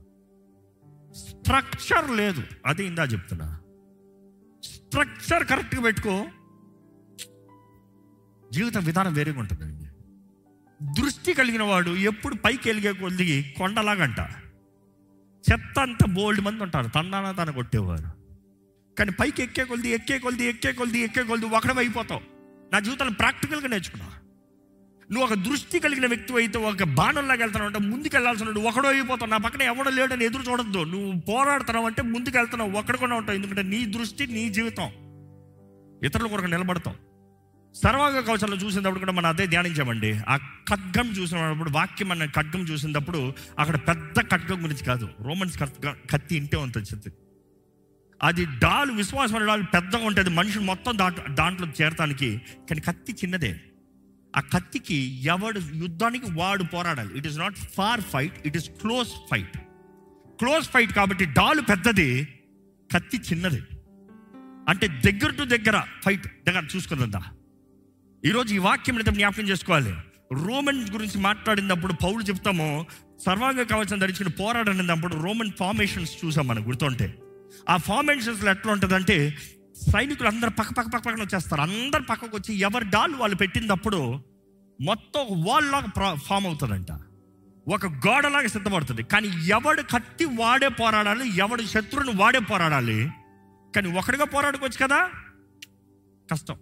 [1.13, 2.43] స్ట్రక్చర్ లేదు.
[2.65, 3.59] అది ఇందా చెప్తున్నా.
[4.63, 6.25] స్ట్రక్చర్ కరెక్ట్గా పెట్టుకో.
[8.53, 9.85] జీవిత విధానం వేరేగా ఉంటుందండి
[11.01, 14.19] దృష్టి కలిగిన వాడు ఎప్పుడు పైకి వెలిగే కొద్ది కొండలాగంట.
[15.51, 16.87] చెత్త అంత బోల్డ్ మంది ఉంటారు.
[16.87, 18.25] తండాన తన కొట్టేవారు.
[18.95, 22.34] కానీ పైకి ఎక్కే కొలిది ఎక్కే కొలిది ఎక్కే కొలిది ఎక్కే కొలిది ఒకడే అయిపోతావు
[22.73, 24.07] నా జీవితంలో ప్రాక్టికల్గా నేర్చుకున్నా.
[25.11, 29.37] నువ్వు ఒక దృష్టి కలిగిన వ్యక్తి అయితే ఒక బాణంలాగా వెళ్తున్నావు అంటే ముందుకు వెళ్ళాల్సిన ఒకడో అయిపోతావు నా
[29.37, 30.83] పక్కన ఎవడో లేడని ఎదురు చూడొద్దు.
[30.83, 33.37] నువ్వు పోరాడుతున్నావు అంటే ముందుకు వెళ్తున్నావు ఒక్కడికొనే ఉంటావు.
[33.37, 34.87] ఎందుకంటే నీ దృష్టి నీ జీవితం.
[36.03, 36.95] ఇతరుల కొరకు నిలబడతాం
[37.75, 40.11] సర్వాంగ కవచంలో చూసినప్పుడు కూడా మనం అదే ధ్యానించామండి.
[40.29, 40.35] ఆ
[40.69, 45.09] ఖడ్గం చూసినప్పుడు వాక్యం అన్న ఖడ్గం చూసినప్పుడు అక్కడ పెద్ద ఖడ్గం గురించి కాదు.
[45.21, 45.57] రోమన్స్
[46.11, 47.09] కత్తి ఇంటే ఉంటుంది
[48.23, 50.29] అది డాలు విశ్వాసం అనే డాలు పెద్దగా ఉంటుంది.
[50.29, 52.37] మనుషులు మొత్తం దాంట్లో దాంట్లో చేరటానికి.
[52.37, 53.61] కానీ కత్తి చిన్నదే.
[54.35, 57.17] ఆ కత్తికి ఎవడు యుద్ధానికి వాడు పోరాడాలి.
[57.17, 59.57] It is not far fight it is close fight
[60.39, 62.27] close fight కాబట్టి డాలు పెద్దది
[62.93, 63.61] కత్తి చిన్నది.
[64.69, 67.21] అంటే దగ్గర టు దగ్గర ఫైట్ దగ్గర చూసుకుందా
[68.25, 69.93] ఈరోజు ఈ వాక్యం అయితే జ్ఞాపకం చేసుకోవాలి.
[70.33, 72.85] రోమన్ గురించి మాట్లాడినప్పుడు పౌరులు చెప్తాము
[73.25, 77.15] సర్వాంగ కవచం ధరించిన పోరాడినప్పుడు రోమన్ ఫార్మేషన్స్ చూసాం మనం గుర్తుంటే.
[77.69, 79.37] ఆ ఫార్మేషన్స్లో ఎట్లా ఉంటుందంటే
[79.91, 81.61] సైనికులు అందరు పక్క పక్క పక్క పక్కన వచ్చేస్తారు.
[81.61, 84.19] అందరు పక్కకు వచ్చి ఎవరి డాల్ వాళ్ళు పెట్టినప్పుడు
[84.81, 86.91] మొత్తం ఒక వాల్ లాగా ఫామ్ అవుతుందంట.
[87.67, 89.03] ఒక గోడలాగా సిద్ధపడుతుంది.
[89.03, 93.09] కానీ ఎవడు కత్తి వాడే పోరాడాలి ఎవడు శత్రువుని వాడే పోరాడాలి
[93.75, 95.09] కానీ ఒకడిగా పోరాడుకోవచ్చు కదా?
[96.31, 96.55] కష్టం.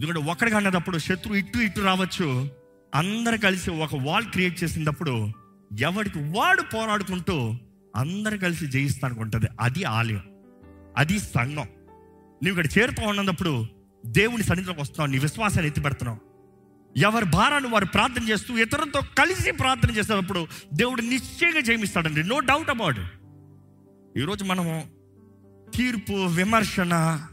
[0.00, 2.50] ఎందుకంటే ఒకడిగా అన్నదప్పుడు శత్రువు ఇటు ఇటు రావచ్చు.
[2.94, 5.32] అందరు కలిసి ఒక వాల్ క్రియేట్ చేసినప్పుడు
[5.80, 7.54] ఎవడికి వాడు పోరాడుకుంటూ
[7.96, 9.46] అందరు కలిసి జయిస్తానికి ఉంటుంది.
[9.60, 10.22] అది ఆలయం.
[10.96, 11.68] అది సంఘం.
[12.44, 13.66] నువ్వు ఇక్కడ చేరుతూ ఉన్నప్పుడు
[14.06, 16.18] దేవుని సన్నిధిలోకి వస్తున్నావు నీ విశ్వాసాన్ని ఎత్తి పెడుతున్నావు
[16.98, 22.22] ఎవరి భారాన్ని వారు ప్రార్థన చేస్తూ ఇతరులతో కలిసి ప్రార్థన చేసేటప్పుడు దేవుడు నిశ్చయంగా జయమిస్తాడండి.
[22.22, 22.98] నో డౌట్ అబౌట్
[24.18, 24.86] ఈరోజు మనము
[25.76, 27.26] తీర్పు విమర్శన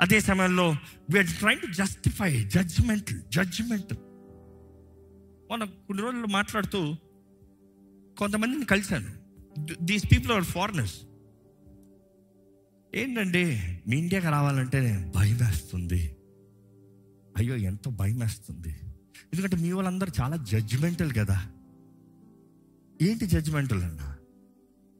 [0.00, 0.70] అదే సమయంలో
[1.10, 3.94] we're train to justify judgement judgement
[5.52, 6.96] మనం కొన్ని రోజులు మాట్లాడుతూ
[8.18, 9.19] కొంతమందిని కలిశాను.
[9.58, 11.00] దీస్ పీపుల్ ఆర్ ఫారినర్స్
[12.94, 13.62] ఏంటండి?
[13.86, 16.16] మీ ఇండియాకి రావాలంటే భయం వేస్తుంది
[17.36, 18.80] అయ్యో ఎంతో భయం వేస్తుంది
[19.32, 21.48] ఎందుకంటే మీ వాళ్ళందరూ చాలా జడ్జిమెంటల్ కదా.
[23.02, 24.16] ఏంటి జడ్జిమెంటల్ అన్న?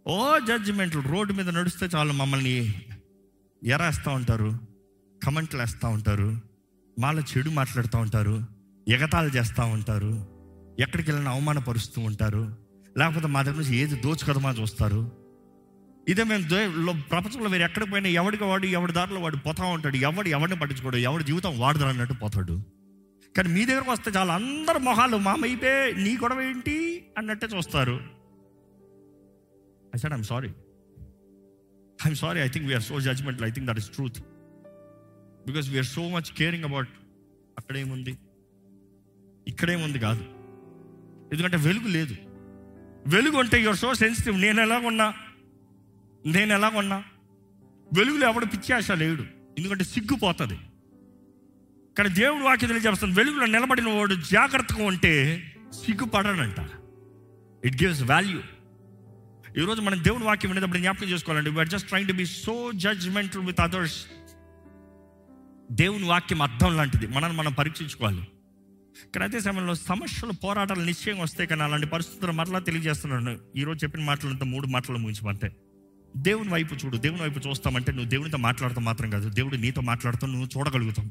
[0.06, 2.74] ఓ జడ్జిమెంటల్ రోడ్డు మీద నడిస్తే చాలు మమ్మల్ని
[3.64, 4.58] ఎరేస్తూ ఉంటారు
[5.24, 6.40] కమెంట్లు వేస్తూ ఉంటారు
[6.98, 8.44] మాలో చెడు మాట్లాడుతూ ఉంటారు
[8.88, 10.26] ఎగతాళి చేస్తూ ఉంటారు
[10.80, 12.69] ఎక్కడికి వెళ్ళినా అవమానపరుస్తూ ఉంటారు.
[12.98, 15.00] లేకపోతే మా దగ్గర నుంచి ఏది దోచుకదమా చూస్తారు.
[16.08, 16.44] ఇదే మేము
[17.10, 21.24] ప్రపంచంలో వేరే ఎక్కడికి పోయినా ఎవడికి వాడు ఎవడి దారిలో వాడు పోతా ఉంటాడు ఎవడు ఎవరిని పట్టించుకోడు ఎవడి
[21.24, 22.56] జీవితం వాడుదరు అన్నట్టు పోతాడు.
[23.36, 27.04] కానీ మీ దగ్గరకు వస్తే చాలా అందరు మొహాలు మామైపే నీ గొడవ ఏంటి?
[27.18, 27.96] అన్నట్టే చూస్తారు.
[29.94, 30.50] I sir I'm sorry
[32.06, 34.18] I'm sorry I think we're so judgement I think that is truth
[35.46, 36.88] because we're so much caring about
[37.58, 38.18] అక్కడేముంది
[39.48, 40.24] ఇక్కడేముంది కాదు.
[41.32, 42.14] ఎందుకంటే వెలుగు లేదు.
[43.06, 44.40] వెలుగు అంటే యువర్ సో సెన్సిటివ్.
[44.40, 45.14] నేను ఎలాగున్నా
[46.26, 47.04] నేను ఎలాగున్నా
[47.98, 49.24] వెలుగులో ఎవడు పిచ్చేసా లేడు.
[49.58, 50.58] ఎందుకంటే సిగ్గుపోతుంది.
[51.98, 55.14] కానీ దేవుడు వాక్యం తెలియజేస్తాను వెలుగులో నిలబడిన వాడు జాగ్రత్తగా ఉంటే
[55.72, 56.70] సిగ్గుపడనంట
[57.66, 58.40] ఇట్ గివ్స్ వాల్యూ
[59.58, 61.50] ఈరోజు మనం దేవుని వాక్యం వినేటప్పుడు జ్ఞాపకం చేసుకోవాలండి.
[61.50, 64.06] We're just train to be so judgemental with others
[65.72, 67.06] దేవుని వాక్యం అర్థం లాంటిది.
[67.06, 68.28] మనల్ని మనం పరీక్షించుకోవాలి.
[69.14, 74.44] కానీ అదే సమయంలో సమస్యలు పోరాటాలు నిశ్చయంగా వస్తాయి కానీ అలాంటి పరిస్థితులు మరలా తెలియజేస్తున్నాను ఈరోజు చెప్పిన మాటలంతా
[74.44, 75.52] మూడు మాటలు ముగించమంటే.
[76.16, 79.28] దేవుని వైపు చూడు దేవుని వైపు చూస్తామంటే నువ్వు దేవునితో మాట్లాడతాం మాత్రం కాదు.
[79.28, 81.10] దేవుడు నీతో మాట్లాడుతావు నువ్వు చూడగలుగుతాం.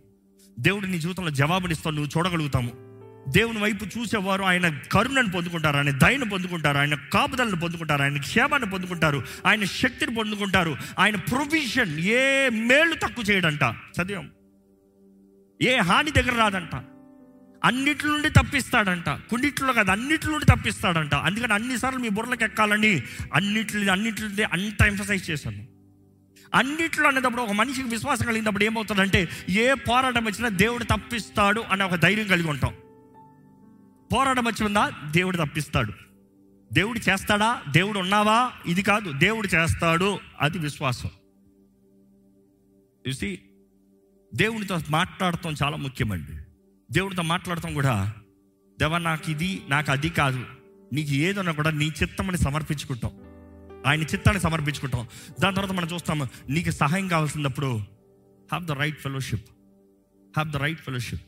[0.59, 2.89] దేవుడు నీ జీవితంలో జవాబునిస్తావు నువ్వు చూడగలుగుతాము.
[3.29, 9.23] దేవుని వైపు చూసేవారు ఆయన కరుణను పొందుకుంటారు ఆయన దయను పొందుకుంటారు ఆయన కాపుదలను పొందుకుంటారు ఆయన క్షేమాన్ని పొందుకుంటారు
[9.45, 13.75] ఆయన శక్తిని పొందుకుంటారు ఆయన ప్రొవిజన్ ఏ మేలు తక్కువ చేయడంట.
[14.01, 14.29] చదివాం.
[15.61, 16.75] ఏ హాని దగ్గర రాదంట.
[17.63, 19.09] అన్నిటి నుండి తప్పిస్తాడంట.
[19.09, 21.13] కొన్నిట్లో కాదు అన్నిటి నుండి తప్పిస్తాడంట.
[21.13, 23.03] అందుకని అన్నిసార్లు మీ బుర్రలకు ఎక్కాలని
[23.33, 25.67] అన్నిటి అన్నిటి అంత ఎంఫసైజ్ చేశాను.
[26.55, 32.27] అన్నిట్లో అనేటప్పుడు ఒక మనిషికి విశ్వాసం కలిగినప్పుడు ఏమవుతుందంటే ఏ పోరాటం వచ్చినా దేవుడు తప్పిస్తాడు అనే ఒక ధైర్యం
[32.27, 32.73] కలిగి ఉంటాం.
[34.13, 34.91] పోరాటం వచ్చిందా?
[35.11, 35.93] దేవుడు తప్పిస్తాడు.
[36.73, 37.61] దేవుడు చేస్తాడా?
[37.71, 38.51] దేవుడు ఉన్నావా?
[38.65, 40.19] ఇది కాదు దేవుడు చేస్తాడు.
[40.41, 41.09] అది విశ్వాసం.
[43.07, 43.39] చూసి
[44.35, 46.38] దేవునితో మాట్లాడటం చాలా ముఖ్యమండి.
[46.91, 48.13] దేవుడితో మాట్లాడటం కూడా.
[48.79, 50.45] దేవ నాకు ఇది నాకు అది కాదు.
[50.93, 53.11] నీకు ఏదన్నా కూడా నీ చిత్తమని సమర్పించుకుంటాం.
[53.87, 55.07] ఆయన చిత్తాన్ని సమర్పించుకుంటాం.
[55.39, 57.77] దాని తర్వాత మనం చూస్తాము నీకు సహాయం కావాల్సినప్పుడు
[58.51, 59.49] have the right fellowship
[60.37, 61.21] have the right fellowship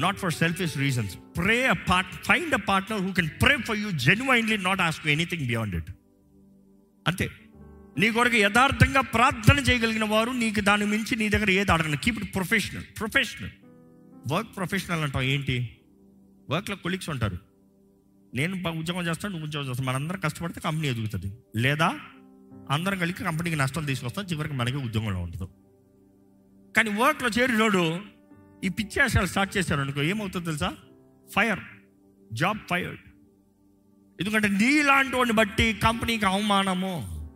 [0.00, 3.90] not for selfish reasons pray a part find a partner who can pray for you
[3.90, 5.90] genuinely not ask anything beyond it
[7.08, 7.30] అంతే.
[7.98, 12.34] నీ కొరకు యథార్థంగా ప్రార్థన చేయగలిగిన వారు నీకు దాని మించి నీ దగ్గర ఏది అడగను keep it
[12.34, 13.50] professional professional
[14.32, 15.76] work professional అంటాం ఏంటి?
[16.50, 17.38] వర్క్లో కొలీగ్స్ ఉంటారు.
[18.34, 21.32] నేను ఉద్యోగం చేస్తాను నువ్వు ఉద్యోగం చేస్తాను మనందరం కష్టపడితే కంపెనీ ఎదుగుతుంది.
[21.56, 22.00] లేదా
[22.70, 25.48] అందరం కలిసి కంపెనీకి నష్టం తీసుకొస్తాం చివరికి మనకి ఉద్యోగంలో ఉండదు.
[26.76, 28.00] కానీ వర్క్లో చేరినోడు
[28.64, 30.76] ఈ పిచ్చేసాలు స్టార్ట్ చేశారు అనుకో ఏమవుతుంది తెలుసా?
[31.36, 31.60] ఫైర్
[32.32, 33.00] జాబ్ ఫైర్డ్
[34.20, 37.28] ఎందుకంటే నీలాంటి వాడిని బట్టి కంపెనీకి అవమానము.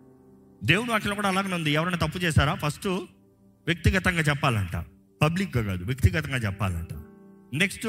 [0.65, 1.71] దేవుడు వాటిలో కూడా అలాగనే ఉంది.
[1.71, 2.55] ఎవరైనా తప్పు చేశారా?
[2.55, 2.89] ఫస్ట్
[3.67, 4.77] వ్యక్తిగతంగా చెప్పాలంట.
[5.23, 6.95] పబ్లిక్గా కాదు వ్యక్తిగతంగా చెప్పాలంట.
[7.55, 7.89] నెక్స్ట్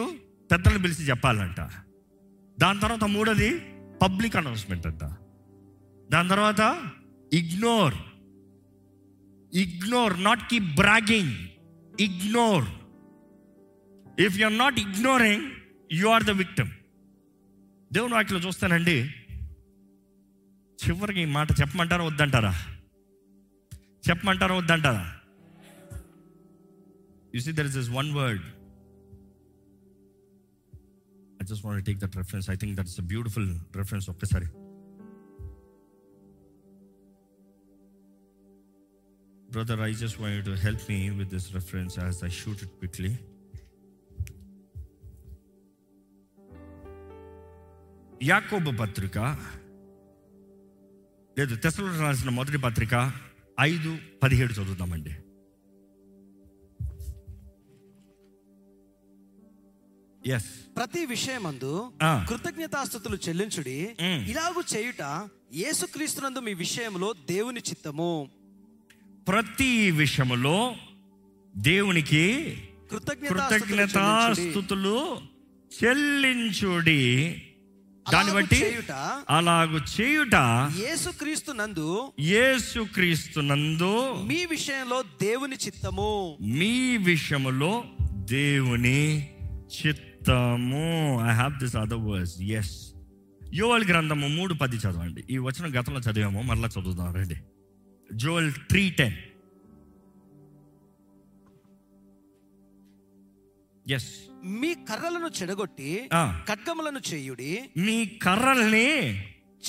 [0.51, 1.59] పెద్దలు పిలిచి చెప్పాలంట.
[2.59, 3.59] దాని తర్వాత మూడోది
[4.01, 5.03] పబ్లిక్ అనౌన్స్మెంట్ అంట.
[6.11, 6.91] దాని తర్వాత
[7.33, 7.93] ignore.
[9.53, 11.47] Ignore not keep bragging
[12.01, 12.65] ignore.
[14.21, 15.51] If you are not ignoring
[15.91, 16.69] you are the victim
[17.93, 19.15] దేవుని వాటిలో చూస్తానండి.
[20.85, 22.65] చివరికి ఈ మాట చెప్పమంటారా వద్దంటారా?
[24.09, 25.13] చెప్పమంటారా వద్దంటారా?
[27.34, 28.46] You see there is is one word
[31.40, 34.48] I just want take that reference I think that's a beautiful reference ఒక్కసారి
[39.48, 42.72] Brother, I just want you to help me with this reference as I shoot it
[42.78, 43.12] quickly.
[48.22, 49.18] యాకోబు పత్రిక
[51.36, 52.94] లేదు తెసలు రాసిన మొదటి పత్రిక
[53.58, 53.90] ఐదు
[54.22, 55.12] పదిహేడు చదువుతామండి
[60.77, 61.91] ప్రతి విషయమందు.
[62.29, 63.95] కృతజ్ఞతాస్థుతులు చెల్లించుడి.
[64.29, 68.29] ఇలాగు చేయుట యేసుక్రీస్తునందు మీ విషయంలో దేవుని చిత్తము
[69.27, 70.75] ప్రతి విషయములో
[71.57, 72.57] దేవునికి
[73.27, 75.17] కృతజ్ఞతాస్థుతులు
[75.71, 77.03] చెల్లించుడి.
[78.11, 78.91] దాన్ని అలాగు బట్టి చేయుట
[79.29, 80.35] అలాగు చేయుట
[80.79, 87.83] యేసుక్రీస్తు నందు యేసుక్రీస్తునందు మీ విషయంలో దేవుని చిత్తము మీ విషయములో
[88.13, 89.29] దేవుని
[90.23, 92.93] చిత్తము I have this other verse yes
[93.53, 95.23] యోవల్ గ్రంథము మూడు పది చదవండి.
[95.29, 97.35] ఈ వచనం గతంలో చదివాము మరలా చదువుదాం రండి.
[98.13, 99.13] Joel three ten.
[103.91, 106.09] ఎస్ మీ కర్రలను చెడగొట్టి.
[106.49, 107.69] ఖడ్గములను చేయుడి.
[107.77, 109.19] మీ కర్రల్ని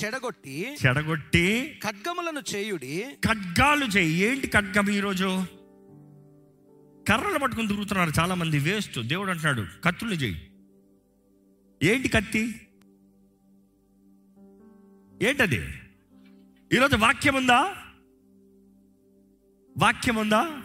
[0.03, 3.05] చెడగొట్టి చెడగొట్టి ఖడ్గములను చేయుడి.
[3.27, 4.13] ఖడ్గాలు చేయి.
[4.13, 5.54] ఏంటి ఖడ్గం ఈరోజు?
[7.07, 8.59] కర్రలు పట్టుకుని తిరుగుతున్నారు చాలామంది.
[8.59, 10.51] వేస్ట్ దేవుడు అంటున్నాడు కత్తులు చేయి.
[11.83, 12.67] ఏంటి కత్తి?
[15.21, 15.67] ఏంటది?
[16.73, 17.75] ఈరోజు వాక్యం ఉందా?
[19.77, 20.61] వాక్యం ఉందా?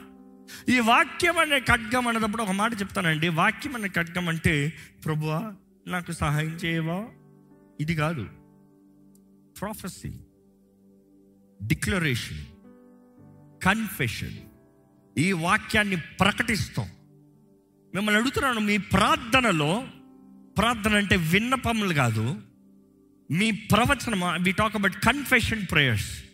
[0.69, 3.29] ఈ వాక్యం అనే ఖడ్గం అనేటప్పుడు ఒక మాట చెప్తానండి.
[3.29, 4.73] వాక్యం అనే ఖడ్గం అంటే
[5.05, 5.55] ప్రభువా
[5.87, 7.07] నాకు సహాయం చేయవా?
[7.81, 8.29] ఇది కాదు.
[9.61, 10.13] ప్రాఫెసీ
[11.67, 12.45] డిక్లరేషన్
[13.63, 14.37] కన్ఫెషన్
[15.21, 16.89] ఈ వాక్యాన్ని ప్రకటిస్తాం.
[17.95, 19.89] మిమ్మల్ని అడుగుతున్నాను మీ ప్రార్థనలో
[20.59, 22.43] ప్రార్థన అంటే విన్నపములు కాదు
[23.31, 26.25] మీ ప్రవచనం we talk about confession prayers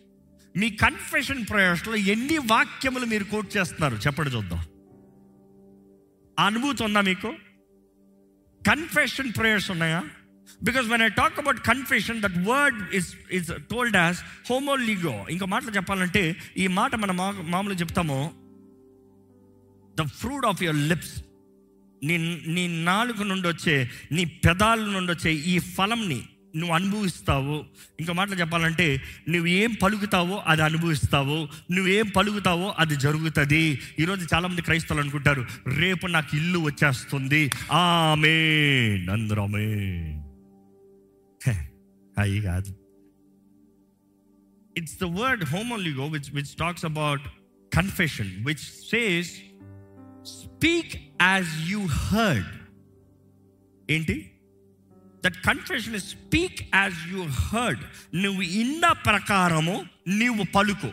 [0.57, 3.97] me confession ప్రేయర్స్లో ఎన్ని వాక్యములు మీరు కోట్ చేస్తున్నారు?
[3.97, 4.59] చెప్పండి చూద్దాం.
[6.41, 7.35] ఆ అనుభూతి ఉందా మీకు?
[8.67, 10.05] కన్ఫెషన్ ప్రేయర్స్ ఉన్నాయా?
[10.63, 14.19] Because when I talk about confession that word is is told as
[14.51, 18.46] హోమోలిగో ఇంకో మాటలు చెప్పాలంటే ఈ మాట మనం మా మామూలుగా చెప్తాము
[20.01, 21.23] the fruit of your lips
[22.05, 22.17] నీ
[22.47, 26.23] నీ నాలుగు నుండి వచ్చే నీ పెదాల నుండి వచ్చే ఈ ఫలంని
[26.57, 27.65] నువ్వు అనుభవిస్తావు.
[28.01, 31.49] ఇంకో మాటలు చెప్పాలంటే నువ్వు ఏం పలుకుతావో అది అనుభవిస్తావు.
[31.73, 33.81] నువ్వేం పలుకుతావో అది జరుగుతుంది.
[33.99, 35.47] ఈరోజు చాలామంది క్రైస్తవులు అనుకుంటారు
[35.77, 37.51] రేపు నాకు ఇల్లు వచ్చేస్తుంది.
[37.73, 38.35] ఆమె
[39.05, 39.67] నందరమే
[42.19, 42.75] అయి కాదు.
[44.77, 47.23] It's the word go which which talks about
[47.77, 49.33] confession which says
[50.27, 52.47] speak as you heard.
[53.91, 54.31] ఏంటి?
[55.25, 57.81] That confession speak as you heard
[58.17, 60.93] నువ్వు ఇన్న ప్రకారము నీవు పలుకు.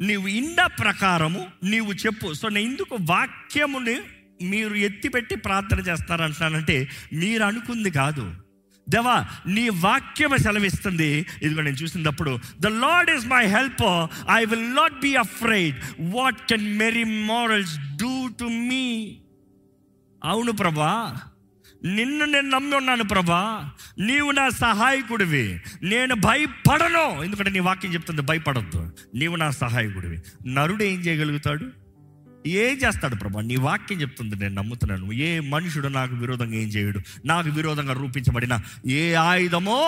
[0.00, 2.32] నీవు ఇండ ప్రకారము నీవు చెప్పు.
[2.32, 4.00] సో నేను ఎందుకు వాక్యముని
[4.42, 8.43] మీరు ఎత్తిపెట్టి ప్రార్థన చేస్తారంటున్నానంటే మీరు అనుకుంది కాదు.
[8.88, 11.26] దేవా నీ వాక్యము సెలవిస్తుంది.
[11.42, 16.78] ఇదిగో నేను చూసినప్పుడు the Lord is my help I will not be afraid what can
[16.78, 19.16] mere mortals do to me
[20.24, 21.16] అవును ప్రభా.
[21.84, 23.70] నిన్ను నేను నమ్మి ఉన్నాను ప్రభా.
[23.98, 25.60] నీవు నా సహాయకుడివి.
[25.82, 27.24] నేను భయపడను.
[27.24, 28.92] ఎందుకంటే నీ వాక్యం చెప్తుంది భయపడద్దు.
[29.14, 30.18] నీవు నా సహాయకుడివి.
[30.46, 31.83] నరుడు ఏం చేయగలుగుతాడు?
[32.46, 33.40] ఏం చేస్తాడు ప్రభా?
[33.40, 35.12] నీ వాక్యం చెప్తుంది నేను నమ్ముతున్నాను.
[35.12, 37.00] ఏ మనుషుడు నాకు విరోధంగా ఏం చేయడు?
[37.24, 39.80] నాకు విరోధంగా రూపించబడిన ఏ ఆయుధమో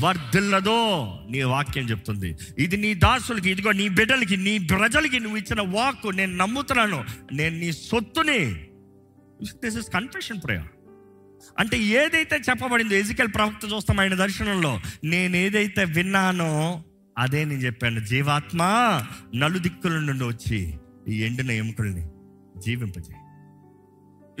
[0.00, 0.78] వర్ధిల్లదో
[1.30, 2.36] నీ వాక్యం చెప్తుంది.
[2.58, 7.04] ఇది నీ దాసులకి ఇదిగో నీ బిడ్డలకి నీ ప్రజలకి నువ్వు ఇచ్చిన వాక్ నేను నమ్ముతున్నాను.
[7.32, 8.54] నేను నీ సొత్తుని
[9.44, 10.64] దిస్ ఇస్ కన్ఫెషన్ ప్రేయర్
[11.58, 16.82] అంటే ఏదైతే చెప్పబడిందో ఎజికల్ ప్రవక్త చూస్తాం ఆయన దర్శనంలో నేను ఏదైతే విన్నానో
[17.18, 18.00] అదే నేను చెప్పాను.
[18.00, 18.62] జీవాత్మ
[19.34, 20.74] నలుదిక్కుల నుండి వచ్చి
[21.08, 22.08] ఈ ఎండిన ఎముకల్ని
[22.60, 23.20] జీవింపజేయి.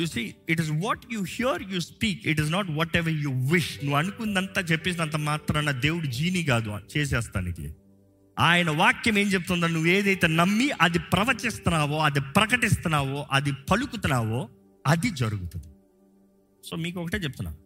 [0.00, 3.78] You see it is what you hear you speak it is not whatever you wish
[3.84, 7.74] నువ్వు అనుకుందంతా చెప్పేసినంత మాత్రాన దేవుడు జీని కాదు చేసేస్తానికి
[8.38, 14.48] ఆయన వాక్యం ఏం చెప్తుందో నువ్వు ఏదైతే నమ్మి అది ప్రవచిస్తున్నావో అది ప్రకటిస్తున్నావో అది పలుకుతున్నావో
[14.86, 15.66] అది జరుగుతుంది.
[16.64, 17.56] సో మీకు ఒకటే చెప్తున్నా.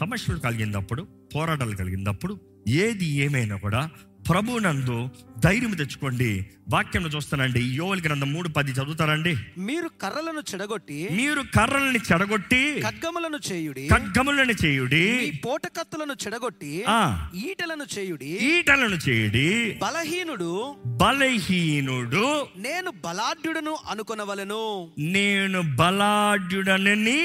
[0.00, 3.90] సమస్యలు కలిగినప్పుడు పోరాటాలు కలిగినప్పుడు ఏది ఏమైనా కూడా
[4.28, 6.46] ప్రభునందు ధైర్యం తెచ్చుకోండి.
[6.72, 7.60] వాక్యంలో చూస్తానండి.
[7.60, 15.32] యోవల్ గ్రంథం మూడు పది చదువుతారండి మీరు కర్రలను చెడగొట్టి మీరు కర్రల్ని చెడగొట్టి ఖడ్గములను చేయుడి ఖడ్గములను చేయుడి
[15.46, 16.84] పోటకత్తులను చెడగొట్టి
[17.34, 24.90] ఈటలను చేయుడి ఈటలను చేయుడి బలహీనుడు బలహీనుడు నేను బలాఢ్యుడను అనుకొనవలెను.
[24.98, 27.24] నేను బలాఢ్యుడనని.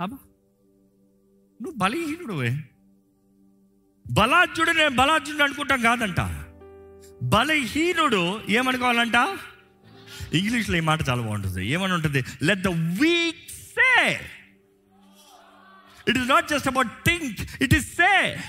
[0.00, 0.18] అబ్బా
[1.62, 2.56] నువ్వు బలహీనుడువే.
[4.10, 6.20] బలాఢ్యుడు నేను బలాఢ్యుడు అనుకుంటాం కాదంట.
[7.22, 9.14] బలహీనుడు ఏమనుకోవాలంట?
[10.34, 11.68] ఇంగ్లీష్లో ఈ మాట చాలా బాగుంటుంది.
[11.68, 14.20] ఏమని ఉంటుంది let the weak say
[16.08, 18.40] it is not just about think it is say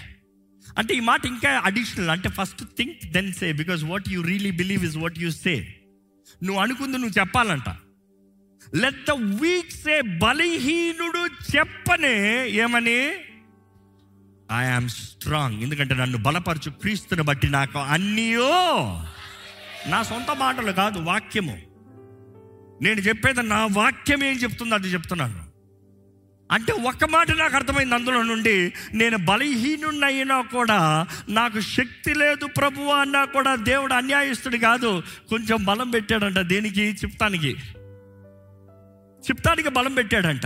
[0.77, 4.85] అంటే ఈ మాట ఇంకా అడిషనల్ అంటే first think then say because what you really believe
[4.85, 5.75] is what you say
[6.43, 7.69] నువ్వు అనుకుంది నువ్వు చెప్పాలంట.
[8.75, 13.13] లెట్ ద వీక్ సే బలహీనుడు చెప్పనే ఏమని?
[14.51, 18.49] ఐ ఆమ్ స్ట్రాంగ్ ఎందుకంటే నన్ను బలపరచు క్రీస్తుని బట్టి నాకు అన్నీయో
[19.87, 21.57] నా సొంత మాటలు కాదు వాక్యము.
[22.81, 25.45] నేను చెప్పేది నా వాక్యం ఏం చెప్తుందో అది చెప్తున్నాను.
[26.51, 33.25] అంటే ఒక్క మాట నాకు అర్థమైంది అందులో నుండి నేను బలహీనున్నైనా కూడా నాకు శక్తి లేదు ప్రభు అన్నా
[33.25, 36.81] కూడా దేవుడు అన్యాయస్తుడు కాదు కొంచెం బలం పెట్టాడంట దేనికి?
[36.81, 37.51] చిప్తానికి.
[39.27, 40.45] చిప్తానికి బలం పెట్టాడంట.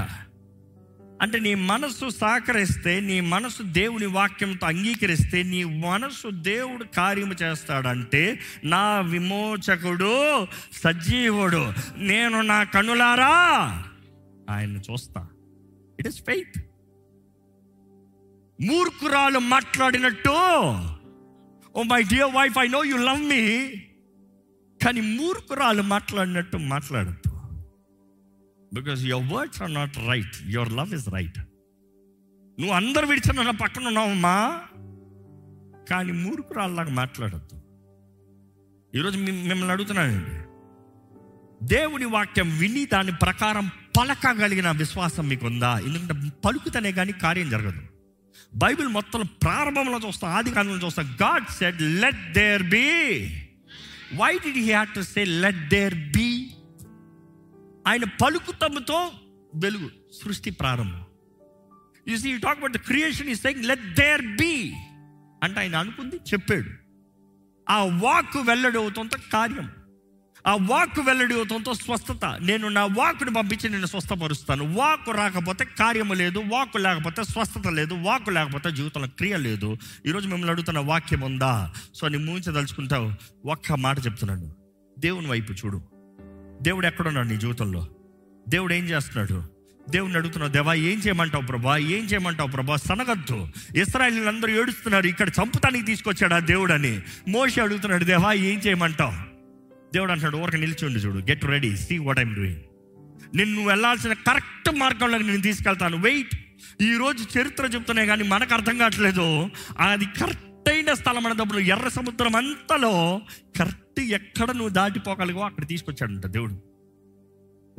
[1.22, 9.00] అంటే నీ మనస్సు సహకరిస్తే నీ మనసు దేవుని వాక్యంతో అంగీకరిస్తే నీ మనసు దేవుడు కార్యము చేస్తాడంటే నా
[9.00, 11.74] విమోచకుడు సజీవుడు.
[11.98, 13.34] నేను నా కనులారా?
[14.50, 15.28] ఆయన్ని చూస్తా.
[16.00, 16.64] ఇట్ ఇస్ ఫెయిత్
[18.62, 20.30] మూర్ఖురాలు మాట్లాడినట్టు
[21.76, 23.70] ఓ my dear wife I know you love me
[24.86, 27.29] కానీ మూర్ఖురాలు మాట్లాడినట్టు మాట్లాడద్దు.
[28.74, 31.40] Because your words are not right your love is right
[32.60, 34.62] నువ్వు అందరు విడిచిన నా పక్కన ఉన్నావమ్మా.
[35.90, 37.58] కానీ మూర్ఖురాల్లాగా మాట్లాడద్దు.
[38.98, 40.36] ఈరోజు మిమ్మల్ని అడుగుతున్నానండి.
[41.66, 47.82] దేవుని వాక్యం విని దాని ప్రకారం పలకగలిగిన విశ్వాసం మీకు ఉందా ఎందుకంటే పలుకుతనే కానీ కార్యం జరగదు.
[48.56, 52.88] బైబిల్ మొత్తం ప్రారంభంలో చూస్తాం ఆది కాలంలో చూస్తాం God said let there be
[54.16, 56.30] why did he had to say let there be
[57.90, 59.12] ఆయన పలుకుతముతో
[59.56, 59.90] వెలుగు
[60.24, 61.06] సృష్టి ప్రారంభం.
[62.08, 64.74] You see you talk about the creation ఈ సెయింగ్ లెట్ దేర్ బీ
[65.44, 66.70] అంటే ఆయన అనుకుంది చెప్పాడు.
[67.70, 69.72] ఆ వాక్ వెల్లడి అవుతుంత కార్యం.
[70.48, 72.26] ఆ వాక్ వెల్లడి అవుతుంతో స్వస్థత.
[72.42, 74.74] నేను నా వాక్ను పంపించి నేను స్వస్థపరుస్తాను.
[74.74, 79.78] వాక్ రాకపోతే కార్యము లేదు వాక్ లేకపోతే స్వస్థత లేదు వాక్ లేకపోతే జీవితంలో క్రియ లేదు.
[80.06, 81.74] ఈరోజు మిమ్మల్ని అడుగుతున్న వాక్యం ఉందా?
[81.96, 83.14] సో నీ మూయించదలుచుకుంటావు
[83.48, 84.56] ఒక్క మాట చెప్తున్నాను.
[85.00, 85.99] దేవుని వైపు చూడు.
[86.62, 87.88] దేవుడు ఎక్కడున్నాడు నీ జీవితంలో?
[88.50, 89.44] దేవుడు ఏం చేస్తున్నాడు?
[89.90, 91.78] దేవుని అడుగుతున్నావు దేవా ఏం చేయమంటావు ప్రభా?
[91.78, 92.76] ఏం చేయమంటావు ప్రభా?
[92.76, 93.48] సనగద్దు.
[93.76, 99.12] ఇస్రాయలీలందరూ ఏడుస్తున్నారు ఇక్కడ చంపుతానికి తీసుకొచ్చాడా దేవుడు అని మోషి అడుగుతున్నాడు దేవా ఏం చేయమంటావు?
[99.94, 102.58] దేవుడు అంటున్నాడు ఊరికి నిలిచిండి చూడు get ready see what I'm doing
[103.36, 105.98] నిన్ను నువ్వు వెళ్ళాల్సిన కరెక్ట్ మార్గంలోకి నేను తీసుకెళ్తాను.
[105.98, 106.36] వెయిట్.
[106.82, 109.50] ఈ రోజు చరిత్ర చెప్తున్నాయి కానీ మనకు అర్థం కావట్లేదు.
[109.80, 113.22] అది కరెక్ట్ అయిన స్థలం అనేటప్పుడు ఎర్ర సముద్రం అంతలో
[113.60, 116.54] కరెక్ట్ ఎక్కడ నువ్వు దాటిపోగలిగో అక్కడ తీసుకొచ్చాడంట దేవుడు.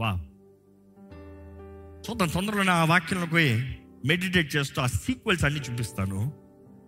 [0.00, 0.18] వా
[2.10, 6.32] చూద్దాం తొందరలో ఆ వాక్యంలో పోయి మెడిటేట్ చేస్తూ ఆ సీక్వెల్స్ అన్ని చూపిస్తాను.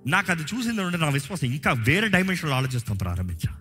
[0.06, 3.60] నాకు అది చూసింది నా విశ్వాసం ఇంకా వేరే డైమెన్షన్లో ఆలోచిస్తాం ప్రారంభించా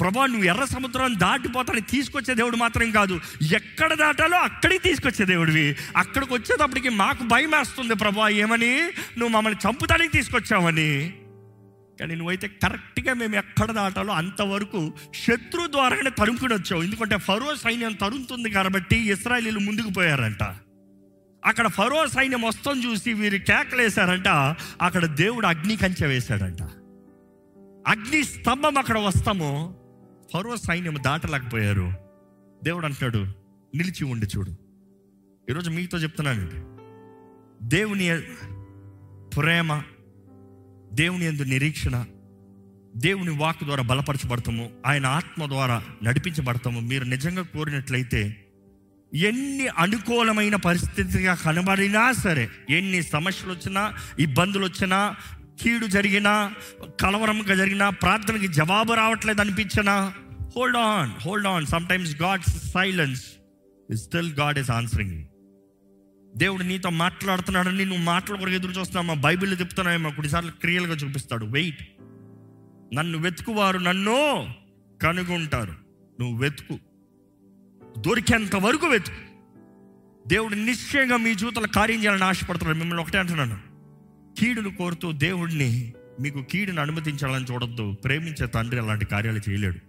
[0.00, 3.20] ప్రభా నువ్వు ఎర్ర సముద్రం దాటిపోతాను తీసుకొచ్చే దేవుడు మాత్రం కాదు.
[3.54, 5.76] ఎక్కడ దాటాలో అక్కడికి తీసుకొచ్చే దేవుడివి.
[5.96, 8.80] అక్కడికి వచ్చేటప్పటికి మాకు భయం వేస్తుంది ప్రభా ఏమని?
[9.18, 11.20] నువ్వు మమ్మల్ని చంపుతానికి తీసుకొచ్చావని.
[12.00, 18.50] కానీ నువ్వైతే కరెక్ట్గా మేము ఎక్కడ దాటాలో అంతవరకు శత్రు ద్వారానే తరుముకుని వచ్చావు ఎందుకంటే ఫరో సైన్యం తరుముతుంది
[18.50, 20.42] కాబట్టి ఇస్రాయలీలు ముందుకు పోయారంట.
[21.44, 24.28] అక్కడ ఫరో సైన్యం వస్తాం చూసి వీరు కేకలేశారంట.
[24.82, 26.62] అక్కడ దేవుడు అగ్ని కంచె వేశాడంట.
[27.86, 29.74] అగ్ని స్తంభం అక్కడ వస్తామో.
[30.34, 31.92] ఫరో సైన్యం దాటలేకపోయారు.
[32.64, 33.18] దేవుడు అంటున్నాడు
[33.76, 34.50] నిలిచి ఉండి చూడు.
[35.50, 36.76] ఈరోజు మీతో చెప్తున్నానండి.
[37.68, 38.20] దేవుని
[39.36, 39.82] ప్రేమ
[40.96, 42.04] దేవుని ఎందు నిరీక్షణ
[42.96, 46.80] దేవుని వాక్ ద్వారా బలపరచబడతాము ఆయన ఆత్మ ద్వారా నడిపించబడతాము.
[46.80, 48.36] మీరు నిజంగా కోరినట్లయితే
[49.14, 55.16] ఎన్ని అనుకూలమైన పరిస్థితిగా కనబడినా సరే ఎన్ని సమస్యలు వచ్చినా ఇబ్బందులు వచ్చినా
[55.62, 56.54] కీడు జరిగినా
[57.00, 60.12] కలవరంగా జరిగినా ప్రార్థనకి జవాబు రావట్లేదు అనిపించినా
[60.56, 63.24] hold on hold on sometimes God's silence
[63.94, 65.24] still God is answering
[66.36, 71.46] దేవుడు నీతో మాట్లాడుతున్నాడని నువ్వు మాటల కొరకు ఎదురు చూస్తున్నామా బైబిల్ చెప్తున్నాయేమో కొన్నిసార్లు క్రియలుగా చూపిస్తాడు.
[71.46, 71.88] వెయిట్.
[72.94, 74.48] నన్ను వెతుకువారు నన్ను
[75.02, 75.74] కనుగొంటారు.
[76.20, 76.78] నువ్వు వెతుకు.
[77.98, 79.26] దొరికేంత వరకు వెతుకు.
[80.28, 82.78] దేవుడు నిశ్చయంగా మీ జీవితంలో కార్యం చేయాలని ఆశపడుతున్నాడు.
[82.78, 83.58] మిమ్మల్ని ఒకటే అంటున్నాను.
[84.38, 87.92] కీడును కోరుతూ దేవుడిని మీకు కీడును అనుమతించాలని చూడొద్దు.
[87.92, 89.85] ప్రేమించే తండ్రి అలాంటి కార్యాలు చేయలేడు.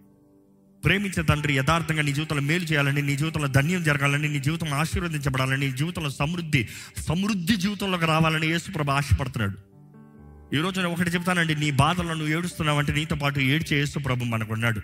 [0.83, 5.77] ప్రేమించే తండ్రి యథార్థంగా నీ జీవితంలో మేలు చేయాలని నీ జీవితంలో ధన్యం జరగాలని నీ జీవితంలో ఆశీర్వదించబడాలని నీ
[5.77, 6.67] జీవితంలో సమృద్ధి
[6.97, 9.67] సమృద్ధి జీవితంలోకి రావాలని యేసుప్రభ ఆశపడుతున్నాడు.
[10.55, 14.53] ఈ రోజు నేను ఒకటి చెప్తానండి నీ బాధలను నువ్వు ఏడుస్తున్నావు అంటే నీతో పాటు ఏడ్చే యేసుప్రభు మనకు
[14.53, 14.81] ఉన్నాడు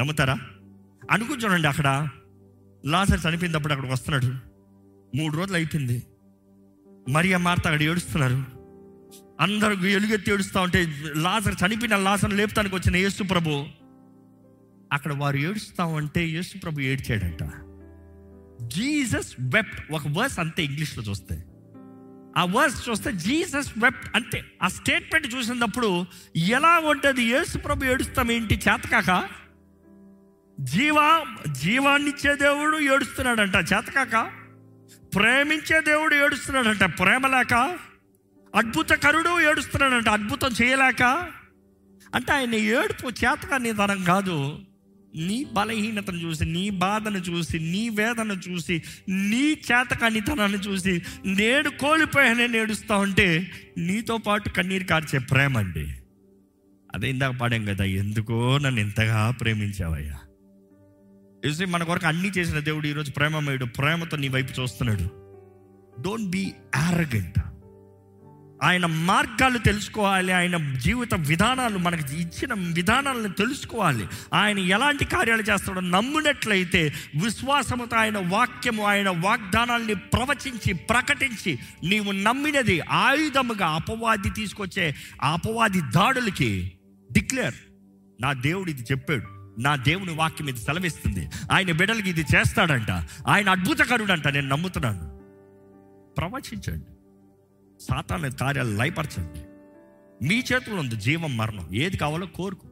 [0.00, 0.38] నమ్ముతారా
[1.10, 2.08] అనుకుంటానండి అక్కడ.
[2.86, 4.34] లాసర్ చనిపోయినప్పుడు అక్కడికి వస్తున్నాడు.
[5.16, 6.02] మూడు రోజులు అయిపోయింది.
[7.08, 8.44] మరియా మార్త అక్కడ ఏడుస్తున్నారు.
[9.40, 13.66] అందరూ ఎలుగెత్తి ఏడుస్తూ ఉంటే లాసర్ చనిపోయిన లాజర్ లేపుతానికి వచ్చిన యేసు ప్రభు
[14.94, 17.42] అక్కడ వారు ఏడుస్తా ఉంటే యేసు ప్రభు ఏడ్చాడంట.
[18.68, 21.44] జీసస్ వెప్ట్ ఒక వర్స్ అంతే ఇంగ్లీష్లో చూస్తే.
[22.38, 24.44] ఆ వర్స్ చూస్తే జీసస్ వెప్ట్ అంతే.
[24.62, 26.06] ఆ స్టేట్మెంట్ చూసినప్పుడు
[26.36, 29.28] ఎలా ఉంటుంది యేసు ప్రభు ఏడుస్తాం ఏంటి చేతకాక?
[30.60, 34.32] జీవా జీవాన్నిచ్చే దేవుడు ఏడుస్తున్నాడంట చేతకాక.
[35.14, 37.78] ప్రేమించే దేవుడు ఏడుస్తున్నాడంట ప్రేమ లేక
[38.54, 41.02] అద్భుతకరుడు ఏడుస్తున్నాడంట అద్భుతం చేయలేక.
[42.14, 44.58] అంటే ఆయన ఏడుపు చేతగా నిదానం కాదు.
[45.16, 52.96] నీ బలహీనతను చూసి నీ బాధను చూసి నీ వేదన చూసి నీ చేతకానితనాన్ని చూసి నేడు కోల్పోయానే నేడుస్తా
[52.96, 55.86] ఉంటే నీతో పాటు కన్నీరు కార్చే ప్రేమ అండి.
[56.94, 60.18] అదే ఇందాక పాడాం కదా ఎందుకో నన్ను ఇంతగా ప్రేమించావయ్యా.
[61.46, 65.24] చూసి మన కొరకు అన్నీ చేసిన దేవుడు ఈరోజు ప్రేమమయుడు ప్రేమతో నీ వైపు చూస్తున్నాడు.
[66.02, 67.38] డోంట్ బీ యారగెంట్
[68.64, 74.08] ఆయన మార్గాలు తెలుసుకోవాలి ఆయన జీవిత విధానాలు మనకి ఇచ్చిన విధానాలను తెలుసుకోవాలి.
[74.34, 76.92] ఆయన ఎలాంటి కార్యాలు చేస్తాడో నమ్మినట్లయితే
[77.24, 86.72] విశ్వాసముతో ఆయన వాక్యము ఆయన వాగ్దానాల్ని ప్రవచించి ప్రకటించి నీవు నమ్మినది ఆయుధముగా అపవాది తీసుకొచ్చే అపవాది దాడులకి
[87.12, 87.54] డిక్లేర్.
[88.20, 89.54] నా దేవుడు ఇది చెప్పాడు.
[89.60, 91.28] నా దేవుని వాక్యం ఇది సెలవిస్తుంది.
[91.52, 92.90] ఆయన బిడ్డలకి ఇది చేస్తాడంట.
[93.28, 94.28] ఆయన అద్భుతకరుడంట.
[94.28, 95.20] నేను నమ్ముతున్నాను.
[96.18, 96.93] ప్రవచించండి.
[97.90, 99.40] సాతాన కార్యాలు లయపరచండి.
[100.28, 101.68] మీ చేతుల్లో ఉంది జీవం మరణం.
[101.74, 102.68] ఏది కావాలో కోరుకు.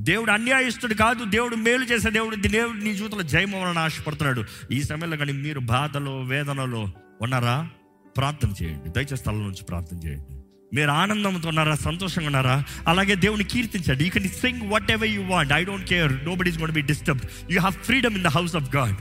[0.00, 1.24] దేవుడు అన్యాయస్తుడు కాదు.
[1.24, 2.36] దేవుడు మేలు చేసే దేవుడు.
[2.36, 4.44] దేవుడు నీ జీవితంలో జయం ఆశపడుతున్నాడు.
[4.72, 6.90] ఈ సమయంలో కానీ మీరు బాధలో వేదనలో
[7.22, 7.70] ఉన్నారా?
[8.16, 8.90] ప్రార్థన చేయండి.
[8.90, 10.34] దయచేసి స్థలం నుంచి ప్రార్థన చేయండి.
[10.76, 11.74] మీరు ఆనందంతో ఉన్నారా?
[11.74, 12.64] సంతోషంగా ఉన్నారా?
[12.88, 14.04] అలాగే దేవుని కీర్తించండి.
[14.04, 17.20] You can sing whatever you want I don't care no but got be disturb
[17.52, 18.96] you have freedom in the house of God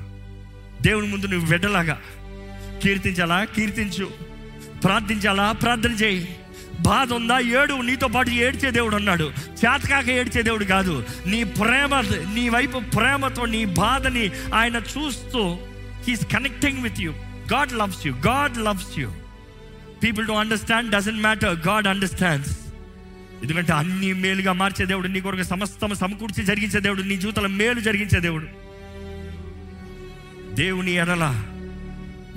[0.83, 2.01] దేవుని ముందు నువ్వు వెడ్డలాగా
[2.83, 3.43] కీర్తించాలా?
[3.43, 4.26] కీర్తించు.
[4.83, 5.51] ప్రార్థించాలా?
[5.51, 6.35] ప్రార్థన చేయి.
[6.81, 7.39] బాధ ఉందా?
[7.39, 11.05] ఏడు నీతో పాటు ఏడ్చే దేవుడు అన్నాడు చేతకాక ఏడ్చే దేవుడు కాదు.
[11.27, 12.01] నీ ప్రేమ
[12.33, 15.57] నీ వైపు ప్రేమతో నీ బాధని ఆయన చూస్తూ
[16.07, 17.11] he's connecting with you
[17.53, 19.11] God loves you God loves you
[20.03, 22.59] people to understand doesn't matter God understands
[23.43, 28.19] ఎందుకంటే అన్ని మేలుగా మార్చే దేవుడు నీ కొరకు సమస్తం సమకూర్చి జరిగించే దేవుడు నీ జీవితంలో మేలు జరిగించే
[28.19, 28.47] దేవుడు.
[30.55, 31.45] దేవుని ఎడలా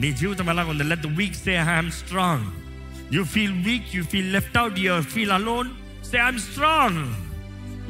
[0.01, 2.47] నీ జీవితం ఎలా ఉంది let the weak say I'm strong
[3.15, 5.71] you feel weak you feel left out your feel alone
[6.05, 7.15] say I'm strong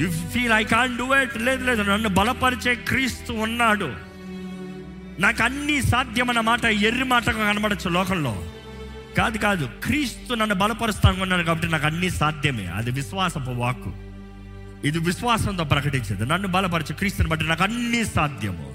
[0.02, 3.92] you feel I can do it లేదు లేదు నన్ను బలపరిచే క్రీస్తు ఉన్నాడు.
[5.20, 8.44] నాకు అన్ని సాధ్యమన్న మాట ఎర్రి మాటగా కనబడచ్చు లోకంలో.
[9.18, 9.70] కాదు కాదు.
[9.84, 12.66] క్రీస్తు నన్ను బలపరుస్తాను ఉన్నాను కాబట్టి నాకు అన్ని సాధ్యమే.
[12.66, 13.92] అది విశ్వాసపు వాక్కు.
[14.86, 16.26] ఇది విశ్వాసంతో ప్రకటించేది.
[16.26, 18.69] నన్ను బలపరచు క్రీస్తుని బట్టి నాకు అన్నీ సాధ్యము.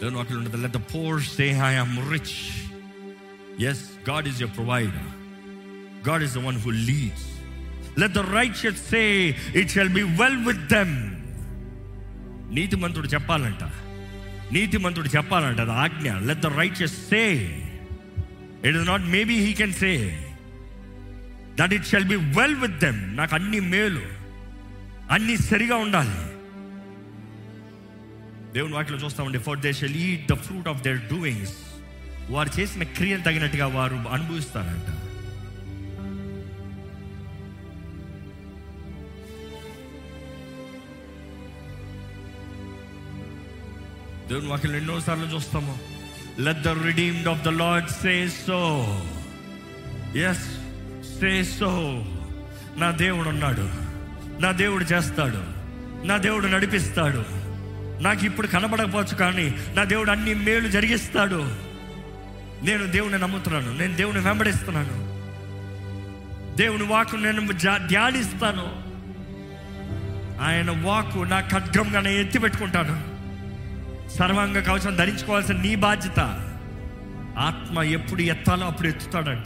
[0.00, 2.36] దేవుని వాక్యం ఉంటుంది let the poor say I am rich
[3.62, 5.08] yes God is your provider
[6.08, 7.40] God is the one who leads
[8.00, 11.20] let the right say it shall be well with them
[12.54, 13.64] నీతిమంతుడు చెప్పాలంట.
[14.52, 15.60] నీతిమంతుడు చెప్పాలంట.
[15.60, 16.12] అది ఆజ్ఞ.
[16.12, 17.44] Let the right say
[18.64, 20.24] it is not maybe he can say
[21.60, 24.02] that it shall be well with them నాకు అన్ని మేలు.
[25.10, 26.29] అన్ని సరిగా ఉండాలి.
[28.54, 31.52] దేవుని వాటిలో చూస్తామండి for they shall eat the fruit of their doings
[32.30, 34.88] వారు చేసిన క్రియలు తగినట్టుగా వారు అనుభవిస్తారంట.
[44.28, 45.78] దేవుని వాక్యం ఎన్నోసార్లు చూస్తాము
[46.38, 48.60] let the redeemed of the Lord say so
[50.18, 50.46] yes
[51.20, 51.70] say so
[52.76, 53.66] నా దేవుడు ఉన్నాడు
[54.42, 55.42] నా దేవుడు చేస్తాడు
[56.06, 57.39] నా దేవుడు నడిపిస్తాడు.
[58.00, 61.36] నాకు ఇప్పుడు కనబడకపోవచ్చు కానీ నా దేవుడు అన్ని మేలు జరిగిస్తాడు.
[62.62, 63.78] నేను దేవుని నమ్ముతున్నాను.
[63.78, 65.10] నేను దేవుని వెంబడిస్తున్నాను.
[66.56, 67.52] దేవుని వాకు నేను
[67.86, 68.90] ధ్యానిస్తాను.
[70.42, 73.10] ఆయన వాకు నా ఖడ్గంగా నేను ఎత్తి పెట్టుకుంటాను.
[74.18, 76.20] సర్వాంగ కవచం ధరించుకోవాల్సిన నీ బాధ్యత.
[77.38, 79.44] ఆత్మ ఎప్పుడు ఎత్తాలో అప్పుడు ఎత్తుతాడంట.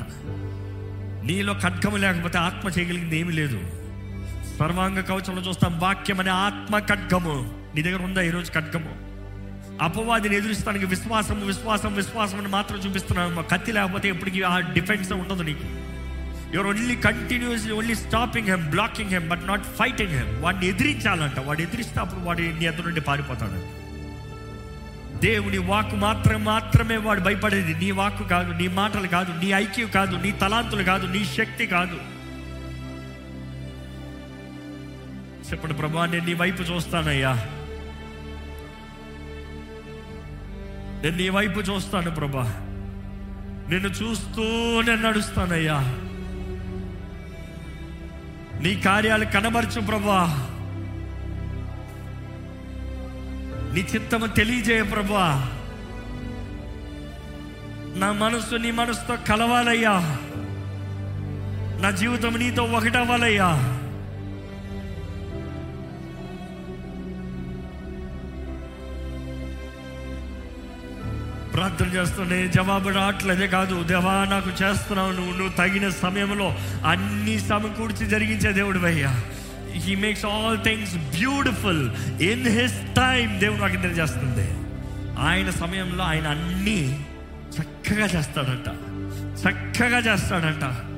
[1.26, 3.60] నీలో ఖడ్గము లేకపోతే ఆత్మ చేయగలిగింది ఏమీ లేదు.
[4.59, 7.64] సర్వాంగ కవచంలో చూస్తాం వాక్యం అనే ఆత్మ ఖడ్గము.
[7.74, 9.14] నీ దగ్గర ఉందా ఈరోజు ఖడ్గము?
[9.84, 13.42] అపవాదిని ఎదురిస్తానికి విశ్వాసం విశ్వాసం విశ్వాసం అని మాత్రం చూపిస్తున్నాను.
[13.42, 15.64] కత్తి లేకపోతే ఎప్పటికీ ఆ డిఫెన్స్ ఉండదు నీకు.
[16.55, 21.38] Your only continuously only stopping him blocking him but not fighting him వాడిని ఎదిరించాలంట.
[21.38, 23.84] వాడు ఎదిరిస్తే అప్పుడు వాడి నీ ఎదురు నుండి పారిపోతాడు.
[25.26, 27.74] దేవుని వాక్కు మాత్రం మాత్రమే వాడు భయపడేది.
[27.74, 31.98] నీ వాక్కు కాదు నీ మాటలు కాదు నీ ఐక్యం కాదు నీ తలాంతులు కాదు నీ శక్తి కాదు.
[35.51, 37.46] చెప్పండి ప్రభా నేను నీ వైపు చూస్తానయ్యా.
[41.05, 42.43] నేను నీ వైపు చూస్తాను ప్రభా.
[43.68, 44.43] నిన్ను చూస్తూ
[44.81, 45.81] నేను నడుస్తానయ్యా.
[48.60, 50.48] నీ కార్యాలు కనబరచు ప్రభా.
[53.74, 55.51] నీ చిత్తము తెలియజేయ ప్రభా.
[57.97, 60.18] నా మనసు నీ మనసుతో కలవాలయ్యా.
[61.81, 63.81] నా జీవితం నీతో ఒకటవ్వాలయ్యా.
[71.55, 76.56] ప్రార్థన చేస్తుండే జవాబు రావట్లేదే కాదు దేవా నాకు చేస్తున్నావు నువ్వు నువ్వు తగిన సమయంలో
[76.86, 79.22] అన్ని సమకూర్చి జరిగించే దేవుడు అయ్యా
[79.70, 81.90] he makes all things beautiful
[82.22, 84.48] in his time దేవుడు నాకు తెలియజేస్తుంది
[85.18, 87.05] ఆయన సమయంలో ఆయన అన్నీ
[87.60, 88.68] చక్కగా చేస్తాడంట.
[89.40, 90.94] చక్కగా చేస్తాడంట.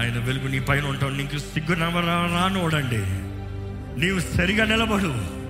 [0.00, 3.30] ఆయన వెలుగు నీ పైన ఉంటావు నీకు సిగ్గు రానోడండి.
[4.00, 5.40] నీవు సరిగా నిలబడు.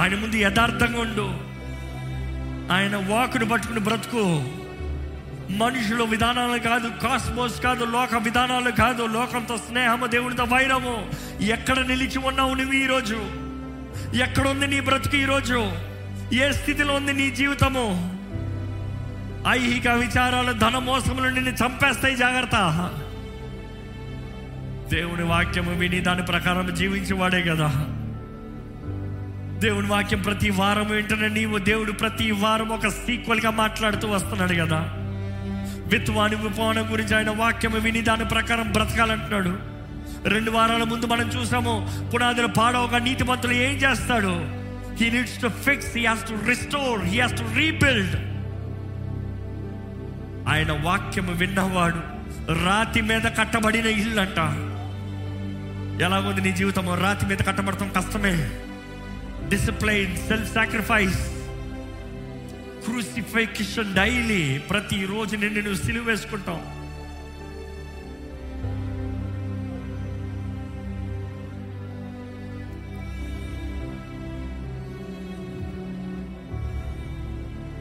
[0.00, 1.54] ఆయన ముందు యథార్థంగా ఉండు.
[2.72, 4.44] ఆయన వాకును పట్టుకుని బ్రతుకు.
[5.50, 11.10] మనుషుల విధానాలు కాదు కాస్మోస్ కాదు లోక విధానాలు కాదు లోకంతో స్నేహము దేవునితో వైరము.
[11.40, 13.16] ఎక్కడ నిలిచి ఉన్నావు నువ్వు ఈరోజు?
[14.22, 15.72] ఎక్కడ ఉంది నీ బ్రతుకు ఈరోజు?
[16.34, 18.16] ఏ స్థితిలో ఉంది నీ జీవితము?
[19.48, 22.90] ఐహిక విచారాలు ధన మోసములు నిన్ను చంపేస్తాయి జాగ్రత్త.
[24.94, 27.66] దేవుని వాక్యము విని దాని ప్రకారం జీవించేవాడే కదా.
[29.58, 34.78] దేవుని వాక్యం ప్రతి వారం వెంటనే నీవు దేవుడు ప్రతి వారం ఒక సీక్వల్గా మాట్లాడుతూ వస్తున్నాడు కదా.
[35.86, 39.58] విత్వాని విపవనం గురించి ఆయన వాక్యము విని దాని ప్రకారం బ్రతకాలంటున్నాడు.
[40.28, 44.64] రెండు వారాల ముందు మనం చూసాము పునాదులు పాడవగా నీతిమంతులు ఏం చేస్తాడు?
[44.94, 48.16] He needs to fix he has to restore he has to rebuild
[50.48, 52.14] ఆయన వాక్యము విన్నవాడు
[52.64, 54.70] రాతి మీద కట్టబడిన ఇల్లు అంట
[56.02, 58.50] ఎలాగుంది నీ జీవితం రాతి మీద కట్టబడతాం కష్టమే.
[59.48, 61.28] Discipline self sacrifice
[62.84, 66.60] crucifixion daily ప్రతిరోజు నిన్ను నువ్వు సిలువ వేసుకుంటాం.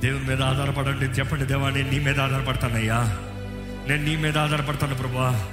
[0.02, 1.06] దేవుని మీద ఆధారపడండి.
[1.06, 3.20] చెప్పండి దేవా నేను నీ మీద ఆధారపడతానయ్యా.
[3.88, 5.50] నేను నీ మీద ఆధారపడతాను ప్రభా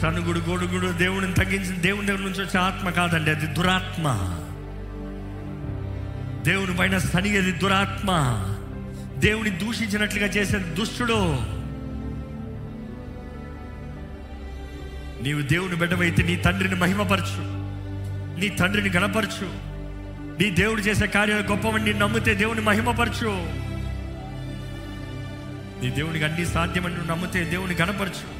[0.00, 4.06] సనుగుడు గొడుగుడు దేవుడిని తగ్గించిన దేవుని దగ్గర నుంచి వచ్చే ఆత్మ కాదండి అది దురాత్మ.
[6.42, 8.10] దేవుని పైన సనిగేది దురాత్మ.
[9.18, 11.14] దేవుని దూషించినట్లుగా చేసే దుష్టుడు.
[15.22, 17.60] నీవు దేవుని బిడ్డవైతే నీ తండ్రిని మహిమపరచు.
[18.40, 19.70] నీ తండ్రిని గణపరచు.
[20.42, 23.60] నీ దేవుడు చేసే కార్యాలు గొప్పవని నమ్మితే దేవుని మహిమపరచు.
[25.84, 28.39] నీ దేవునికి అన్ని సాధ్యమని నువ్వు నమ్మితే దేవుని గణపరచు.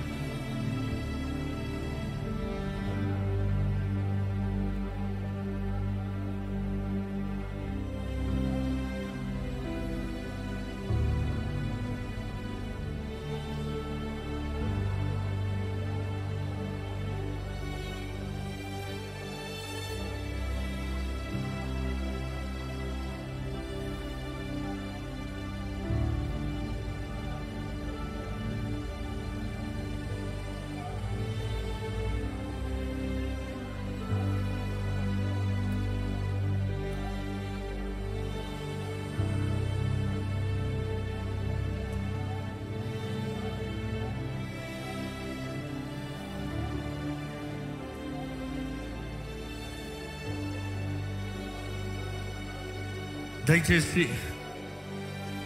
[53.50, 54.08] దయచేసి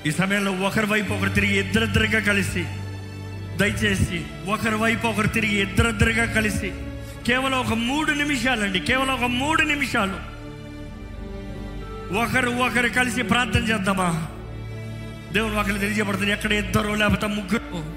[0.06, 2.64] ఈ సమయంలో ఒకరి వైపు ఒకరు తిరిగి ఇద్దరిద్దరిగా కలిసి
[3.56, 6.72] దయచేసి ఒకరి వైపు ఒకరు తిరిగి ఇద్దరిద్దరిగా కలిసి
[7.26, 10.16] కేవలం ఒక మూడు నిమిషాలండి కేవలం ఒక మూడు నిమిషాలు.
[12.14, 14.28] ఒకరు ఒకరు కలిసి ప్రార్థన చేద్దామా?
[15.32, 17.94] దేవుని ఒకరు తెలియజేయబడుతుంది ఎక్కడ ఇద్దరు లేకపోతే ముగ్గురు.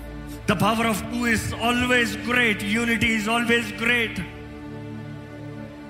[0.50, 4.20] The power of two is always great unity is always great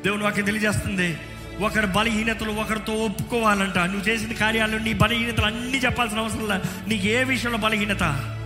[0.03, 1.18] దేవుని వాకి తెలియజేస్తుంది
[1.60, 3.78] ఒకరి బలహీనతలు ఒకరితో ఒప్పుకోవాలంట.
[3.78, 6.58] నువ్వు చేసిన కార్యాలు నీ బలహీనతలు అన్నీ చెప్పాల్సిన అవసరం లే
[6.88, 8.37] నీకు ఏ విషయంలో బలహీనత?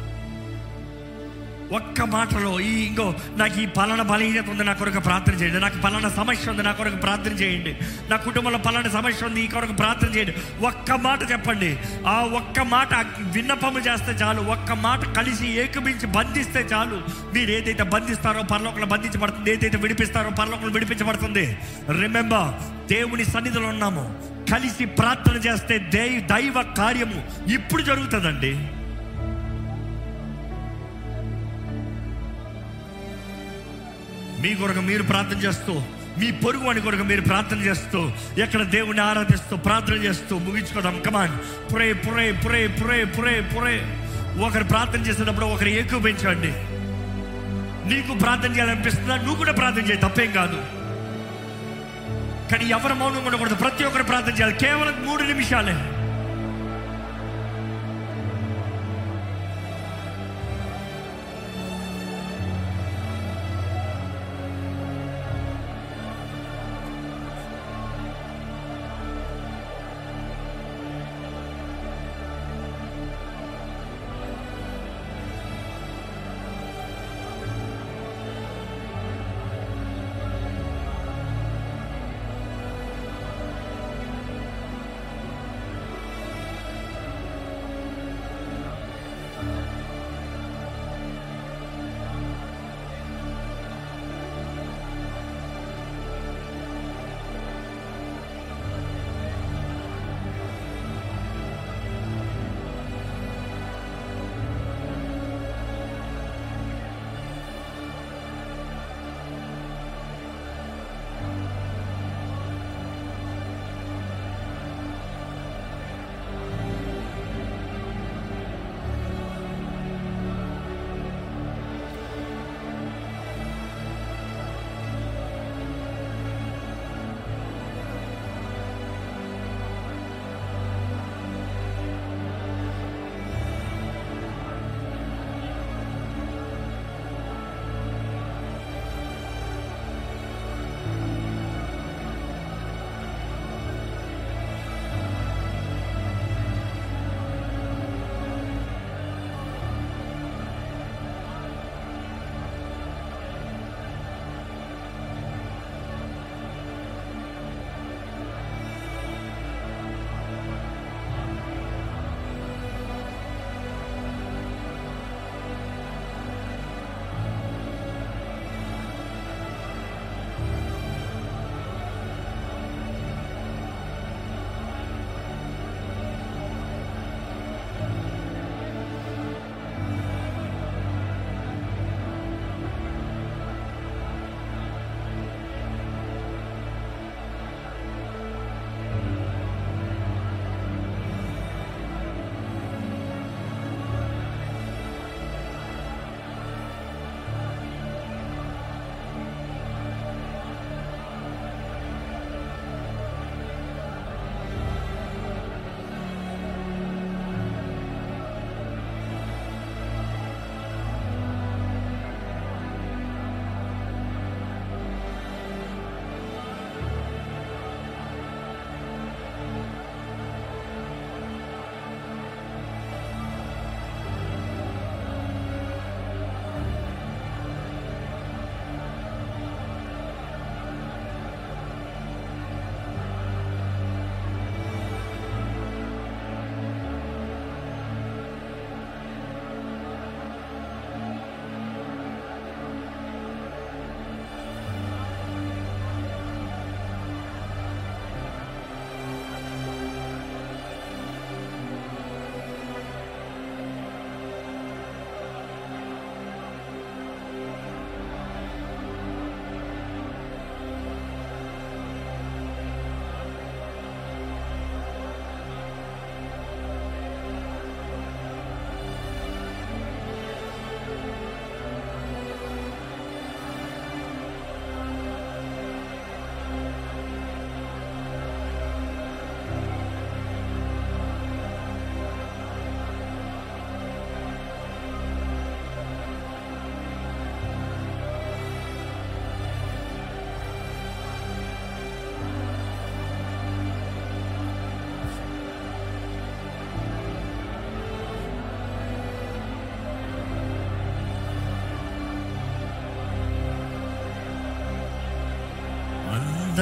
[1.72, 5.60] ఒక్క మాటలో ఈ ఇంకో నాకు ఈ పలానా బలహీనత ఉంది నా కొరకు ప్రార్థన చేయండి.
[5.60, 7.78] నాకు పలానా సమస్య ఉంది నా కొరకు ప్రార్థన చేయండి.
[8.10, 10.66] నా కుటుంబంలో పలానా సమస్య ఉంది ఈ కొరకు ప్రార్థన చేయండి.
[10.66, 11.80] ఒక్క మాట చెప్పండి.
[12.08, 14.42] ఆ ఒక్క మాట విన్నపము చేస్తే చాలు.
[14.42, 17.02] ఒక్క మాట కలిసి ఏకమించి బంధిస్తే చాలు.
[17.34, 21.58] మీరు ఏదైతే బంధిస్తారో పరలోకంలో బంధించబడుతుంది ఏదైతే విడిపిస్తారో పరలోకంలో విడిపించబడుతుంది.
[22.02, 22.52] రిమెంబర్
[22.94, 24.06] దేవుని సన్నిధిలో ఉన్నాము.
[24.52, 28.81] కలిసి ప్రార్థన చేస్తే దై దైవ కార్యము ఇప్పుడు జరుగుతుందండి.
[34.42, 35.82] మీ కొరకు మీరు ప్రార్థన చేస్తూ
[36.18, 41.02] మీ పొరుగు వాడి కొరకు మీరు ప్రార్థన చేస్తూ ఎక్కడ దేవుని ఆరాధిస్తూ ప్రార్థన చేస్తూ ముగించుకోదాం.
[41.06, 41.38] కమాన్
[41.74, 43.98] పురే పురే పురే పురే పురే పురే
[44.46, 46.54] ఒకరు ప్రార్థన చేసేటప్పుడు ఒకరు ఎక్కువ పెంచండి
[47.94, 49.16] నీకు ప్రార్థన చేయాలనిపిస్తుందా?
[49.16, 50.62] నువ్వు కూడా ప్రార్థన చేయి తప్పేం కాదు.
[52.52, 53.56] కానీ ఎవరు మౌనం ఉండకూడదు.
[53.56, 54.54] ప్రతి ఒక్కరు ప్రార్థన చేయాలి.
[54.54, 56.01] కేవలం మూడు నిమిషాలే.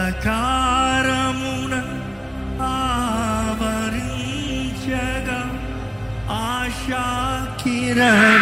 [0.08, 1.74] అంధకారమున
[3.96, 5.40] ఆవరించగా
[6.40, 7.04] ఆశా
[7.62, 8.37] కిరణము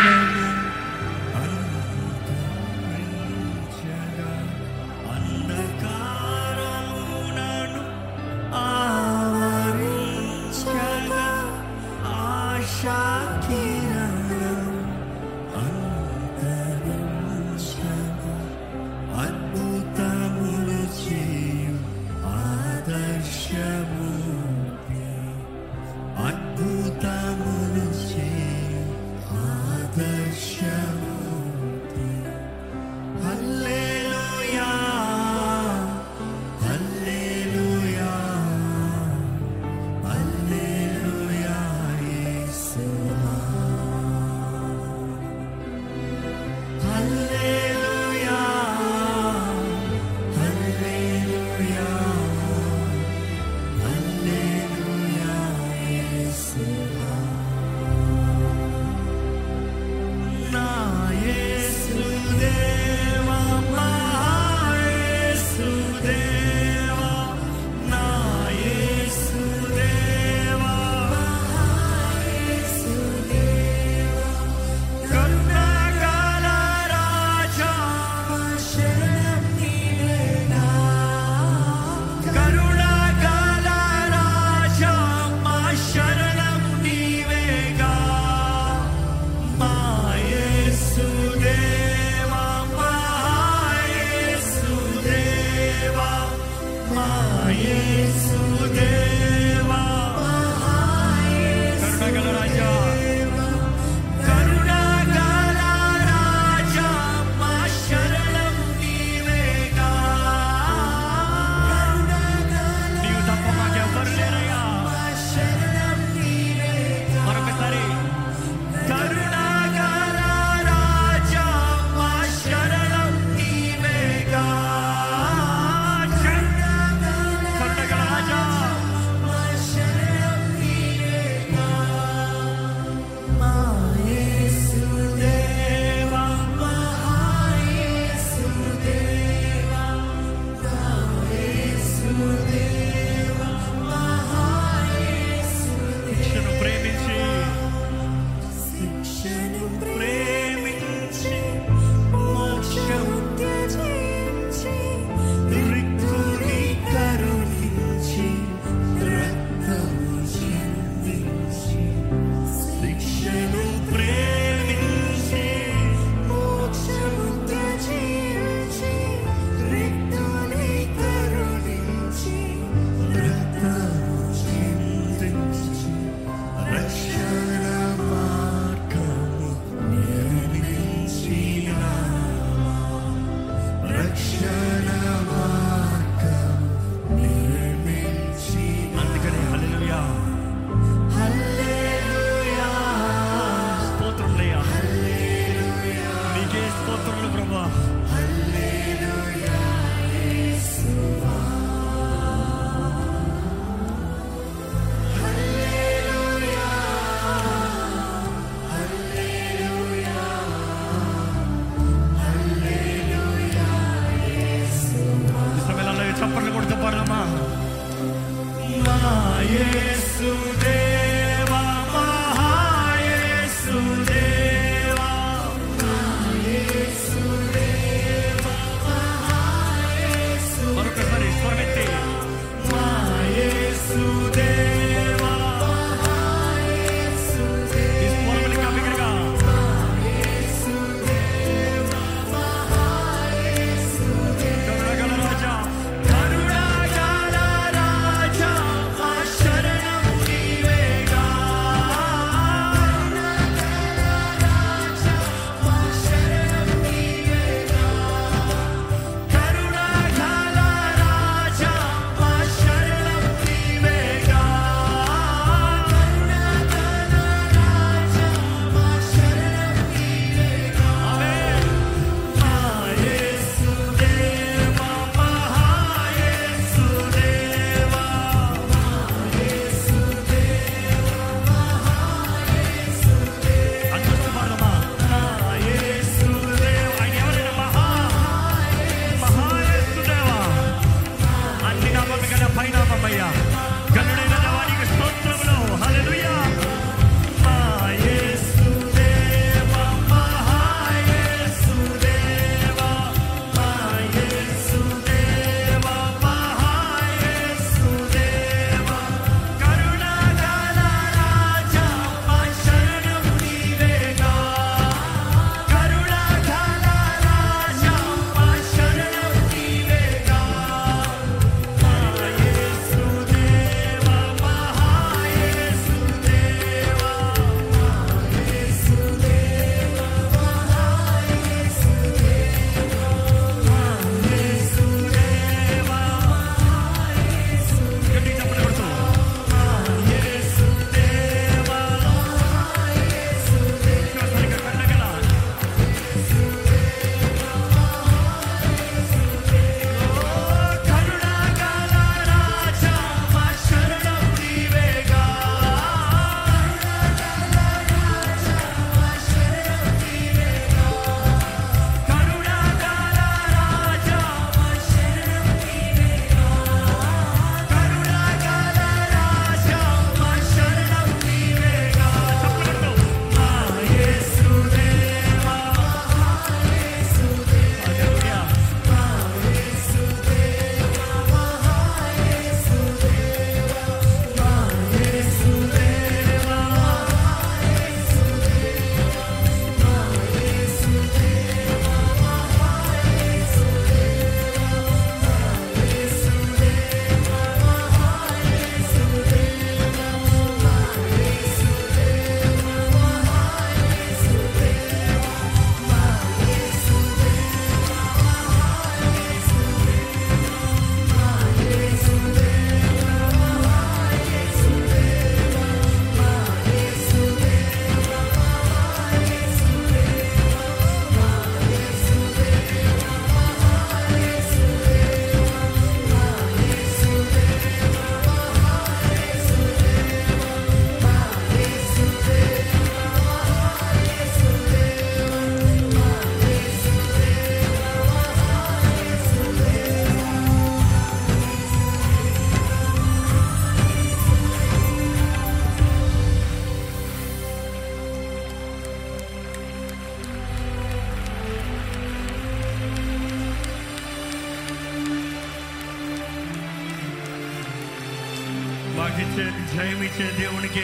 [459.07, 460.83] జయమిచ్చే జయమిచ్చే దేవునికి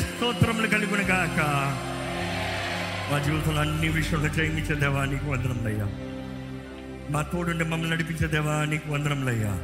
[0.00, 1.38] స్తోత్రములు కలుగును గాక.
[3.12, 5.86] మా జీవితంలో అన్ని విషయంలో జయమిచ్చే దేవా నీకు వందనములయ్యా.
[7.10, 9.58] మా తోడుండి మమ్మల్ని నడిపించే దేవా నీకు వందనములయ్యా.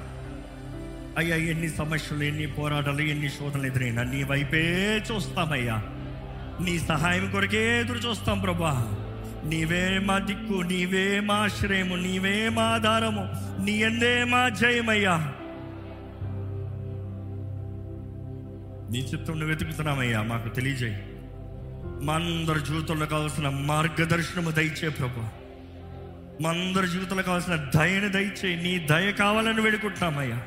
[1.19, 5.83] అయ్యా ఎన్ని సమస్యలు ఎన్ని పోరాటాలు ఎన్ని శోధనలు ఎదురైనా నీ వైపే చూస్తామయ్యా.
[6.65, 8.97] నీ సహాయం కొరకే ఎదురు చూస్తాం ప్రభా.
[9.45, 13.29] నీవే మా దిక్కు నీవే మా ఆశ్రయము నీవే మా ఆధారము
[13.65, 15.33] నీ ఎందే మా జయమయ్యా.
[18.93, 20.97] నీ చిత్తంను వెతుకుతున్నామయ్యా మాకు తెలియజేయి.
[22.05, 25.21] మా అందరి జీవితంలో కావాల్సిన మార్గదర్శనము దయచే ప్రభు.
[26.43, 28.63] మా అందరి జీవితంలో కావాల్సిన దయను దయచేయి.
[28.63, 30.43] నీ దయ కావాలని వేడుకుంటున్నామయ్యా.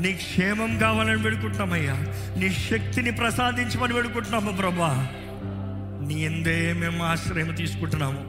[0.00, 1.94] నీ క్షేమం కావాలని వేడుకుంటున్నామయ్యా.
[2.38, 5.08] నీ శక్తిని ప్రసాదించమని వేడుకుంటున్నాము ప్రభా.
[6.08, 8.20] నీ ఎందే మేము ఆశ్రయం తీసుకుంటున్నాము.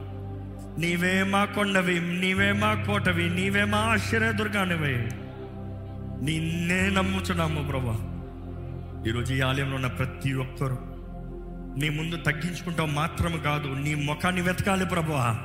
[0.79, 5.09] నీవే మా కొండవి నీవే మా కోటవి నీవే మా ఆశ్చర్య దుర్గానివే.
[6.21, 8.11] నిన్నే నమ్ముచున్నాము ప్రభా.
[9.07, 10.77] ఈరోజు ఈ ఆలయంలో ఉన్న ప్రతి ఒక్కరు
[11.79, 15.37] నీ ముందు తగ్గించుకుంటాం మాత్రం కాదు నీ ముఖాన్ని వెతకాలి ప్రభువా.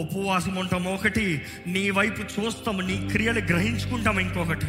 [0.00, 4.66] ఉపవాసం ఉంటాం ఒకటి నీ వైపు చూస్తాము నీ క్రియలు గ్రహించుకుంటాం ఇంకొకటి.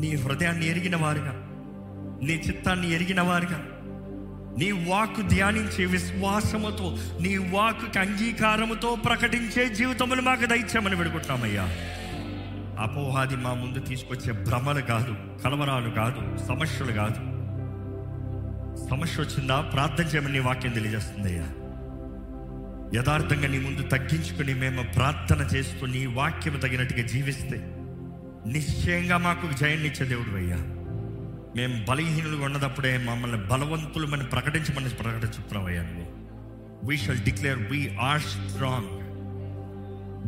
[0.00, 1.32] నీ హృదయాన్ని ఎరిగిన వారుగా
[2.22, 3.58] నీ చిత్తాన్ని ఎరిగిన వారుగా
[4.58, 11.68] నీ వాక్కు ధ్యానించే విశ్వాసముతో నీ వాక్కి అంగీకారముతో ప్రకటించే జీవితములు మాకు దయచేయమని పెడుకుంటున్నామయ్యా
[12.78, 17.20] అపోహాది మా ముందు తీసుకొచ్చే భ్రమలు కాదు కలవరాలు కాదు సమస్యలు కాదు.
[18.90, 21.46] సమస్య వచ్చిందా ప్రార్థన చేయమని నీ వాక్యం తెలియజేస్తుందయ్యా
[22.94, 27.58] యథార్థంగా నీ ముందు తగ్గించుకుని మేము ప్రార్థన చేస్తూ నీ వాక్యం తగినట్టుగా జీవిస్తే
[28.46, 30.56] నిశ్చయంగా మాకు జయాన్నిచ్చే దేవుడు అయ్యా.
[31.56, 36.06] మేము బలహీనులుగా ఉన్నదప్పుడే మమ్మల్ని బలవంతులు మనం ప్రకటించమని ప్రకటించుతున్నావయ్యా నువ్వు.
[36.86, 38.92] We shall declare we are strong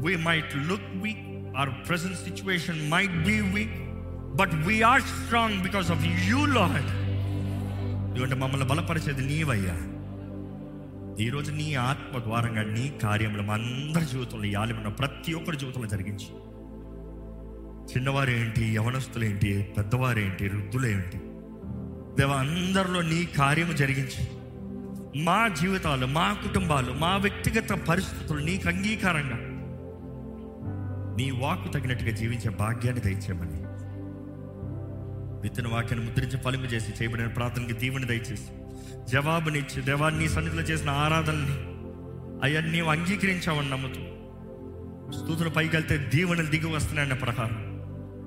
[0.04, 3.68] we might look weak our present situation might be weak,
[4.34, 6.86] but we are strong because of you, Lord.
[8.08, 9.76] ఎందుకంటే మమ్మల్ని బలపరిచేది నీవయ్యా
[11.20, 16.26] ఈరోజు నీ ఆత్మ ద్వారంగా నీ కార్యములు మా అందరి జీవితంలో ఈ ప్రతి ఒక్కరి జీవితంలో జరిగించి
[17.92, 21.18] చిన్నవారేంటి యవనస్తులేంటి పెద్దవారేంటి వృద్ధులేంటి
[22.16, 24.28] దేవ అందరిలో నీ కార్యము జరిగించి
[25.24, 29.47] మా జీవితాలు మా కుటుంబాలు మా వ్యక్తిగత పరిస్థితులు నీకు అంగీకారంగా
[31.18, 33.60] నీ వాక్కు తగినట్టుగా జీవించే భాగ్యాన్ని దయచేయమని.
[35.42, 38.48] విత్తన వాక్యాన్ని ముద్రించి ఫలింపు చేసి చేయబడిన ప్రార్థనకి దీవెని దయచేసి.
[39.12, 41.56] జవాబునిచ్చి దేవాన్ని సన్నిధిలో చేసిన ఆరాధనని
[42.42, 44.00] అవన్నీ అంగీకరించామని అంగీకరించావని నమ్ముతూ
[45.18, 47.56] స్థూతులు పైకి వెళ్తే దీవెనలు దిగి వస్తున్నాయన్న ప్రకారం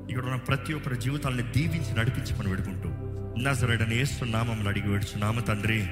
[0.09, 2.89] ఇక్కడ ఉన్న ప్రతి ఒక్కరి జీవితాలను దీవించి నడిపించమని వేడుకుంటూ
[3.41, 5.87] నజరడని ఏస్తున్నామని అడిగి వేడుచున్నాము తండ్రి.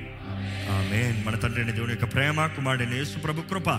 [0.71, 1.27] ఆమెన్.
[1.27, 3.69] మన తండ్రి అయిన దేవుని యొక్క ప్రేమ కుమారుడైన యేసు ప్రభు కృప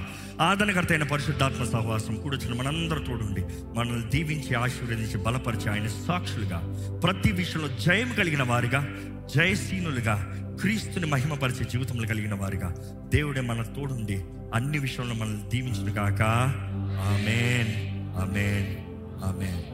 [0.41, 3.41] ఆదరణకర్త అయిన పరిశుద్ధాత్మ సహవాసం కూడొచ్చిన మనందరూ తోడుండి
[3.78, 6.59] మనల్ని దీవించి ఆశీర్వదించి బలపరిచి ఆయన సాక్షులుగా
[7.05, 8.89] ప్రతి విషయంలో జయం కలిగిన వారిగా
[9.37, 12.74] జయశీనులుగా క్రీస్తుని మహిమపరిచే జీవితంలో కలిగిన వారిగా
[13.15, 14.24] దేవుడే మన తోడుండి
[14.55, 17.91] అన్ని విషయంలో మనల్ని దీవించుగాక ఆమెన్.
[18.20, 18.77] ఆమెన్.
[19.24, 19.70] ఆమెన్.